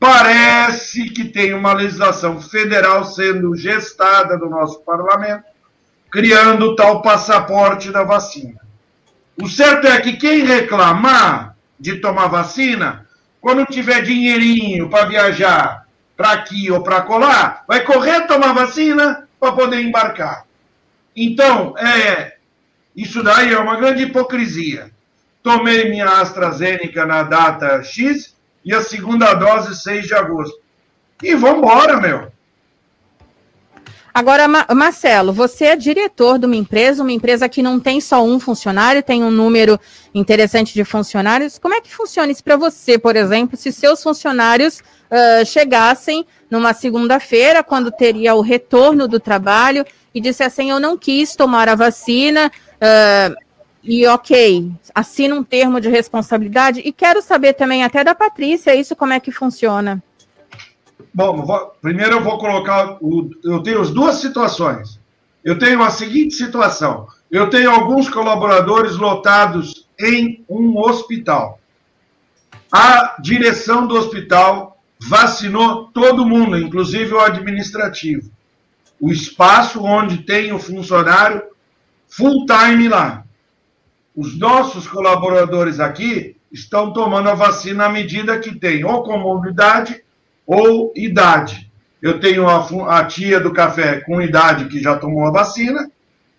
Parece 0.00 1.08
que 1.10 1.26
tem 1.26 1.54
uma 1.54 1.72
legislação 1.72 2.40
federal 2.40 3.04
sendo 3.04 3.54
gestada 3.54 4.36
no 4.36 4.50
nosso 4.50 4.80
parlamento, 4.80 5.44
criando 6.10 6.74
tal 6.74 7.02
passaporte 7.02 7.92
da 7.92 8.02
vacina. 8.02 8.60
O 9.40 9.48
certo 9.48 9.86
é 9.86 10.00
que 10.00 10.14
quem 10.14 10.44
reclamar 10.44 11.54
de 11.78 12.00
tomar 12.00 12.26
vacina, 12.26 13.06
quando 13.40 13.64
tiver 13.64 14.02
dinheirinho 14.02 14.90
para 14.90 15.04
viajar 15.06 15.86
para 16.16 16.32
aqui 16.32 16.68
ou 16.68 16.82
para 16.82 17.02
colar, 17.02 17.64
vai 17.68 17.84
correr 17.84 18.26
tomar 18.26 18.52
vacina 18.54 19.28
para 19.38 19.52
poder 19.52 19.80
embarcar. 19.80 20.44
Então, 21.14 21.78
é, 21.78 22.38
isso 22.96 23.22
daí 23.22 23.54
é 23.54 23.58
uma 23.58 23.76
grande 23.76 24.02
hipocrisia 24.02 24.90
tomei 25.42 25.88
minha 25.90 26.20
AstraZeneca 26.20 27.06
na 27.06 27.22
data 27.22 27.82
X 27.82 28.34
e 28.64 28.74
a 28.74 28.82
segunda 28.82 29.34
dose 29.34 29.80
6 29.80 30.06
de 30.06 30.14
agosto. 30.14 30.58
E 31.22 31.34
vamos 31.34 31.58
embora, 31.58 32.00
meu. 32.00 32.30
Agora, 34.12 34.48
Marcelo, 34.48 35.32
você 35.32 35.66
é 35.66 35.76
diretor 35.76 36.36
de 36.36 36.44
uma 36.44 36.56
empresa, 36.56 37.02
uma 37.02 37.12
empresa 37.12 37.48
que 37.48 37.62
não 37.62 37.78
tem 37.78 38.00
só 38.00 38.24
um 38.24 38.40
funcionário, 38.40 39.04
tem 39.04 39.22
um 39.22 39.30
número 39.30 39.78
interessante 40.12 40.74
de 40.74 40.84
funcionários. 40.84 41.58
Como 41.58 41.74
é 41.74 41.80
que 41.80 41.94
funciona 41.94 42.32
isso 42.32 42.42
para 42.42 42.56
você, 42.56 42.98
por 42.98 43.14
exemplo, 43.14 43.56
se 43.56 43.70
seus 43.70 44.02
funcionários 44.02 44.80
uh, 44.80 45.46
chegassem 45.46 46.26
numa 46.50 46.74
segunda-feira, 46.74 47.62
quando 47.62 47.92
teria 47.92 48.34
o 48.34 48.40
retorno 48.40 49.06
do 49.06 49.20
trabalho, 49.20 49.86
e 50.12 50.20
dissessem: 50.20 50.70
Eu 50.70 50.80
não 50.80 50.98
quis 50.98 51.36
tomar 51.36 51.68
a 51.68 51.76
vacina, 51.76 52.50
uh, 52.50 53.36
e 53.82 54.06
ok, 54.06 54.70
assina 54.94 55.34
um 55.34 55.42
termo 55.42 55.80
de 55.80 55.88
responsabilidade. 55.88 56.80
E 56.80 56.92
quero 56.92 57.22
saber 57.22 57.54
também, 57.54 57.82
até 57.82 58.04
da 58.04 58.14
Patrícia, 58.14 58.74
isso 58.74 58.94
como 58.94 59.12
é 59.12 59.20
que 59.20 59.32
funciona. 59.32 60.02
Bom, 61.12 61.72
primeiro 61.80 62.16
eu 62.16 62.22
vou 62.22 62.38
colocar. 62.38 62.98
O, 63.00 63.30
eu 63.42 63.62
tenho 63.62 63.80
as 63.80 63.90
duas 63.90 64.16
situações. 64.16 65.00
Eu 65.42 65.58
tenho 65.58 65.82
a 65.82 65.90
seguinte 65.90 66.34
situação: 66.34 67.08
Eu 67.30 67.48
tenho 67.48 67.70
alguns 67.70 68.08
colaboradores 68.08 68.96
lotados 68.96 69.88
em 69.98 70.44
um 70.48 70.78
hospital. 70.78 71.58
A 72.70 73.16
direção 73.20 73.86
do 73.86 73.96
hospital 73.96 74.78
vacinou 75.00 75.86
todo 75.86 76.26
mundo, 76.26 76.58
inclusive 76.58 77.14
o 77.14 77.20
administrativo. 77.20 78.30
O 79.00 79.10
espaço 79.10 79.82
onde 79.82 80.18
tem 80.18 80.52
o 80.52 80.58
funcionário 80.58 81.42
full 82.08 82.44
time 82.44 82.88
lá. 82.88 83.24
Os 84.14 84.38
nossos 84.38 84.86
colaboradores 84.86 85.78
aqui 85.78 86.36
estão 86.50 86.92
tomando 86.92 87.30
a 87.30 87.34
vacina 87.34 87.86
à 87.86 87.88
medida 87.88 88.38
que 88.38 88.54
tem 88.54 88.84
ou 88.84 89.02
comorbidade 89.02 90.02
ou 90.46 90.92
idade. 90.96 91.70
Eu 92.02 92.18
tenho 92.18 92.48
a, 92.48 92.98
a 92.98 93.04
tia 93.04 93.38
do 93.38 93.52
café 93.52 94.00
com 94.00 94.20
idade 94.20 94.66
que 94.66 94.82
já 94.82 94.96
tomou 94.96 95.26
a 95.26 95.30
vacina 95.30 95.90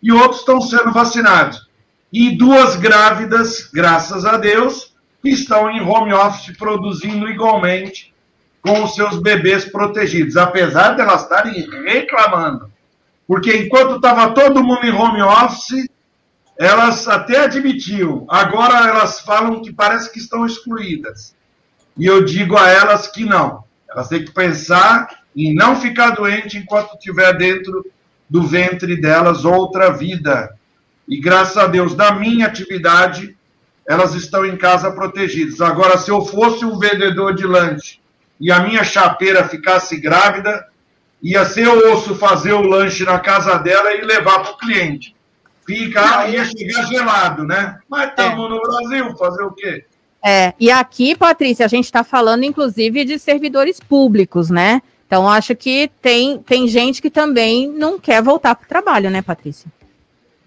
e 0.02 0.12
outros 0.12 0.40
estão 0.40 0.60
sendo 0.60 0.92
vacinados. 0.92 1.70
E 2.12 2.36
duas 2.36 2.76
grávidas, 2.76 3.70
graças 3.72 4.26
a 4.26 4.38
Deus, 4.38 4.94
estão 5.24 5.70
em 5.70 5.82
home 5.82 6.14
office 6.14 6.58
produzindo 6.58 7.30
igualmente 7.30 8.12
com 8.62 8.84
os 8.84 8.94
seus 8.96 9.20
bebês 9.22 9.66
protegidos, 9.66 10.36
apesar 10.36 10.96
de 10.96 11.02
elas 11.02 11.24
estarem 11.24 11.68
reclamando. 11.86 12.72
Porque 13.28 13.56
enquanto 13.56 13.96
estava 13.96 14.34
todo 14.34 14.64
mundo 14.64 14.86
em 14.86 14.92
home 14.92 15.22
office, 15.22 15.88
elas 16.62 17.07
até 17.07 17.45
admitiam. 17.45 18.24
Agora 18.30 18.88
elas 18.88 19.20
falam 19.20 19.64
que 19.64 19.74
parece 19.74 20.12
que 20.12 20.20
estão 20.20 20.45
excluídas. 20.45 21.36
E 21.97 22.05
eu 22.05 22.24
digo 22.24 22.55
a 22.55 22.70
elas 22.70 23.07
que 23.07 23.26
não. 23.26 23.64
Elas 23.89 24.07
têm 24.07 24.24
que 24.24 24.32
pensar 24.32 25.09
em 25.36 25.55
não 25.55 25.76
ficar 25.76 26.12
doente 26.12 26.59
enquanto 26.59 26.93
estiver 26.93 27.36
dentro 27.36 27.84
do 28.30 28.43
ventre 28.43 28.95
delas 28.95 29.43
outra 29.43 29.89
vida. 29.91 30.55
E 31.07 31.20
graças 31.20 31.57
a 31.57 31.66
Deus, 31.66 31.95
da 31.95 32.14
minha 32.14 32.45
atividade, 32.45 33.36
elas 33.88 34.14
estão 34.14 34.45
em 34.45 34.55
casa 34.55 34.91
protegidas. 34.91 35.62
Agora, 35.62 35.97
se 35.97 36.12
eu 36.12 36.24
fosse 36.24 36.64
um 36.64 36.78
vendedor 36.78 37.34
de 37.34 37.47
lanche 37.47 37.99
e 38.39 38.51
a 38.51 38.59
minha 38.59 38.84
chapeira 38.84 39.49
ficasse 39.49 39.99
grávida, 39.99 40.68
ia 41.24 41.43
ser 41.43 41.68
osso 41.68 42.14
fazer 42.14 42.53
o 42.53 42.62
lanche 42.62 43.03
na 43.03 43.18
casa 43.18 43.57
dela 43.57 43.95
e 43.95 44.01
levar 44.01 44.43
para 44.43 44.51
o 44.51 44.57
cliente. 44.57 45.16
Fica, 45.72 46.28
ia 46.28 46.46
chegar 46.46 46.86
gelado, 46.88 47.44
né? 47.46 47.80
Mas 47.90 48.10
estamos 48.10 48.46
é. 48.46 48.50
no 48.50 48.62
Brasil, 48.62 49.16
fazer 49.18 49.44
o 49.44 49.52
quê? 49.52 49.86
É, 50.24 50.54
e 50.60 50.70
aqui, 50.70 51.16
Patrícia, 51.16 51.66
a 51.66 51.70
gente 51.70 51.86
está 51.86 52.04
falando, 52.04 52.44
inclusive, 52.44 53.06
de 53.06 53.18
servidores 53.18 53.80
públicos, 53.80 54.50
né? 54.50 54.82
Então, 55.08 55.28
acho 55.28 55.56
que 55.56 55.90
tem, 56.02 56.38
tem 56.40 56.68
gente 56.68 57.02
que 57.02 57.10
também 57.10 57.68
não 57.68 58.00
quer 58.00 58.22
voltar 58.22 58.56
para 58.56 58.66
o 58.66 58.70
trabalho, 58.70 59.10
né, 59.10 59.22
Patrícia? 59.22 59.70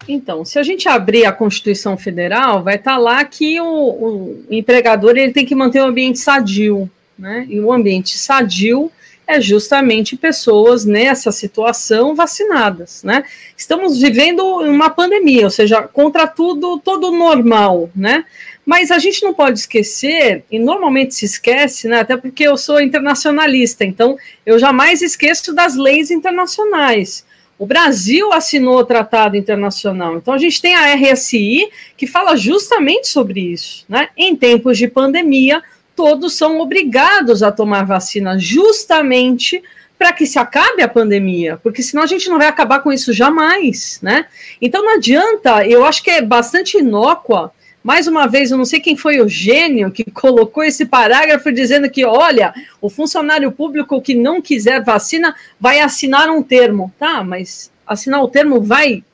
Então, 0.07 0.45
se 0.45 0.59
a 0.59 0.63
gente 0.63 0.89
abrir 0.89 1.25
a 1.25 1.33
Constituição 1.33 1.97
Federal, 1.97 2.63
vai 2.63 2.77
estar 2.77 2.93
tá 2.93 2.99
lá 2.99 3.25
que 3.25 3.61
o, 3.61 3.67
o 3.67 4.45
empregador 4.51 5.17
ele 5.17 5.33
tem 5.33 5.45
que 5.45 5.55
manter 5.55 5.81
o 5.81 5.85
um 5.85 5.89
ambiente 5.89 6.19
sadio, 6.19 6.91
né? 7.19 7.47
E 7.49 7.61
o 7.61 7.73
ambiente 7.73 8.17
sadio 8.19 8.91
é 9.27 9.41
justamente 9.41 10.17
pessoas 10.17 10.85
nessa 10.85 11.33
situação 11.33 12.15
vacinadas, 12.15 13.03
né? 13.03 13.25
Estamos 13.57 14.01
vivendo 14.01 14.45
uma 14.45 14.91
pandemia, 14.91 15.45
ou 15.45 15.51
seja, 15.51 15.83
contra 15.83 16.27
tudo, 16.27 16.79
todo 16.79 17.11
normal, 17.11 17.91
né? 17.95 18.25
Mas 18.67 18.91
a 18.91 18.99
gente 18.99 19.23
não 19.23 19.35
pode 19.35 19.59
esquecer, 19.59 20.45
e 20.51 20.59
normalmente 20.59 21.15
se 21.15 21.25
esquece, 21.25 21.89
né? 21.89 22.01
Até 22.01 22.17
porque 22.17 22.45
eu 22.45 22.57
sou 22.57 22.81
internacionalista, 22.81 23.85
então 23.85 24.17
eu 24.45 24.59
jamais 24.59 25.03
esqueço 25.03 25.55
das 25.55 25.77
leis 25.77 26.11
internacionais. 26.11 27.25
O 27.59 27.67
Brasil 27.67 28.33
assinou 28.33 28.79
o 28.79 28.85
tratado 28.85 29.37
internacional, 29.37 30.17
então 30.17 30.35
a 30.35 30.39
gente 30.39 30.61
tem 30.61 30.75
a 30.75 30.95
RSI 30.95 31.71
que 31.97 32.07
fala 32.07 32.37
justamente 32.37 33.09
sobre 33.09 33.41
isso, 33.41 33.85
né? 33.89 34.09
Em 34.17 34.35
tempos 34.35 34.77
de 34.77 34.89
pandemia, 34.89 35.63
todos 35.95 36.37
são 36.37 36.61
obrigados 36.61 37.43
a 37.43 37.53
tomar 37.53 37.85
vacina 37.85 38.39
justamente 38.39 39.63
para 39.99 40.13
que 40.13 40.27
se 40.27 40.39
acabe 40.39 40.83
a 40.83 40.89
pandemia, 40.89 41.59
porque 41.63 41.83
senão 41.83 42.03
a 42.03 42.07
gente 42.07 42.29
não 42.29 42.39
vai 42.39 42.49
acabar 42.49 42.81
com 42.81 42.93
isso 42.93 43.13
jamais, 43.13 44.01
né? 44.03 44.27
Então 44.61 44.85
não 44.85 44.97
adianta, 44.97 45.67
eu 45.67 45.85
acho 45.85 46.03
que 46.03 46.11
é 46.11 46.21
bastante 46.21 46.79
inócua. 46.79 47.53
Mais 47.83 48.07
uma 48.07 48.27
vez, 48.27 48.51
eu 48.51 48.57
não 48.57 48.65
sei 48.65 48.81
quem 48.81 48.97
foi 48.97 49.21
o 49.21 49.29
gênio 49.29 49.91
que 49.91 50.05
colocou 50.11 50.65
esse 50.65 50.87
parágrafo 50.87 51.53
dizendo 51.53 51.89
que, 51.89 52.05
olha, 52.05 52.53
o 52.81 52.89
funcionário 52.89 53.53
público 53.53 54.01
que 54.01 54.15
não 54.15 54.41
quiser 54.41 54.83
vacina 54.83 55.35
vai 55.61 55.81
assinar 55.81 56.29
um 56.31 56.43
termo. 56.43 56.93
Tá, 56.99 57.23
mas 57.23 57.71
assinar 57.87 58.23
o 58.23 58.29
termo 58.29 58.61
vai 58.61 59.05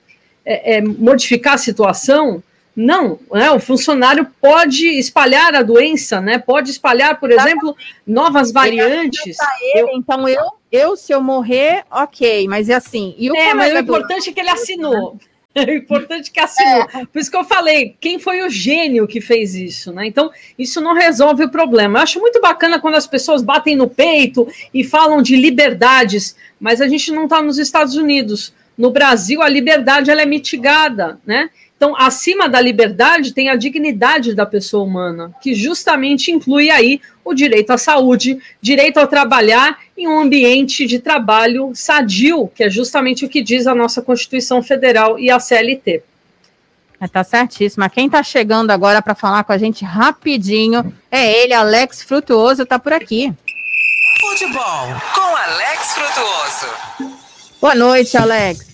é, 0.44 0.76
é, 0.76 0.80
modificar 0.80 1.54
a 1.54 1.58
situação? 1.58 2.42
Não, 2.82 3.18
né, 3.30 3.50
o 3.50 3.60
funcionário 3.60 4.26
pode 4.40 4.86
espalhar 4.86 5.54
a 5.54 5.62
doença, 5.62 6.18
né? 6.18 6.38
Pode 6.38 6.70
espalhar, 6.70 7.20
por 7.20 7.30
exemplo, 7.30 7.76
novas 8.06 8.50
variantes. 8.50 9.36
Ele, 9.60 9.80
eu, 9.82 9.88
então 9.98 10.26
eu, 10.26 10.42
eu, 10.72 10.96
se 10.96 11.12
eu 11.12 11.20
morrer, 11.20 11.84
ok, 11.90 12.48
mas 12.48 12.70
é 12.70 12.74
assim. 12.74 13.14
E 13.18 13.30
o 13.30 13.36
é, 13.36 13.52
mas 13.52 13.74
o 13.74 13.78
importante 13.78 14.30
é 14.30 14.32
que 14.32 14.40
ele 14.40 14.48
assinou. 14.48 15.18
É 15.52 15.74
importante 15.74 16.30
que 16.30 16.38
assinou. 16.38 16.88
É. 16.94 17.04
Por 17.06 17.18
isso 17.18 17.28
que 17.28 17.36
eu 17.36 17.42
falei, 17.42 17.96
quem 18.00 18.20
foi 18.20 18.40
o 18.40 18.48
gênio 18.48 19.08
que 19.08 19.20
fez 19.20 19.52
isso, 19.52 19.92
né? 19.92 20.06
Então, 20.06 20.30
isso 20.56 20.80
não 20.80 20.94
resolve 20.94 21.42
o 21.42 21.50
problema. 21.50 21.98
Eu 21.98 22.02
acho 22.04 22.20
muito 22.20 22.40
bacana 22.40 22.78
quando 22.78 22.94
as 22.94 23.08
pessoas 23.08 23.42
batem 23.42 23.74
no 23.74 23.90
peito 23.90 24.46
e 24.72 24.84
falam 24.84 25.20
de 25.20 25.34
liberdades, 25.34 26.36
mas 26.60 26.80
a 26.80 26.86
gente 26.86 27.10
não 27.10 27.24
está 27.24 27.42
nos 27.42 27.58
Estados 27.58 27.96
Unidos. 27.96 28.54
No 28.78 28.92
Brasil, 28.92 29.42
a 29.42 29.48
liberdade 29.48 30.08
ela 30.08 30.22
é 30.22 30.24
mitigada, 30.24 31.18
né? 31.26 31.50
Então, 31.80 31.96
acima 31.96 32.46
da 32.46 32.60
liberdade 32.60 33.32
tem 33.32 33.48
a 33.48 33.56
dignidade 33.56 34.34
da 34.34 34.44
pessoa 34.44 34.84
humana, 34.84 35.34
que 35.40 35.54
justamente 35.54 36.30
inclui 36.30 36.68
aí 36.68 37.00
o 37.24 37.32
direito 37.32 37.70
à 37.70 37.78
saúde, 37.78 38.38
direito 38.60 39.00
a 39.00 39.06
trabalhar 39.06 39.78
em 39.96 40.06
um 40.06 40.20
ambiente 40.20 40.86
de 40.86 40.98
trabalho 40.98 41.72
sadio, 41.74 42.48
que 42.48 42.64
é 42.64 42.68
justamente 42.68 43.24
o 43.24 43.30
que 43.30 43.40
diz 43.40 43.66
a 43.66 43.74
nossa 43.74 44.02
Constituição 44.02 44.62
Federal 44.62 45.18
e 45.18 45.30
a 45.30 45.40
CLT. 45.40 46.02
É, 47.00 47.08
tá 47.08 47.24
certíssima. 47.24 47.88
Quem 47.88 48.04
está 48.04 48.22
chegando 48.22 48.72
agora 48.72 49.00
para 49.00 49.14
falar 49.14 49.42
com 49.42 49.52
a 49.52 49.56
gente 49.56 49.82
rapidinho 49.82 50.94
é 51.10 51.44
ele, 51.44 51.54
Alex 51.54 52.02
Frutuoso, 52.02 52.64
está 52.64 52.78
por 52.78 52.92
aqui. 52.92 53.32
Futebol 54.20 54.86
com 55.14 55.34
Alex 55.34 55.94
Frutuoso. 55.94 57.16
Boa 57.58 57.74
noite, 57.74 58.18
Alex. 58.18 58.69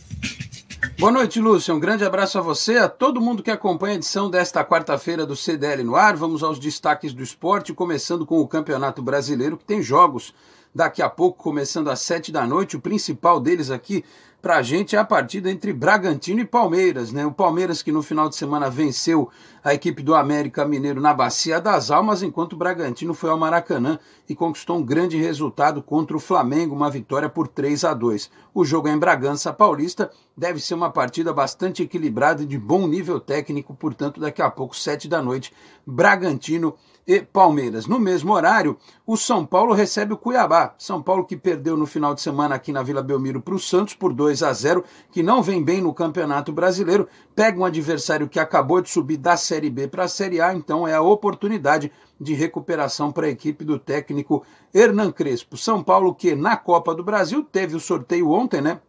Boa 0.99 1.13
noite, 1.13 1.43
Lúcia. 1.43 1.75
Um 1.75 1.79
grande 1.79 2.07
abraço 2.07 2.39
a 2.39 2.41
você, 2.41 2.79
a 2.79 2.89
todo 2.89 3.21
mundo 3.21 3.43
que 3.43 3.51
acompanha 3.51 3.93
a 3.93 3.97
edição 3.97 4.31
desta 4.31 4.65
quarta-feira 4.65 5.27
do 5.27 5.37
CDL 5.37 5.85
no 5.85 5.95
ar. 5.95 6.17
Vamos 6.17 6.43
aos 6.43 6.59
destaques 6.59 7.13
do 7.13 7.23
esporte, 7.23 7.75
começando 7.75 8.25
com 8.25 8.41
o 8.41 8.49
Campeonato 8.49 9.03
Brasileiro, 9.03 9.59
que 9.59 9.65
tem 9.67 9.83
jogos 9.83 10.33
daqui 10.77 11.01
a 11.01 11.09
pouco, 11.09 11.43
começando 11.43 11.89
às 11.89 12.01
sete 12.01 12.31
da 12.31 12.47
noite. 12.47 12.77
O 12.77 12.81
principal 12.81 13.41
deles 13.41 13.71
aqui 13.71 14.05
para 14.43 14.59
a 14.59 14.63
gente 14.63 14.95
é 14.95 14.99
a 14.99 15.05
partida 15.05 15.51
entre 15.51 15.73
Bragantino 15.73 16.41
e 16.41 16.45
Palmeiras, 16.45 17.11
né? 17.13 17.25
O 17.25 17.33
Palmeiras 17.33 17.83
que 17.83 17.91
no 17.91 18.03
final 18.03 18.29
de 18.29 18.37
semana 18.37 18.69
venceu 18.69 19.31
a 19.65 19.73
equipe 19.73 20.03
do 20.03 20.15
América 20.15 20.67
Mineiro 20.67 21.01
na 21.01 21.15
Bacia 21.15 21.61
das 21.63 21.91
Almas, 21.91 22.23
enquanto 22.23 22.53
o 22.53 22.57
Bragantino 22.57 23.15
foi 23.15 23.31
ao 23.31 23.39
Maracanã 23.39 23.99
e 24.29 24.35
conquistou 24.35 24.77
um 24.77 24.85
grande 24.85 25.17
resultado 25.17 25.83
contra 25.83 26.15
o 26.15 26.21
Flamengo, 26.21 26.75
uma 26.75 26.91
vitória 26.91 27.29
por 27.29 27.49
3 27.49 27.83
a 27.83 27.95
2. 27.95 28.31
O 28.55 28.63
jogo 28.63 28.87
é 28.87 28.93
em 28.93 28.99
Bragança 28.99 29.55
Paulista 29.55 30.11
deve 30.37 30.61
ser 30.61 30.75
uma 30.75 30.91
partida 30.91 31.33
bastante 31.33 31.83
equilibrada 31.83 32.43
e 32.43 32.47
de 32.47 32.59
bom 32.59 32.87
nível 32.87 33.19
técnico, 33.19 33.75
portanto, 33.75 34.21
daqui 34.21 34.43
a 34.43 34.51
pouco, 34.51 34.77
sete 34.77 35.09
da 35.09 35.23
noite, 35.23 35.53
Bragantino 35.87 36.75
e 37.07 37.21
Palmeiras. 37.21 37.87
No 37.87 38.01
mesmo 38.01 38.33
horário, 38.33 38.77
o 39.07 39.17
São 39.17 39.47
Paulo 39.47 39.73
recebe 39.73 40.13
o 40.13 40.17
Cuiabá. 40.17 40.75
São 40.77 41.01
Paulo 41.01 41.25
que 41.25 41.37
perdeu 41.37 41.77
no 41.77 41.87
final 41.87 42.15
de 42.15 42.21
semana 42.21 42.57
aqui 42.57 42.73
na 42.73 42.83
Vila 42.83 43.03
Belmiro 43.03 43.41
para 43.41 43.55
o 43.55 43.59
Santos 43.59 43.95
por 43.95 44.13
2 44.13 44.43
a 44.43 44.53
0, 44.53 44.83
que 45.13 45.23
não 45.23 45.43
vem 45.43 45.63
bem 45.63 45.81
no 45.81 45.95
Campeonato 45.95 46.53
Brasileiro, 46.53 47.09
pega 47.35 47.61
um 47.61 47.65
adversário 47.65 48.29
que 48.29 48.41
acabou 48.41 48.81
de 48.81 48.91
subir 48.91 49.19
da 49.19 49.37
Série 49.37 49.71
B 49.71 49.87
para 49.87 50.05
a 50.05 50.09
Série 50.09 50.41
A, 50.41 50.53
então 50.53 50.87
é 50.89 50.95
a 50.95 51.03
oportunidade 51.03 51.93
de 52.21 52.35
recuperação 52.35 53.13
para 53.13 53.27
a 53.27 53.31
equipe 53.31 53.65
do 53.65 53.79
técnico 53.79 54.45
Hernan 54.75 55.13
Crespo. 55.13 55.57
São 55.57 55.83
Paulo 55.83 56.15
que 56.15 56.35
na 56.35 56.57
Copa 56.57 56.95
do 56.95 57.05
Brasil 57.05 57.45
teve 57.45 57.77
o 57.77 57.81
sorteio 57.81 58.31
ontem, 58.31 58.61
né? 58.61 58.81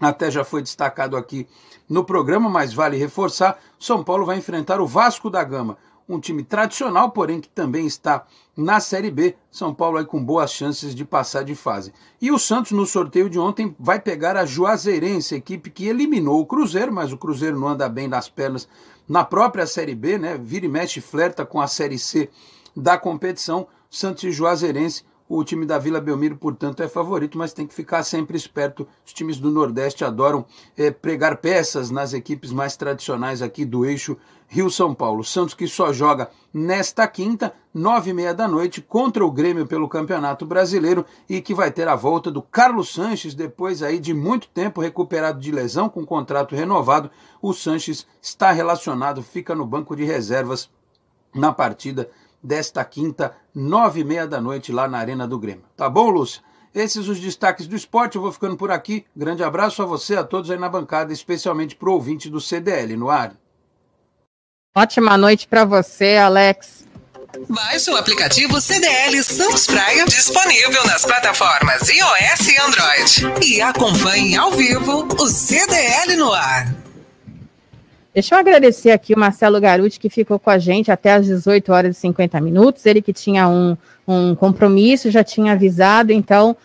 Até 0.00 0.30
já 0.30 0.44
foi 0.44 0.62
destacado 0.62 1.16
aqui 1.16 1.48
no 1.88 2.04
programa, 2.04 2.48
mas 2.48 2.72
vale 2.72 2.96
reforçar: 2.96 3.58
São 3.80 4.04
Paulo 4.04 4.24
vai 4.24 4.38
enfrentar 4.38 4.80
o 4.80 4.86
Vasco 4.86 5.28
da 5.28 5.42
Gama 5.42 5.76
um 6.08 6.18
time 6.18 6.42
tradicional, 6.42 7.10
porém 7.10 7.40
que 7.40 7.48
também 7.48 7.86
está 7.86 8.24
na 8.56 8.80
Série 8.80 9.10
B. 9.10 9.36
São 9.50 9.74
Paulo 9.74 9.98
aí 9.98 10.04
com 10.04 10.24
boas 10.24 10.50
chances 10.50 10.94
de 10.94 11.04
passar 11.04 11.44
de 11.44 11.54
fase. 11.54 11.92
E 12.20 12.30
o 12.30 12.38
Santos, 12.38 12.72
no 12.72 12.86
sorteio 12.86 13.28
de 13.28 13.38
ontem, 13.38 13.76
vai 13.78 14.00
pegar 14.00 14.36
a 14.36 14.46
Juazeirense, 14.46 15.34
equipe 15.34 15.70
que 15.70 15.86
eliminou 15.86 16.40
o 16.40 16.46
Cruzeiro, 16.46 16.92
mas 16.92 17.12
o 17.12 17.18
Cruzeiro 17.18 17.60
não 17.60 17.68
anda 17.68 17.88
bem 17.88 18.08
das 18.08 18.28
pernas 18.28 18.66
na 19.06 19.24
própria 19.24 19.66
Série 19.66 19.94
B, 19.94 20.18
né? 20.18 20.38
Vira 20.42 20.66
e 20.66 20.68
mexe, 20.68 21.00
flerta 21.00 21.44
com 21.44 21.60
a 21.60 21.66
Série 21.66 21.98
C 21.98 22.30
da 22.74 22.96
competição. 22.96 23.66
Santos 23.90 24.24
e 24.24 24.30
Juazeirense, 24.30 25.02
O 25.30 25.44
time 25.44 25.66
da 25.66 25.78
Vila 25.78 26.00
Belmiro, 26.00 26.38
portanto, 26.38 26.82
é 26.82 26.88
favorito, 26.88 27.36
mas 27.36 27.52
tem 27.52 27.66
que 27.66 27.74
ficar 27.74 28.02
sempre 28.02 28.34
esperto. 28.34 28.88
Os 29.04 29.12
times 29.12 29.38
do 29.38 29.50
Nordeste 29.50 30.02
adoram 30.02 30.46
é, 30.74 30.90
pregar 30.90 31.36
peças 31.36 31.90
nas 31.90 32.14
equipes 32.14 32.50
mais 32.50 32.78
tradicionais 32.78 33.42
aqui 33.42 33.66
do 33.66 33.84
eixo 33.84 34.16
Rio-São 34.48 34.94
Paulo. 34.94 35.22
Santos 35.22 35.54
que 35.54 35.68
só 35.68 35.92
joga 35.92 36.30
nesta 36.52 37.06
quinta, 37.06 37.52
nove 37.72 38.10
e 38.10 38.14
meia 38.14 38.32
da 38.32 38.48
noite, 38.48 38.80
contra 38.80 39.24
o 39.24 39.30
Grêmio 39.30 39.66
pelo 39.66 39.88
Campeonato 39.88 40.46
Brasileiro 40.46 41.04
e 41.28 41.40
que 41.40 41.54
vai 41.54 41.70
ter 41.70 41.86
a 41.86 41.94
volta 41.94 42.30
do 42.30 42.40
Carlos 42.42 42.92
Sanches 42.92 43.34
depois 43.34 43.82
aí 43.82 44.00
de 44.00 44.14
muito 44.14 44.48
tempo 44.48 44.80
recuperado 44.80 45.38
de 45.38 45.52
lesão 45.52 45.88
com 45.88 46.04
contrato 46.04 46.56
renovado. 46.56 47.10
O 47.40 47.52
Sanches 47.52 48.06
está 48.20 48.50
relacionado, 48.50 49.22
fica 49.22 49.54
no 49.54 49.66
banco 49.66 49.94
de 49.94 50.04
reservas 50.04 50.70
na 51.34 51.52
partida 51.52 52.10
desta 52.42 52.84
quinta, 52.84 53.36
nove 53.54 54.00
e 54.00 54.04
meia 54.04 54.26
da 54.26 54.40
noite, 54.40 54.72
lá 54.72 54.88
na 54.88 54.98
Arena 54.98 55.28
do 55.28 55.38
Grêmio. 55.38 55.64
Tá 55.76 55.90
bom, 55.90 56.08
Lúcia? 56.08 56.42
Esses 56.74 57.08
os 57.08 57.18
destaques 57.18 57.66
do 57.66 57.74
esporte, 57.74 58.16
eu 58.16 58.22
vou 58.22 58.30
ficando 58.30 58.56
por 58.56 58.70
aqui. 58.70 59.04
Grande 59.16 59.42
abraço 59.42 59.82
a 59.82 59.86
você, 59.86 60.16
a 60.16 60.24
todos 60.24 60.50
aí 60.50 60.58
na 60.58 60.68
bancada, 60.68 61.12
especialmente 61.12 61.74
para 61.74 61.88
o 61.88 61.92
ouvinte 61.92 62.30
do 62.30 62.40
CDL 62.40 62.96
no 62.96 63.10
ar. 63.10 63.34
Ótima 64.78 65.18
noite 65.18 65.48
para 65.48 65.64
você, 65.64 66.16
Alex. 66.18 66.86
Baixe 67.48 67.90
o 67.90 67.96
aplicativo 67.96 68.60
CDL 68.60 69.24
Santos 69.24 69.66
Praia, 69.66 70.04
disponível 70.04 70.86
nas 70.86 71.04
plataformas 71.04 71.88
iOS 71.88 72.46
e 72.46 72.60
Android. 72.60 73.44
E 73.44 73.60
acompanhe 73.60 74.36
ao 74.36 74.52
vivo 74.52 75.08
o 75.18 75.26
CDL 75.26 76.14
no 76.16 76.32
ar. 76.32 76.72
Deixa 78.14 78.36
eu 78.36 78.38
agradecer 78.38 78.92
aqui 78.92 79.14
o 79.14 79.18
Marcelo 79.18 79.60
Garuti, 79.60 79.98
que 79.98 80.08
ficou 80.08 80.38
com 80.38 80.48
a 80.48 80.58
gente 80.58 80.92
até 80.92 81.14
às 81.14 81.26
18 81.26 81.72
horas 81.72 81.96
e 81.96 82.00
50 82.00 82.40
minutos. 82.40 82.86
Ele 82.86 83.02
que 83.02 83.12
tinha 83.12 83.48
um, 83.48 83.76
um 84.06 84.32
compromisso, 84.36 85.10
já 85.10 85.24
tinha 85.24 85.54
avisado, 85.54 86.12
então 86.12 86.56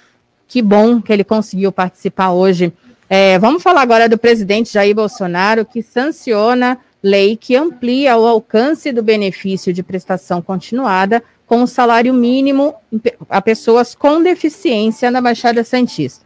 que 0.47 0.61
bom 0.61 1.01
que 1.01 1.11
ele 1.11 1.23
conseguiu 1.23 1.71
participar 1.71 2.29
hoje. 2.29 2.71
É, 3.09 3.39
vamos 3.39 3.63
falar 3.63 3.81
agora 3.81 4.07
do 4.07 4.19
presidente 4.19 4.71
Jair 4.71 4.93
Bolsonaro, 4.93 5.65
que 5.65 5.81
sanciona 5.81 6.77
lei 7.03 7.35
que 7.35 7.55
amplia 7.55 8.17
o 8.17 8.25
alcance 8.25 8.91
do 8.91 9.03
benefício 9.03 9.73
de 9.73 9.83
prestação 9.83 10.41
continuada 10.41 11.21
com 11.45 11.61
o 11.61 11.67
salário 11.67 12.13
mínimo 12.13 12.73
a 13.29 13.41
pessoas 13.41 13.93
com 13.93 14.23
deficiência 14.23 15.11
na 15.11 15.21
Baixada 15.21 15.63
Santista 15.63 16.25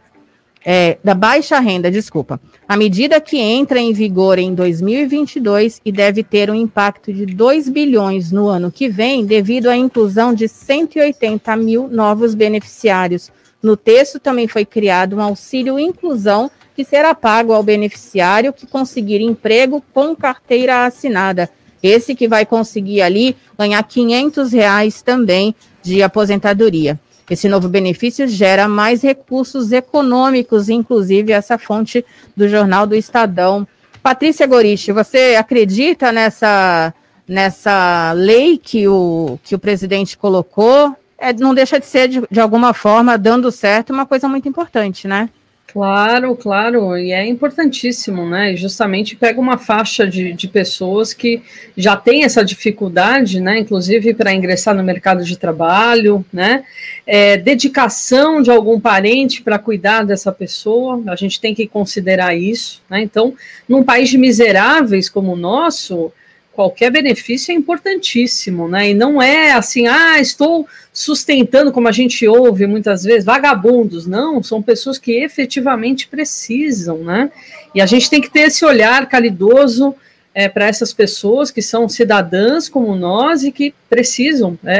é, 0.64 0.98
da 1.02 1.14
baixa 1.14 1.58
renda, 1.60 1.90
desculpa, 1.90 2.40
a 2.68 2.76
medida 2.76 3.20
que 3.20 3.38
entra 3.38 3.78
em 3.78 3.92
vigor 3.92 4.38
em 4.38 4.54
2022 4.54 5.80
e 5.84 5.92
deve 5.92 6.22
ter 6.22 6.50
um 6.50 6.54
impacto 6.54 7.12
de 7.12 7.24
2 7.24 7.68
bilhões 7.68 8.30
no 8.30 8.48
ano 8.48 8.70
que 8.70 8.88
vem, 8.88 9.24
devido 9.24 9.68
à 9.68 9.76
inclusão 9.76 10.34
de 10.34 10.48
180 10.48 11.56
mil 11.56 11.88
novos 11.88 12.34
beneficiários. 12.34 13.30
No 13.62 13.76
texto 13.76 14.20
também 14.20 14.46
foi 14.46 14.64
criado 14.64 15.16
um 15.16 15.22
auxílio 15.22 15.78
inclusão 15.78 16.50
que 16.78 16.84
será 16.84 17.12
pago 17.12 17.52
ao 17.52 17.60
beneficiário 17.60 18.52
que 18.52 18.64
conseguir 18.64 19.20
emprego 19.20 19.82
com 19.92 20.14
carteira 20.14 20.86
assinada. 20.86 21.50
Esse 21.82 22.14
que 22.14 22.28
vai 22.28 22.46
conseguir 22.46 23.02
ali 23.02 23.36
ganhar 23.58 23.82
500 23.82 24.52
reais 24.52 25.02
também 25.02 25.56
de 25.82 26.04
aposentadoria. 26.04 26.96
Esse 27.28 27.48
novo 27.48 27.68
benefício 27.68 28.28
gera 28.28 28.68
mais 28.68 29.02
recursos 29.02 29.72
econômicos, 29.72 30.68
inclusive 30.68 31.32
essa 31.32 31.58
fonte 31.58 32.04
do 32.36 32.48
Jornal 32.48 32.86
do 32.86 32.94
Estadão. 32.94 33.66
Patrícia 34.00 34.46
Gorichi, 34.46 34.92
você 34.92 35.34
acredita 35.36 36.12
nessa, 36.12 36.94
nessa 37.26 38.12
lei 38.12 38.56
que 38.56 38.86
o, 38.86 39.36
que 39.42 39.56
o 39.56 39.58
presidente 39.58 40.16
colocou? 40.16 40.94
É, 41.18 41.32
não 41.32 41.54
deixa 41.54 41.80
de 41.80 41.86
ser, 41.86 42.06
de, 42.06 42.22
de 42.30 42.38
alguma 42.38 42.72
forma, 42.72 43.18
dando 43.18 43.50
certo, 43.50 43.92
uma 43.92 44.06
coisa 44.06 44.28
muito 44.28 44.48
importante, 44.48 45.08
né? 45.08 45.28
Claro, 45.70 46.34
claro, 46.34 46.96
e 46.96 47.12
é 47.12 47.26
importantíssimo, 47.26 48.26
né? 48.26 48.56
Justamente 48.56 49.14
pega 49.14 49.38
uma 49.38 49.58
faixa 49.58 50.06
de, 50.06 50.32
de 50.32 50.48
pessoas 50.48 51.12
que 51.12 51.42
já 51.76 51.94
tem 51.94 52.24
essa 52.24 52.42
dificuldade, 52.42 53.38
né? 53.38 53.58
Inclusive 53.58 54.14
para 54.14 54.32
ingressar 54.32 54.74
no 54.74 54.82
mercado 54.82 55.22
de 55.22 55.36
trabalho, 55.36 56.24
né? 56.32 56.64
É, 57.06 57.36
dedicação 57.36 58.40
de 58.40 58.50
algum 58.50 58.80
parente 58.80 59.42
para 59.42 59.58
cuidar 59.58 60.04
dessa 60.04 60.32
pessoa, 60.32 61.02
a 61.06 61.16
gente 61.16 61.38
tem 61.38 61.54
que 61.54 61.66
considerar 61.66 62.34
isso, 62.34 62.80
né? 62.88 63.02
Então, 63.02 63.34
num 63.68 63.84
país 63.84 64.08
de 64.08 64.16
miseráveis 64.16 65.10
como 65.10 65.34
o 65.34 65.36
nosso, 65.36 66.10
qualquer 66.58 66.90
benefício 66.90 67.52
é 67.52 67.54
importantíssimo, 67.54 68.66
né? 68.66 68.90
E 68.90 68.92
não 68.92 69.22
é 69.22 69.52
assim, 69.52 69.86
ah, 69.86 70.18
estou 70.18 70.66
sustentando, 70.92 71.70
como 71.70 71.86
a 71.86 71.92
gente 71.92 72.26
ouve 72.26 72.66
muitas 72.66 73.04
vezes, 73.04 73.24
vagabundos. 73.24 74.08
Não, 74.08 74.42
são 74.42 74.60
pessoas 74.60 74.98
que 74.98 75.12
efetivamente 75.22 76.08
precisam, 76.08 76.98
né? 76.98 77.30
E 77.72 77.80
a 77.80 77.86
gente 77.86 78.10
tem 78.10 78.20
que 78.20 78.28
ter 78.28 78.48
esse 78.48 78.64
olhar 78.64 79.08
caridoso 79.08 79.94
é, 80.34 80.48
para 80.48 80.66
essas 80.66 80.92
pessoas 80.92 81.52
que 81.52 81.62
são 81.62 81.88
cidadãs 81.88 82.68
como 82.68 82.96
nós 82.96 83.44
e 83.44 83.52
que 83.52 83.72
precisam. 83.88 84.58
É, 84.64 84.78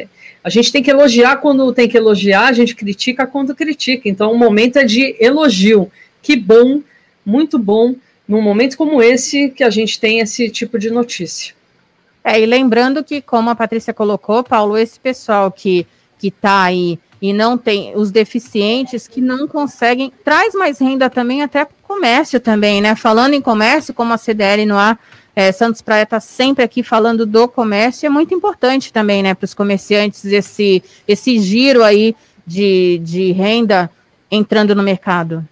é, 0.00 0.06
a 0.42 0.50
gente 0.50 0.72
tem 0.72 0.82
que 0.82 0.90
elogiar 0.90 1.36
quando 1.36 1.72
tem 1.72 1.88
que 1.88 1.96
elogiar, 1.96 2.48
a 2.48 2.52
gente 2.52 2.74
critica 2.74 3.24
quando 3.24 3.54
critica. 3.54 4.08
Então, 4.08 4.32
o 4.32 4.36
momento 4.36 4.80
é 4.80 4.84
de 4.84 5.14
elogio. 5.20 5.92
Que 6.20 6.34
bom, 6.34 6.82
muito 7.24 7.56
bom 7.56 7.94
num 8.30 8.40
momento 8.40 8.76
como 8.76 9.02
esse 9.02 9.50
que 9.50 9.64
a 9.64 9.70
gente 9.70 9.98
tem 9.98 10.20
esse 10.20 10.48
tipo 10.48 10.78
de 10.78 10.88
notícia. 10.88 11.52
É, 12.22 12.40
e 12.40 12.46
lembrando 12.46 13.02
que, 13.02 13.20
como 13.20 13.50
a 13.50 13.56
Patrícia 13.56 13.92
colocou, 13.92 14.44
Paulo, 14.44 14.78
esse 14.78 15.00
pessoal 15.00 15.50
que 15.50 15.84
está 16.22 16.62
aí 16.62 16.96
e 17.20 17.32
não 17.32 17.58
tem 17.58 17.92
os 17.96 18.12
deficientes 18.12 19.08
que 19.08 19.20
não 19.20 19.48
conseguem, 19.48 20.12
traz 20.24 20.54
mais 20.54 20.78
renda 20.78 21.10
também 21.10 21.42
até 21.42 21.64
para 21.64 21.74
o 21.74 21.88
comércio 21.88 22.38
também, 22.38 22.80
né? 22.80 22.94
Falando 22.94 23.34
em 23.34 23.40
comércio, 23.42 23.92
como 23.92 24.12
a 24.12 24.16
CDL 24.16 24.64
no 24.64 24.78
ar, 24.78 24.96
é, 25.34 25.50
Santos 25.50 25.82
Praia 25.82 26.04
está 26.04 26.20
sempre 26.20 26.62
aqui 26.62 26.84
falando 26.84 27.26
do 27.26 27.48
comércio, 27.48 28.06
é 28.06 28.10
muito 28.10 28.32
importante 28.32 28.92
também, 28.92 29.24
né, 29.24 29.34
para 29.34 29.44
os 29.44 29.54
comerciantes 29.54 30.24
esse, 30.24 30.82
esse 31.06 31.38
giro 31.40 31.82
aí 31.82 32.14
de, 32.46 33.00
de 33.02 33.32
renda 33.32 33.90
entrando 34.30 34.74
no 34.74 34.82
mercado. 34.82 35.44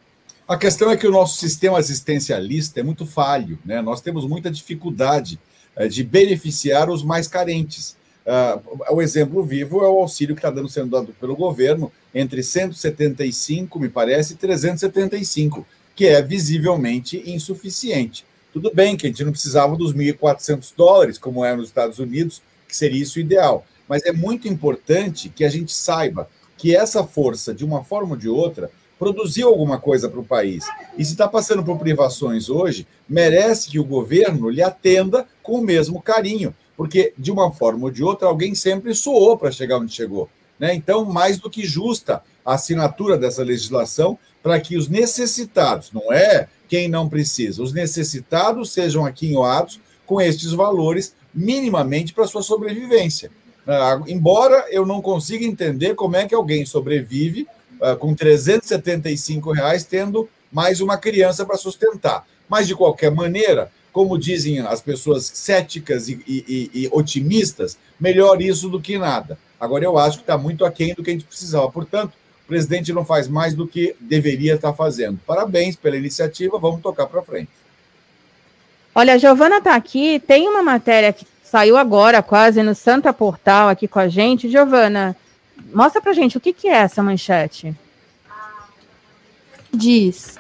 A 0.49 0.57
questão 0.57 0.91
é 0.91 0.97
que 0.97 1.07
o 1.07 1.11
nosso 1.11 1.37
sistema 1.37 1.79
assistencialista 1.79 2.81
é 2.81 2.83
muito 2.83 3.05
falho, 3.05 3.59
né? 3.67 3.83
Nós 3.83 4.01
temos 4.01 4.27
muita 4.27 4.51
dificuldade 4.51 5.39
uh, 5.77 5.87
de 5.87 6.03
beneficiar 6.03 6.89
os 6.89 7.05
mais 7.05 7.29
carentes. 7.29 7.99
Uh, 8.25 8.95
o 8.95 9.03
exemplo 9.03 9.45
vivo 9.45 9.85
é 9.85 9.89
o 9.89 9.99
auxílio 9.99 10.35
que 10.35 10.39
está 10.39 10.51
dando, 10.51 10.71
sendo 10.71 10.89
dado 10.89 11.15
pelo 11.21 11.37
governo 11.37 11.93
entre 12.15 12.43
175, 12.43 13.79
me 13.79 13.91
parece, 13.91 14.33
e 14.33 14.37
375, 14.37 15.67
que 15.95 16.07
é 16.07 16.23
visivelmente 16.23 17.23
insuficiente. 17.31 18.25
Tudo 18.51 18.73
bem 18.75 18.97
que 18.97 19.07
a 19.07 19.11
gente 19.11 19.25
não 19.25 19.33
precisava 19.33 19.77
dos 19.77 19.93
1.400 19.93 20.73
dólares, 20.75 21.19
como 21.19 21.45
é 21.45 21.55
nos 21.55 21.67
Estados 21.67 21.99
Unidos, 21.99 22.41
que 22.67 22.75
seria 22.75 23.03
isso 23.03 23.21
ideal, 23.21 23.67
mas 23.87 24.03
é 24.05 24.13
muito 24.13 24.49
importante 24.49 25.29
que 25.29 25.45
a 25.45 25.51
gente 25.51 25.75
saiba 25.75 26.27
que 26.57 26.75
essa 26.75 27.05
força, 27.05 27.53
de 27.53 27.67
uma 27.67 27.85
forma 27.85 28.13
ou 28.13 28.17
de 28.17 28.31
outra, 28.31 28.71
produziu 28.99 29.49
alguma 29.49 29.79
coisa 29.79 30.09
para 30.09 30.21
o 30.21 30.25
país. 30.25 30.67
E 30.97 31.05
se 31.05 31.13
está 31.13 31.29
passando 31.29 31.65
por 31.65 31.79
privações 31.79 32.49
hoje, 32.49 32.87
merece 33.09 33.71
que 33.71 33.79
o 33.79 33.85
governo 33.85 34.51
lhe 34.51 34.63
atenda 34.63 35.27
com 35.43 35.61
o 35.61 35.63
mesmo 35.63 36.03
carinho, 36.03 36.55
porque 36.77 37.13
de 37.17 37.31
uma 37.31 37.53
forma 37.53 37.85
ou 37.85 37.91
de 37.91 38.03
outra 38.03 38.29
alguém 38.29 38.55
sempre 38.55 38.95
soou 38.95 39.39
para 39.39 39.53
chegar 39.53 39.79
onde 39.79 39.95
chegou. 39.95 40.29
Né? 40.59 40.75
Então, 40.75 41.05
mais 41.05 41.39
do 41.39 41.49
que 41.49 41.65
justa 41.65 42.23
a 42.45 42.55
assinatura 42.55 43.17
dessa 43.17 43.45
legislação 43.45 44.19
para 44.43 44.59
que 44.61 44.77
os 44.77 44.89
necessitados, 44.89 45.93
não 45.93 46.13
é 46.13 46.49
quem 46.69 46.89
não 46.89 47.09
precisa, 47.09 47.63
os 47.63 47.73
necessitados 47.73 48.73
sejam 48.73 49.07
aquinhoados 49.07 49.81
com 50.05 50.21
estes 50.21 50.53
valores 50.53 51.15
minimamente 51.35 52.13
para 52.13 52.27
sua 52.27 52.43
sobrevivência. 52.43 53.31
Ah, 53.67 54.01
embora 54.07 54.65
eu 54.71 54.87
não 54.87 55.03
consiga 55.03 55.45
entender 55.45 55.95
como 55.95 56.17
é 56.17 56.27
que 56.27 56.35
alguém 56.35 56.65
sobrevive 56.65 57.47
uh, 57.81 57.97
com 57.97 58.15
375 58.15 59.53
reais, 59.53 59.85
tendo 59.85 60.29
mais 60.53 60.81
uma 60.81 60.97
criança 60.97 61.45
para 61.45 61.57
sustentar. 61.57 62.27
Mas, 62.49 62.67
de 62.67 62.75
qualquer 62.75 63.11
maneira, 63.11 63.71
como 63.93 64.19
dizem 64.19 64.61
as 64.61 64.81
pessoas 64.81 65.31
céticas 65.35 66.09
e, 66.09 66.23
e, 66.27 66.71
e, 66.73 66.89
otimistas, 66.93 67.79
melhor 67.99 68.41
isso 68.41 68.69
do 68.69 68.81
que 68.81 68.99
nada. 68.99 69.39
Agora, 69.61 69.85
eu 69.85 69.99
acho 69.99 70.19
que 70.19 70.23
está 70.23 70.39
muito 70.39 70.65
aquém 70.65 70.95
do 70.95 71.03
que 71.03 71.11
a 71.11 71.13
gente 71.13 71.25
precisava. 71.25 71.71
Portanto, 71.71 72.13
o 72.45 72.49
presidente 72.49 72.93
não 72.93 73.05
faz 73.05 73.29
mais 73.29 73.55
do 73.55 73.67
que 73.67 73.95
deveria 74.01 74.55
estar 74.55 74.73
fazendo. 74.73 75.19
Parabéns 75.27 75.77
pela 75.77 75.97
iniciativa, 75.97 76.59
vamos 76.59 76.81
tocar 76.81 77.07
para 77.07 77.23
frente. 77.23 77.51
Olha, 78.95 79.15
a 79.15 79.19
Giovana 79.19 79.59
está 79.59 79.75
aqui, 79.75 80.19
tem 80.21 80.49
uma 80.49 80.63
matéria 80.63 81.13
que 81.13 81.27
saiu 81.43 81.77
agora, 81.77 82.23
quase 82.23 82.63
no 82.63 82.75
Santa 82.75 83.13
Portal, 83.13 83.69
aqui 83.69 83.87
com 83.87 83.99
a 83.99 84.09
gente. 84.09 84.49
Giovana, 84.49 85.17
Mostra 85.73 86.01
pra 86.01 86.13
gente 86.13 86.37
o 86.37 86.41
que, 86.41 86.53
que 86.53 86.69
é 86.69 86.77
essa 86.77 87.03
manchete. 87.03 87.75
Diz, 89.73 90.39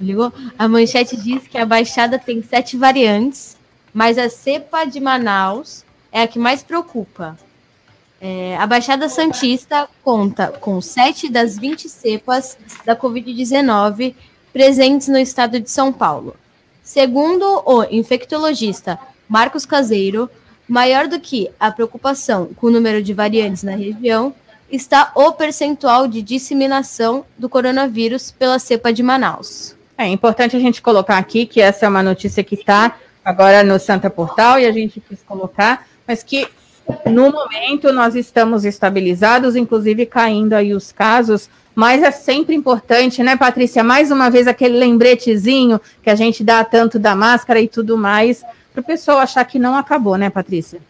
ligou? 0.00 0.32
A 0.58 0.66
manchete 0.66 1.16
diz 1.16 1.46
que 1.46 1.58
a 1.58 1.66
Baixada 1.66 2.18
tem 2.18 2.42
sete 2.42 2.76
variantes, 2.76 3.56
mas 3.92 4.18
a 4.18 4.28
cepa 4.28 4.84
de 4.84 5.00
Manaus 5.00 5.84
é 6.10 6.22
a 6.22 6.26
que 6.26 6.38
mais 6.38 6.62
preocupa. 6.62 7.38
É, 8.20 8.56
a 8.56 8.66
Baixada 8.66 9.08
Santista 9.08 9.88
conta 10.02 10.48
com 10.48 10.80
7 10.80 11.28
das 11.28 11.58
20 11.58 11.88
cepas 11.88 12.56
da 12.84 12.96
Covid-19 12.96 14.14
presentes 14.52 15.08
no 15.08 15.18
estado 15.18 15.60
de 15.60 15.70
São 15.70 15.92
Paulo. 15.92 16.34
Segundo 16.82 17.44
o 17.66 17.84
infectologista 17.84 18.98
Marcos 19.28 19.66
Caseiro, 19.66 20.30
maior 20.66 21.06
do 21.06 21.20
que 21.20 21.50
a 21.60 21.70
preocupação 21.70 22.46
com 22.56 22.68
o 22.68 22.70
número 22.70 23.02
de 23.02 23.12
variantes 23.12 23.62
na 23.62 23.76
região, 23.76 24.34
está 24.70 25.12
o 25.14 25.32
percentual 25.32 26.08
de 26.08 26.22
disseminação 26.22 27.24
do 27.38 27.48
coronavírus 27.48 28.30
pela 28.30 28.58
cepa 28.58 28.92
de 28.92 29.02
Manaus. 29.02 29.76
É 29.96 30.06
importante 30.06 30.56
a 30.56 30.60
gente 30.60 30.82
colocar 30.82 31.18
aqui 31.18 31.46
que 31.46 31.60
essa 31.60 31.86
é 31.86 31.88
uma 31.88 32.02
notícia 32.02 32.42
que 32.42 32.56
está 32.56 32.96
agora 33.24 33.62
no 33.62 33.78
Santa 33.78 34.10
Portal 34.10 34.58
e 34.58 34.66
a 34.66 34.72
gente 34.72 35.00
quis 35.00 35.22
colocar, 35.22 35.86
mas 36.06 36.22
que 36.22 36.48
no 37.06 37.30
momento 37.30 37.92
nós 37.92 38.14
estamos 38.14 38.64
estabilizados, 38.64 39.56
inclusive 39.56 40.04
caindo 40.04 40.52
aí 40.52 40.74
os 40.74 40.92
casos, 40.92 41.48
mas 41.74 42.02
é 42.02 42.10
sempre 42.10 42.54
importante, 42.54 43.22
né, 43.22 43.36
Patrícia? 43.36 43.82
Mais 43.82 44.10
uma 44.10 44.30
vez 44.30 44.46
aquele 44.46 44.78
lembretezinho 44.78 45.80
que 46.02 46.10
a 46.10 46.14
gente 46.14 46.44
dá 46.44 46.62
tanto 46.64 46.98
da 46.98 47.14
máscara 47.14 47.60
e 47.60 47.68
tudo 47.68 47.96
mais, 47.96 48.44
para 48.72 48.80
o 48.80 48.84
pessoal 48.84 49.18
achar 49.18 49.44
que 49.44 49.58
não 49.58 49.76
acabou, 49.76 50.16
né, 50.16 50.28
Patrícia? 50.28 50.80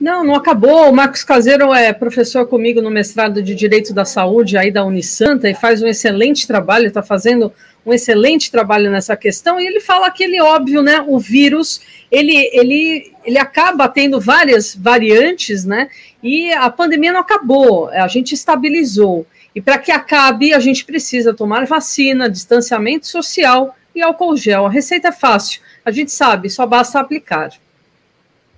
Não, 0.00 0.24
não 0.24 0.34
acabou. 0.34 0.90
O 0.90 0.92
Marcos 0.92 1.22
Caseiro 1.22 1.72
é 1.72 1.92
professor 1.92 2.46
comigo 2.46 2.82
no 2.82 2.90
mestrado 2.90 3.42
de 3.42 3.54
Direito 3.54 3.94
da 3.94 4.04
Saúde 4.04 4.56
aí 4.56 4.70
da 4.70 4.84
Unisanta 4.84 5.48
e 5.48 5.54
faz 5.54 5.82
um 5.82 5.86
excelente 5.86 6.46
trabalho, 6.46 6.86
está 6.86 7.02
fazendo 7.02 7.52
um 7.86 7.92
excelente 7.92 8.50
trabalho 8.50 8.90
nessa 8.90 9.16
questão, 9.16 9.60
e 9.60 9.66
ele 9.66 9.78
fala 9.78 10.06
aquele 10.06 10.40
óbvio, 10.40 10.82
né? 10.82 11.04
O 11.06 11.18
vírus 11.18 11.82
ele, 12.10 12.48
ele, 12.52 13.12
ele 13.24 13.38
acaba 13.38 13.88
tendo 13.88 14.20
várias 14.20 14.74
variantes, 14.74 15.64
né? 15.64 15.88
E 16.22 16.52
a 16.52 16.70
pandemia 16.70 17.12
não 17.12 17.20
acabou, 17.20 17.88
a 17.88 18.08
gente 18.08 18.34
estabilizou. 18.34 19.26
E 19.54 19.60
para 19.60 19.78
que 19.78 19.92
acabe, 19.92 20.52
a 20.52 20.58
gente 20.58 20.84
precisa 20.84 21.34
tomar 21.34 21.66
vacina, 21.66 22.28
distanciamento 22.28 23.06
social 23.06 23.76
e 23.94 24.02
álcool 24.02 24.36
gel. 24.36 24.66
A 24.66 24.70
receita 24.70 25.08
é 25.08 25.12
fácil, 25.12 25.60
a 25.84 25.90
gente 25.90 26.10
sabe, 26.10 26.48
só 26.48 26.66
basta 26.66 26.98
aplicar. 26.98 27.50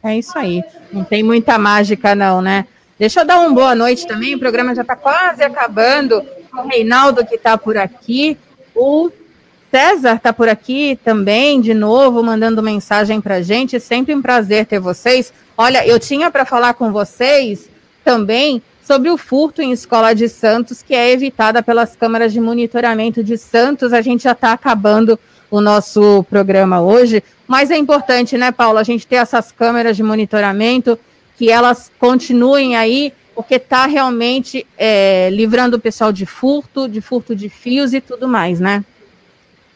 É 0.07 0.17
isso 0.17 0.39
aí. 0.39 0.63
Não 0.93 1.03
tem 1.03 1.23
muita 1.23 1.59
mágica, 1.59 2.15
não, 2.15 2.41
né? 2.41 2.65
Deixa 2.97 3.21
eu 3.21 3.25
dar 3.25 3.41
uma 3.41 3.53
boa 3.53 3.75
noite 3.75 4.07
também. 4.07 4.37
O 4.37 4.39
programa 4.39 4.73
já 4.73 4.83
está 4.83 4.95
quase 4.95 5.43
acabando. 5.43 6.25
O 6.55 6.69
Reinaldo 6.69 7.27
que 7.27 7.35
está 7.35 7.59
por 7.59 7.77
aqui. 7.77 8.39
O 8.73 9.11
César 9.69 10.15
está 10.15 10.33
por 10.33 10.49
aqui 10.49 10.97
também, 11.05 11.61
de 11.61 11.75
novo, 11.75 12.23
mandando 12.23 12.63
mensagem 12.63 13.21
para 13.21 13.43
gente. 13.43 13.81
Sempre 13.81 14.15
um 14.15 14.23
prazer 14.23 14.65
ter 14.65 14.79
vocês. 14.79 15.33
Olha, 15.59 15.85
eu 15.85 15.99
tinha 15.99 16.31
para 16.31 16.45
falar 16.45 16.75
com 16.75 16.93
vocês 16.93 17.69
também 18.05 18.63
sobre 18.87 19.11
o 19.11 19.19
furto 19.19 19.61
em 19.61 19.73
escola 19.73 20.15
de 20.15 20.29
Santos, 20.29 20.83
que 20.83 20.95
é 20.95 21.11
evitada 21.11 21.65
pelas 21.65 21.97
câmaras 21.97 22.33
de 22.33 22.41
monitoramento 22.41 23.25
de 23.25 23.37
Santos. 23.37 23.93
A 23.93 24.01
gente 24.01 24.23
já 24.23 24.33
está 24.33 24.53
acabando 24.53 25.19
o 25.51 25.61
nosso 25.61 26.25
programa 26.29 26.81
hoje, 26.81 27.23
mas 27.47 27.71
é 27.71 27.77
importante, 27.77 28.37
né, 28.37 28.51
Paula, 28.51 28.81
a 28.81 28.85
gente 28.85 29.07
ter 29.07 29.17
essas 29.17 29.53
câmeras 29.53 29.97
de 29.97 30.03
monitoramento, 30.03 30.99
que 31.37 31.51
elas 31.51 31.91
continuem 31.99 32.77
aí, 32.77 33.13
porque 33.35 33.57
está 33.57 33.87
realmente 33.87 34.67
é, 34.79 35.29
livrando 35.31 35.77
o 35.77 35.81
pessoal 35.81 36.13
de 36.13 36.25
furto, 36.25 36.89
de 36.89 37.01
furto 37.01 37.37
de 37.37 37.49
fios 37.49 37.93
e 37.93 38.01
tudo 38.01 38.27
mais, 38.27 38.59
né? 38.59 38.85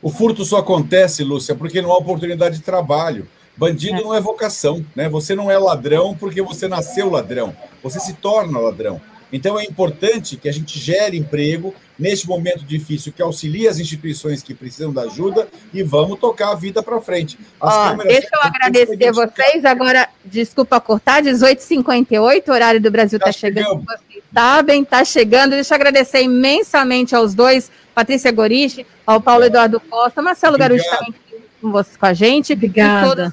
O 0.03 0.11
furto 0.11 0.45
só 0.45 0.59
acontece, 0.59 1.23
Lúcia, 1.23 1.55
porque 1.55 1.83
não 1.83 1.93
há 1.93 1.99
oportunidade 1.99 2.57
de 2.57 2.63
trabalho. 2.63 3.29
Bandido 3.55 3.99
é. 3.99 4.03
não 4.03 4.15
é 4.15 4.21
vocação, 4.21 4.85
né? 4.97 5.09
Você 5.11 5.35
não 5.35 5.51
é 5.51 5.59
ladrão 5.59 6.17
porque 6.19 6.41
você 6.41 6.67
nasceu 6.67 7.11
ladrão. 7.11 7.55
Você 7.83 8.01
se 8.01 8.15
torna 8.15 8.59
ladrão. 8.59 8.99
Então 9.33 9.59
é 9.59 9.65
importante 9.65 10.37
que 10.37 10.49
a 10.49 10.53
gente 10.53 10.79
gere 10.79 11.17
emprego 11.17 11.75
neste 11.99 12.27
momento 12.27 12.65
difícil, 12.65 13.13
que 13.13 13.21
auxilie 13.21 13.69
as 13.69 13.79
instituições 13.79 14.43
que 14.43 14.55
precisam 14.55 14.93
da 14.93 15.03
ajuda 15.03 15.47
e 15.73 15.83
vamos 15.83 16.19
tocar 16.19 16.53
a 16.53 16.55
vida 16.55 16.83
para 16.83 17.01
frente. 17.01 17.39
Ó, 17.61 17.95
deixa 17.95 18.29
eu 18.33 18.41
agradecer 18.43 19.13
vocês. 19.13 19.65
Agora, 19.65 20.09
desculpa 20.25 20.81
cortar, 20.81 21.23
18h58, 21.23 22.49
o 22.49 22.53
horário 22.53 22.81
do 22.81 22.91
Brasil 22.91 23.19
está 23.19 23.31
chegando. 23.31 23.85
Vocês 23.85 24.25
sabem, 24.33 24.83
está 24.83 25.05
chegando. 25.05 25.51
Deixa 25.51 25.75
eu 25.75 25.77
agradecer 25.77 26.23
imensamente 26.23 27.15
aos 27.15 27.35
dois, 27.35 27.71
Patrícia 27.95 28.33
Goriche, 28.33 28.87
ao 29.07 29.21
Paulo 29.21 29.45
Eduardo 29.45 29.79
Costa, 29.79 30.23
Marcelo 30.23 30.57
Garuti 30.57 30.89
também 30.89 31.15
com, 31.61 31.71
você, 31.71 31.97
com 31.99 32.07
a 32.07 32.15
gente. 32.15 32.55
Obrigada. 32.55 33.31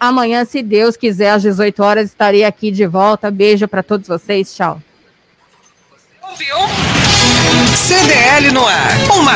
Amanhã, 0.00 0.44
se 0.44 0.62
Deus 0.62 0.96
quiser, 0.96 1.30
às 1.30 1.42
18 1.42 1.82
horas, 1.82 2.08
estarei 2.08 2.44
aqui 2.44 2.70
de 2.70 2.86
volta. 2.86 3.30
Beijo 3.30 3.68
para 3.68 3.82
todos 3.82 4.08
vocês. 4.08 4.54
Tchau. 4.54 4.80
Ouviu? 6.28 6.56
CDL 7.76 8.50
no 8.52 8.66
ar. 8.66 8.96
Uma 9.16 9.32